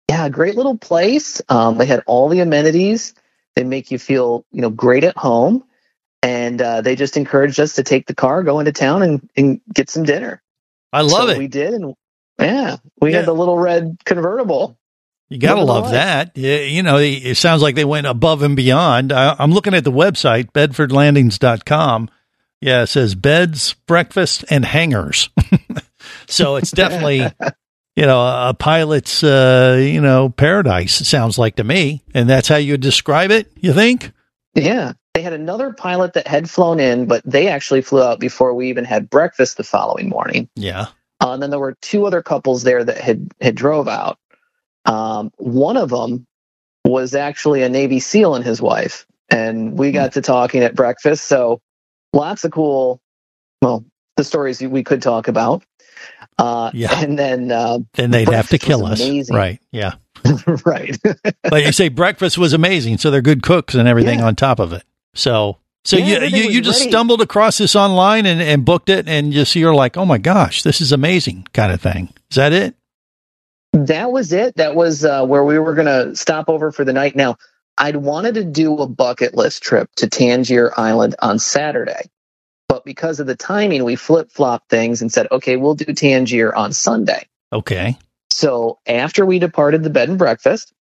Yeah, 0.09 0.30
great 0.30 0.55
little 0.55 0.78
place. 0.78 1.41
Um, 1.49 1.78
they 1.78 1.86
had 1.86 2.01
all 2.07 2.30
the 2.30 2.39
amenities. 2.39 3.13
They 3.55 3.63
make 3.65 3.91
you 3.91 3.99
feel, 3.99 4.45
you 4.51 4.61
know, 4.61 4.69
great 4.69 5.03
at 5.03 5.17
home. 5.17 5.63
And 6.23 6.61
uh, 6.61 6.82
they 6.82 6.95
just 6.95 7.17
encouraged 7.17 7.59
us 7.59 7.73
to 7.73 7.84
take 7.84 8.07
the 8.07 8.15
car, 8.15 8.41
go 8.43 8.59
into 8.59 8.71
town, 8.71 9.03
and, 9.03 9.30
and 9.36 9.61
get 9.73 9.89
some 9.89 10.03
dinner. 10.03 10.41
I 10.93 11.01
love 11.01 11.28
So 11.28 11.30
it. 11.30 11.38
We 11.38 11.47
did, 11.47 11.73
and 11.73 11.93
yeah, 12.39 12.78
we 13.01 13.11
Yeah. 13.11 13.17
had 13.17 13.25
the 13.28 13.34
little 13.36 13.57
red 13.59 13.97
convertible. 14.05 14.78
You 15.30 15.38
gotta 15.39 15.61
love 15.61 15.84
life. 15.86 15.91
that. 15.93 16.32
Yeah, 16.36 16.59
You 16.59 16.84
know, 16.84 16.97
it 16.97 17.36
sounds 17.36 17.61
like 17.61 17.75
they 17.75 17.84
went 17.86 18.07
above 18.07 18.41
and 18.43 18.55
beyond. 18.55 19.11
I, 19.11 19.36
I'm 19.38 19.51
looking 19.51 19.73
at 19.73 19.84
the 19.84 19.91
website, 19.91 20.51
bedfordlandings.com. 20.53 22.09
Yeah, 22.61 22.83
it 22.83 22.87
says 22.87 23.15
beds, 23.15 23.75
breakfast, 23.85 24.45
and 24.49 24.65
hangars. 24.65 25.29
so 26.27 26.55
it's 26.55 26.71
definitely, 26.71 27.19
you 27.95 28.05
know, 28.05 28.19
a 28.19 28.55
pilot's, 28.57 29.23
uh, 29.23 29.77
you 29.79 30.01
know, 30.01 30.29
paradise, 30.29 31.01
it 31.01 31.05
sounds 31.05 31.37
like 31.37 31.57
to 31.57 31.63
me. 31.63 32.03
And 32.13 32.29
that's 32.29 32.47
how 32.47 32.55
you 32.55 32.77
describe 32.77 33.31
it, 33.31 33.51
you 33.59 33.73
think? 33.73 34.11
Yeah. 34.55 34.93
They 35.13 35.21
had 35.21 35.33
another 35.33 35.73
pilot 35.73 36.13
that 36.13 36.27
had 36.27 36.49
flown 36.49 36.79
in, 36.79 37.07
but 37.07 37.23
they 37.25 37.47
actually 37.47 37.81
flew 37.81 38.03
out 38.03 38.19
before 38.19 38.53
we 38.53 38.69
even 38.69 38.85
had 38.85 39.09
breakfast 39.09 39.57
the 39.57 39.63
following 39.63 40.09
morning. 40.09 40.49
Yeah. 40.55 40.87
Uh, 41.21 41.33
and 41.33 41.41
then 41.41 41.49
there 41.49 41.59
were 41.59 41.75
two 41.81 42.05
other 42.05 42.21
couples 42.21 42.63
there 42.63 42.83
that 42.83 42.99
had 42.99 43.31
had 43.41 43.55
drove 43.55 43.87
out. 43.87 44.19
Um, 44.85 45.31
one 45.37 45.77
of 45.77 45.89
them 45.89 46.25
was 46.85 47.15
actually 47.15 47.63
a 47.63 47.69
Navy 47.69 47.99
SEAL 47.99 48.35
and 48.35 48.45
his 48.45 48.61
wife, 48.61 49.05
and 49.29 49.77
we 49.77 49.91
got 49.91 50.13
to 50.13 50.21
talking 50.21 50.63
at 50.63 50.75
breakfast. 50.75 51.25
So 51.25 51.59
lots 52.13 52.43
of 52.43 52.51
cool, 52.51 53.01
well, 53.61 53.83
the 54.15 54.23
stories 54.23 54.61
we 54.61 54.83
could 54.83 55.01
talk 55.01 55.27
about. 55.27 55.63
Uh, 56.37 56.69
Yeah. 56.73 56.99
and 57.01 57.17
then 57.17 57.51
uh, 57.51 57.79
Then 57.93 58.11
they'd 58.11 58.29
have 58.29 58.49
to 58.49 58.57
kill 58.57 58.85
us. 58.85 58.99
amazing. 59.01 59.35
Right. 59.35 59.59
Yeah. 59.71 59.93
right. 60.65 60.95
but 61.43 61.65
you 61.65 61.71
say 61.71 61.89
breakfast 61.89 62.37
was 62.37 62.53
amazing. 62.53 62.97
So 62.99 63.09
they're 63.11 63.21
good 63.21 63.41
cooks 63.43 63.73
and 63.75 63.87
everything 63.87 64.19
Yeah. 64.19 64.25
on 64.27 64.35
top 64.35 64.59
of 64.59 64.73
it. 64.73 64.83
So, 65.15 65.57
so 65.83 65.97
Yeah, 65.97 66.23
you, 66.23 66.37
you, 66.43 66.49
you 66.51 66.61
just 66.61 66.79
ready. 66.81 66.91
stumbled 66.91 67.21
across 67.21 67.57
this 67.57 67.75
online 67.75 68.25
and, 68.25 68.41
and 68.41 68.63
booked 68.65 68.89
it 68.89 69.07
and 69.07 69.31
just, 69.31 69.55
you're 69.55 69.73
like, 69.75 69.97
oh 69.97 70.05
my 70.05 70.17
gosh, 70.19 70.61
this 70.63 70.81
is 70.81 70.91
amazing 70.91 71.47
kind 71.53 71.71
of 71.71 71.81
thing. 71.81 72.09
Is 72.29 72.35
that 72.35 72.53
it? 72.53 72.75
That 73.73 74.11
was 74.11 74.33
it. 74.33 74.55
That 74.55 74.75
was 74.75 75.05
uh, 75.05 75.25
where 75.25 75.43
we 75.43 75.57
were 75.59 75.73
going 75.75 75.87
to 75.87 76.15
stop 76.15 76.49
over 76.49 76.71
for 76.71 76.83
the 76.83 76.93
night. 76.93 77.15
Now, 77.15 77.37
I'd 77.78 77.95
wanted 77.95 78.36
to 78.36 78.43
do 78.43 78.78
a 78.80 78.88
bucket 78.88 79.36
list 79.36 79.61
trip 79.61 79.89
to 79.97 80.07
Tangier 80.07 80.71
Island 80.78 81.15
on 81.21 81.39
Saturday, 81.39 82.09
but 82.67 82.84
because 82.84 83.19
of 83.19 83.28
the 83.28 83.36
timing, 83.36 83.84
we 83.84 83.95
flip 83.95 84.32
flopped 84.32 84.69
things 84.69 85.01
and 85.01 85.11
said, 85.11 85.28
okay, 85.32 85.55
we'll 85.57 85.75
do 85.75 85.93
Tangier 85.93 86.53
on 86.53 86.73
Sunday. 86.73 87.28
Okay. 87.53 87.97
So 88.32 88.80
after 88.86 89.25
we 89.25 89.39
departed 89.39 89.84
the 89.84 89.89
bed 89.89 90.09
and 90.09 90.17
breakfast, 90.17 90.73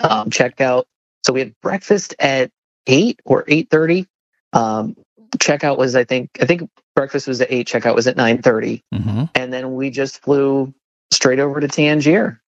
um, 0.00 0.30
check 0.30 0.60
out. 0.60 0.86
So 1.26 1.32
we 1.32 1.40
had 1.40 1.54
breakfast 1.62 2.14
at 2.18 2.50
eight 2.86 3.20
or 3.24 3.44
eight 3.48 3.70
thirty. 3.70 4.06
Um, 4.52 4.96
checkout 5.36 5.78
was, 5.78 5.96
I 5.96 6.04
think, 6.04 6.30
I 6.40 6.46
think 6.46 6.70
breakfast 6.94 7.26
was 7.26 7.40
at 7.40 7.50
eight. 7.50 7.66
Checkout 7.66 7.94
was 7.94 8.06
at 8.06 8.16
nine 8.16 8.40
thirty 8.42 8.82
Mm-hmm. 8.94 9.24
and 9.34 9.52
then 9.52 9.74
we 9.74 9.90
just 9.90 10.22
flew 10.22 10.72
straight 11.12 11.38
over 11.38 11.60
to 11.60 11.68
Tangier. 11.68 12.40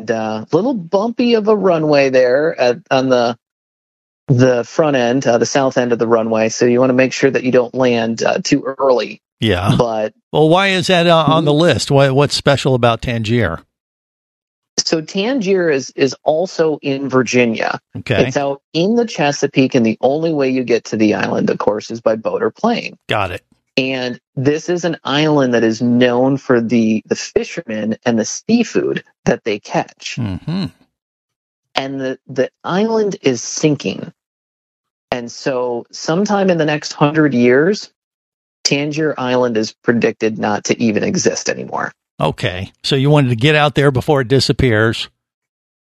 And 0.00 0.10
a 0.10 0.46
little 0.52 0.74
bumpy 0.74 1.34
of 1.34 1.48
a 1.48 1.56
runway 1.56 2.10
there 2.10 2.58
at, 2.58 2.78
on 2.90 3.08
the 3.08 3.36
the 4.28 4.62
front 4.62 4.96
end, 4.96 5.26
uh, 5.26 5.38
the 5.38 5.46
south 5.46 5.76
end 5.76 5.92
of 5.92 5.98
the 5.98 6.06
runway. 6.06 6.50
So 6.50 6.64
you 6.64 6.78
want 6.78 6.90
to 6.90 6.94
make 6.94 7.12
sure 7.12 7.30
that 7.30 7.42
you 7.42 7.50
don't 7.50 7.74
land 7.74 8.22
uh, 8.22 8.38
too 8.38 8.62
early. 8.62 9.20
Yeah. 9.40 9.74
But 9.76 10.14
Well, 10.32 10.48
why 10.48 10.68
is 10.68 10.86
that 10.86 11.08
uh, 11.08 11.24
on 11.26 11.44
the 11.44 11.52
list? 11.52 11.90
What, 11.90 12.14
what's 12.14 12.34
special 12.34 12.74
about 12.74 13.02
Tangier? 13.02 13.64
so 14.78 15.00
Tangier 15.00 15.70
is 15.70 15.90
is 15.90 16.14
also 16.24 16.78
in 16.82 17.08
Virginia. 17.08 17.80
Okay. 17.96 18.26
It's 18.26 18.36
out 18.36 18.62
in 18.72 18.96
the 18.96 19.06
Chesapeake, 19.06 19.74
and 19.74 19.84
the 19.84 19.98
only 20.00 20.32
way 20.32 20.50
you 20.50 20.64
get 20.64 20.84
to 20.86 20.96
the 20.96 21.14
island, 21.14 21.50
of 21.50 21.58
course, 21.58 21.90
is 21.90 22.00
by 22.00 22.16
boat 22.16 22.42
or 22.42 22.50
plane. 22.50 22.96
Got 23.08 23.30
it. 23.32 23.44
And 23.76 24.20
this 24.36 24.68
is 24.68 24.84
an 24.84 24.96
island 25.04 25.54
that 25.54 25.64
is 25.64 25.80
known 25.80 26.36
for 26.36 26.60
the 26.60 27.02
the 27.06 27.16
fishermen 27.16 27.96
and 28.04 28.18
the 28.18 28.24
seafood 28.24 29.04
that 29.24 29.44
they 29.44 29.58
catch. 29.58 30.16
Mm-hmm. 30.16 30.66
and 31.74 32.00
the, 32.00 32.18
the 32.26 32.50
island 32.64 33.16
is 33.22 33.42
sinking. 33.42 34.12
And 35.12 35.30
so, 35.32 35.86
sometime 35.90 36.50
in 36.50 36.58
the 36.58 36.64
next 36.66 36.92
hundred 36.92 37.34
years, 37.34 37.92
Tangier 38.64 39.14
Island 39.18 39.56
is 39.56 39.72
predicted 39.72 40.38
not 40.38 40.64
to 40.64 40.80
even 40.80 41.02
exist 41.02 41.48
anymore. 41.48 41.90
Okay. 42.20 42.70
So 42.84 42.94
you 42.96 43.10
wanted 43.10 43.30
to 43.30 43.36
get 43.36 43.56
out 43.56 43.74
there 43.74 43.90
before 43.90 44.20
it 44.20 44.28
disappears. 44.28 45.08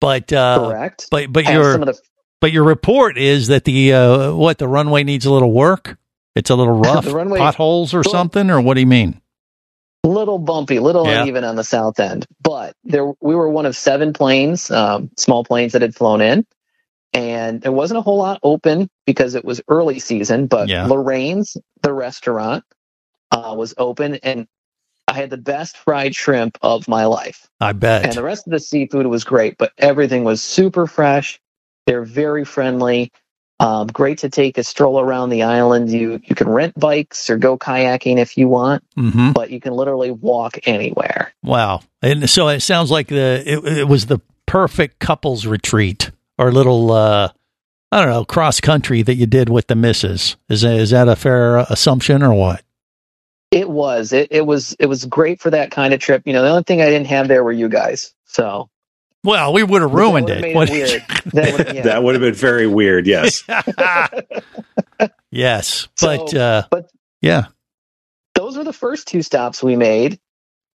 But, 0.01 0.31
uh, 0.33 0.69
Correct. 0.69 1.07
but, 1.11 1.31
but 1.31 1.43
Have 1.45 1.53
your, 1.53 1.77
the- 1.77 1.99
but 2.41 2.51
your 2.53 2.63
report 2.63 3.17
is 3.19 3.47
that 3.49 3.65
the, 3.65 3.93
uh, 3.93 4.33
what, 4.33 4.57
the 4.57 4.67
runway 4.67 5.03
needs 5.03 5.25
a 5.27 5.31
little 5.33 5.51
work? 5.51 5.97
It's 6.35 6.49
a 6.49 6.55
little 6.55 6.73
rough, 6.79 7.05
The 7.05 7.11
runway- 7.15 7.39
potholes 7.39 7.93
or 7.93 8.03
something, 8.03 8.49
or 8.49 8.61
what 8.61 8.75
do 8.75 8.81
you 8.81 8.87
mean? 8.87 9.21
A 10.05 10.07
little 10.07 10.39
bumpy, 10.39 10.79
little 10.79 11.05
Yeah. 11.05 11.23
uneven 11.23 11.43
on 11.43 11.55
the 11.55 11.63
south 11.63 11.99
end, 11.99 12.25
but 12.41 12.73
there 12.85 13.05
we 13.21 13.35
were 13.35 13.49
one 13.49 13.65
of 13.65 13.75
seven 13.75 14.13
planes, 14.13 14.71
um, 14.71 15.09
small 15.17 15.43
planes 15.43 15.73
that 15.73 15.81
had 15.81 15.93
flown 15.93 16.21
in, 16.21 16.45
and 17.13 17.61
there 17.61 17.71
wasn't 17.73 17.97
a 17.97 18.01
whole 18.01 18.17
lot 18.17 18.39
open 18.41 18.89
because 19.05 19.35
it 19.35 19.43
was 19.43 19.59
early 19.67 19.99
season. 19.99 20.47
But 20.47 20.69
Yeah. 20.69 20.85
Lorraine's, 20.87 21.57
the 21.83 21.93
restaurant, 21.93 22.63
uh, 23.31 23.53
was 23.57 23.73
open, 23.77 24.15
and 24.23 24.47
I 25.07 25.13
had 25.13 25.31
the 25.31 25.37
best 25.37 25.75
fried 25.75 26.15
shrimp 26.15 26.57
of 26.61 26.87
my 26.87 27.05
life. 27.05 27.49
I 27.59 27.73
bet. 27.73 28.05
And 28.05 28.13
the 28.13 28.23
rest 28.23 28.47
of 28.47 28.51
the 28.51 28.59
seafood 28.59 29.07
was 29.07 29.23
great, 29.25 29.57
but 29.57 29.73
everything 29.77 30.23
was 30.23 30.41
super 30.41 30.87
fresh. 30.87 31.41
They're 31.87 32.05
very 32.05 32.45
friendly. 32.45 33.11
Um, 33.61 33.87
great 33.87 34.19
to 34.19 34.29
take 34.29 34.57
a 34.57 34.63
stroll 34.63 34.99
around 35.01 35.29
the 35.31 35.43
island. 35.43 35.91
You 35.91 36.21
you 36.23 36.33
can 36.35 36.47
rent 36.47 36.79
bikes 36.79 37.29
or 37.29 37.37
go 37.37 37.57
kayaking 37.57 38.17
if 38.17 38.37
you 38.37 38.47
want, 38.47 38.83
Mhm. 38.97 39.33
but 39.33 39.49
you 39.51 39.59
can 39.59 39.73
literally 39.73 40.11
walk 40.11 40.59
anywhere. 40.65 41.33
Wow. 41.43 41.81
And 42.01 42.29
so 42.29 42.47
it 42.47 42.61
sounds 42.61 42.89
like 42.89 43.07
the 43.07 43.43
it, 43.45 43.79
it 43.79 43.87
was 43.87 44.05
the 44.05 44.19
perfect 44.45 44.99
couples 44.99 45.45
retreat 45.45 46.11
or 46.37 46.51
little 46.53 46.91
uh 46.91 47.29
I 47.91 47.99
don't 48.01 48.09
know, 48.11 48.23
cross 48.23 48.61
country 48.61 49.01
that 49.01 49.15
you 49.15 49.25
did 49.25 49.49
with 49.49 49.65
the 49.67 49.75
missus. 49.75 50.37
Is 50.47 50.61
that, 50.61 50.75
is 50.75 50.91
that 50.91 51.07
a 51.07 51.15
fair 51.15 51.57
assumption 51.57 52.21
or 52.21 52.33
what? 52.33 52.61
It 53.51 53.67
was 53.69 54.13
it, 54.13 54.27
it 54.31 54.45
was 54.45 54.75
it 54.79 54.85
was 54.85 55.05
great 55.05 55.41
for 55.41 55.49
that 55.49 55.71
kind 55.71 55.93
of 55.93 55.99
trip. 55.99 56.21
You 56.25 56.33
know, 56.33 56.43
the 56.43 56.49
only 56.49 56.63
thing 56.63 56.81
I 56.81 56.85
didn't 56.89 57.07
have 57.07 57.27
there 57.27 57.43
were 57.43 57.51
you 57.51 57.67
guys. 57.67 58.13
So 58.25 58.69
Well, 59.23 59.51
we 59.53 59.63
would 59.63 59.81
have 59.81 59.91
ruined 59.93 60.27
would've 60.27 60.43
it. 60.43 60.55
made 60.55 60.69
it 60.69 60.71
weird. 60.71 61.03
That 61.33 61.57
would- 61.67 61.75
yeah. 61.75 61.81
That 61.89 62.03
would 62.03 62.15
have 62.15 62.21
been 62.21 62.33
very 62.33 62.67
weird. 62.67 63.05
Yes. 63.05 63.43
yes. 65.31 65.87
But 66.01 66.29
So- 66.29 66.39
uh 66.39 66.63
but 66.71 66.89
yeah. 67.21 67.45
those 68.35 68.57
were 68.57 68.63
the 68.63 68.73
first 68.73 69.07
two 69.07 69.21
stops 69.21 69.61
we 69.63 69.75
made. 69.75 70.19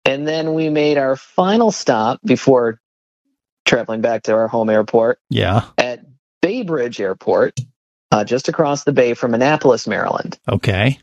And 0.04 0.26
then 0.26 0.54
we 0.54 0.68
made 0.68 0.98
our 0.98 1.14
final 1.14 1.70
stop 1.70 2.18
before 2.24 2.80
traveling 3.64 4.00
back 4.00 4.24
to 4.24 4.32
our 4.34 4.48
home 4.48 4.68
airport 4.68 5.20
Yeah. 5.30 5.66
at 5.78 6.00
Bay 6.40 6.62
Bridge 6.62 7.00
Airport, 7.00 7.60
uh, 8.10 8.24
just 8.24 8.48
across 8.48 8.82
the 8.82 8.92
bay 8.92 9.14
from 9.14 9.32
Annapolis, 9.32 9.86
Maryland. 9.86 10.40
Okay. 10.48 10.98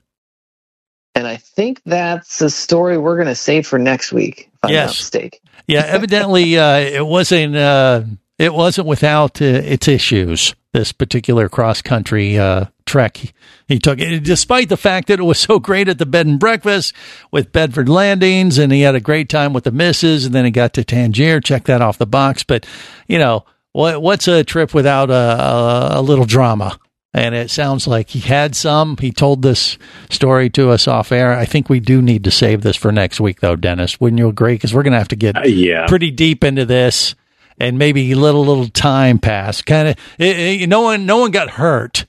And 1.15 1.25
I 1.25 1.37
think 1.37 1.81
that's 1.85 2.41
a 2.41 2.49
story 2.49 2.97
we're 2.97 3.15
going 3.15 3.29
to 3.29 3.35
save 3.35 3.65
for 3.65 3.79
next 3.79 4.11
week, 4.11 4.49
if 4.53 4.59
I'm 4.63 4.71
Yes. 4.71 4.87
not 4.87 4.97
mistaken. 4.97 5.39
Yeah, 5.70 5.86
evidently 5.86 6.57
uh, 6.57 6.80
it 6.80 7.05
wasn't 7.05 7.55
uh, 7.55 8.01
it 8.39 8.55
wasn't 8.55 8.88
without 8.88 9.39
uh, 9.39 9.45
its 9.45 9.88
issues. 9.88 10.55
This 10.74 10.91
particular 10.91 11.47
cross 11.47 11.84
country 11.84 12.39
uh, 12.39 12.65
trek 12.88 13.17
he, 13.17 13.32
he 13.67 13.78
took, 13.78 13.99
despite 13.99 14.70
the 14.70 14.78
fact 14.78 15.09
that 15.09 15.20
it 15.20 15.24
was 15.24 15.38
so 15.47 15.59
great 15.59 15.88
at 15.88 15.99
the 15.99 16.07
bed 16.07 16.26
and 16.26 16.39
breakfast 16.39 16.95
with 17.32 17.51
Bedford 17.51 17.88
Landings, 17.88 18.57
and 18.57 18.72
he 18.72 18.82
had 18.82 18.95
a 18.95 18.99
great 18.99 19.30
time 19.30 19.53
with 19.53 19.63
the 19.63 19.72
missus, 19.72 20.26
and 20.26 20.34
then 20.34 20.43
he 20.43 20.49
got 20.49 20.74
to 20.74 20.84
Tangier, 20.84 21.39
check 21.39 21.65
that 21.65 21.84
off 21.84 21.99
the 21.99 22.07
box. 22.07 22.41
But 22.43 22.65
you 23.07 23.20
know 23.20 23.45
what? 23.72 24.01
What's 24.01 24.28
a 24.28 24.43
trip 24.43 24.74
without 24.74 25.11
a, 25.11 25.13
a, 25.13 25.99
a 25.99 26.01
little 26.01 26.26
drama? 26.26 26.80
And 27.14 27.34
it 27.34 27.49
sounds 27.49 27.88
like 27.88 28.10
he 28.10 28.20
had 28.20 28.55
some. 28.55 28.95
He 28.97 29.12
told 29.12 29.41
this 29.41 29.80
story 30.12 30.49
to 30.51 30.70
us 30.70 30.88
off 30.88 31.12
air. 31.12 31.34
I 31.34 31.45
think 31.45 31.68
we 31.68 31.80
do 31.80 32.03
need 32.03 32.24
to 32.26 32.32
save 32.32 32.62
this 32.62 32.76
for 32.76 32.91
next 32.91 33.20
week, 33.20 33.39
though, 33.39 33.55
Dennis. 33.55 33.99
Wouldn't 33.99 34.20
you 34.20 34.28
agree? 34.30 34.53
Because 34.53 34.76
we're 34.76 34.84
going 34.84 34.93
to 34.93 34.99
have 34.99 35.07
to 35.07 35.16
get 35.16 35.36
Uh, 35.36 35.41
yeah. 35.47 35.88
pretty 35.88 36.12
deep 36.12 36.43
into 36.43 36.66
this, 36.66 37.16
and 37.57 37.80
maybe 37.80 38.14
let 38.14 38.36
a 38.36 38.38
little 38.38 38.68
time 38.68 39.18
pass. 39.18 39.64
Kind 39.64 39.88
of, 40.20 40.70
no 40.70 40.82
one, 40.82 41.07
no 41.07 41.18
one 41.18 41.32
got 41.32 41.49
hurt, 41.49 42.05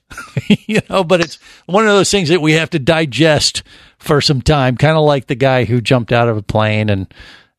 you 0.67 0.81
know. 0.87 1.03
But 1.03 1.21
it's 1.21 1.39
one 1.65 1.87
of 1.87 1.93
those 1.93 2.11
things 2.11 2.29
that 2.29 2.39
we 2.41 2.53
have 2.53 2.69
to 2.69 2.79
digest 2.79 3.63
for 3.97 4.21
some 4.21 4.41
time. 4.43 4.77
Kind 4.77 4.95
of 4.97 5.03
like 5.03 5.25
the 5.25 5.33
guy 5.35 5.65
who 5.65 5.81
jumped 5.81 6.11
out 6.11 6.29
of 6.29 6.37
a 6.37 6.43
plane 6.43 6.89
and 6.91 7.11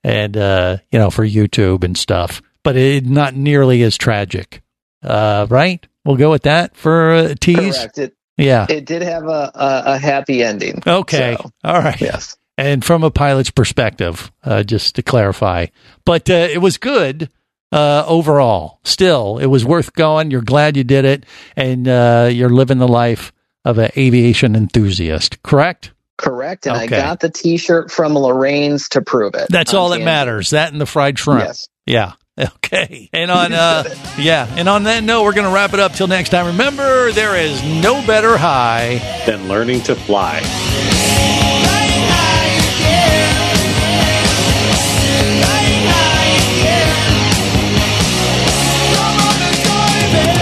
and 0.05 0.37
uh, 0.37 0.77
you 0.93 0.99
know 1.01 1.11
for 1.11 1.27
YouTube 1.27 1.83
and 1.83 1.99
stuff. 1.99 2.41
But 2.63 2.77
it 2.77 3.05
not 3.05 3.35
nearly 3.35 3.83
as 3.83 3.97
tragic, 3.97 4.63
uh, 5.03 5.49
right? 5.51 5.85
We'll 6.05 6.17
go 6.17 6.31
with 6.31 6.43
that 6.43 6.77
for 6.77 7.15
a 7.15 7.35
tease. 7.35 7.77
Correct. 7.77 7.99
It, 7.99 8.17
Yeah. 8.37 8.67
it 8.69 8.85
did 8.87 9.03
have 9.03 9.25
a, 9.25 9.51
a, 9.55 9.83
a 9.87 9.99
happy 9.99 10.43
ending. 10.43 10.83
Okay. 10.87 11.37
So, 11.41 11.51
All 11.65 11.79
right. 11.79 12.01
Yes. 12.01 12.37
And 12.59 12.85
from 12.85 13.03
a 13.03 13.11
pilot's 13.11 13.51
perspective, 13.51 14.31
uh, 14.45 14.63
just 14.63 14.97
to 14.97 15.03
clarify, 15.03 15.67
but 16.05 16.29
uh, 16.29 16.35
it 16.35 16.59
was 16.59 16.77
good 16.77 17.31
uh, 17.73 18.05
overall. 18.07 18.79
Still, 18.85 19.39
it 19.39 19.47
was 19.47 19.65
worth 19.65 19.95
going. 19.95 20.31
You're 20.31 20.43
glad 20.43 20.77
you 20.77 20.85
did 20.85 21.05
it, 21.07 21.25
and 21.57 21.89
uh, 21.89 22.29
you're 22.31 22.51
living 22.51 22.77
the 22.79 22.87
life 22.89 23.33
of 23.65 23.79
an 23.79 23.91
aviation 23.97 24.55
enthusiast. 24.55 25.43
Correct? 25.43 25.93
Correct. 26.19 26.67
And 26.67 26.77
I 26.77 26.87
got 26.87 27.21
the 27.21 27.31
t 27.31 27.57
shirt 27.57 27.91
from 27.91 28.13
Lorraine's 28.15 28.91
to 28.91 29.01
prove 29.01 29.35
it. 29.35 29.47
That's 29.49 29.73
all 29.73 29.89
that 29.89 30.03
matters. 30.03 30.51
That 30.51 30.73
and 30.73 30.81
the 30.81 30.87
fried 30.87 31.19
shrimp. 31.19 31.41
Yes. 31.45 31.69
Yeah. 31.87 32.13
Okay. 32.65 33.11
And 33.13 33.31
on 33.31 33.53
uh 33.53 33.85
yeah, 34.17 34.47
and 34.57 34.67
on 34.69 34.85
that 34.85 35.05
note, 35.05 35.25
we're 35.25 35.35
going 35.35 35.47
to 35.47 35.53
wrap 35.53 35.75
it 35.75 35.81
up 35.81 35.93
till 35.93 36.07
next 36.07 36.31
time. 36.31 36.47
Remember, 36.47 37.13
there 37.13 37.37
is 37.37 37.63
no 37.63 38.05
better 38.07 38.39
high 38.39 38.99
Than 39.27 39.49
learning 39.49 39.83
to 39.83 39.95
fly. 39.95 40.41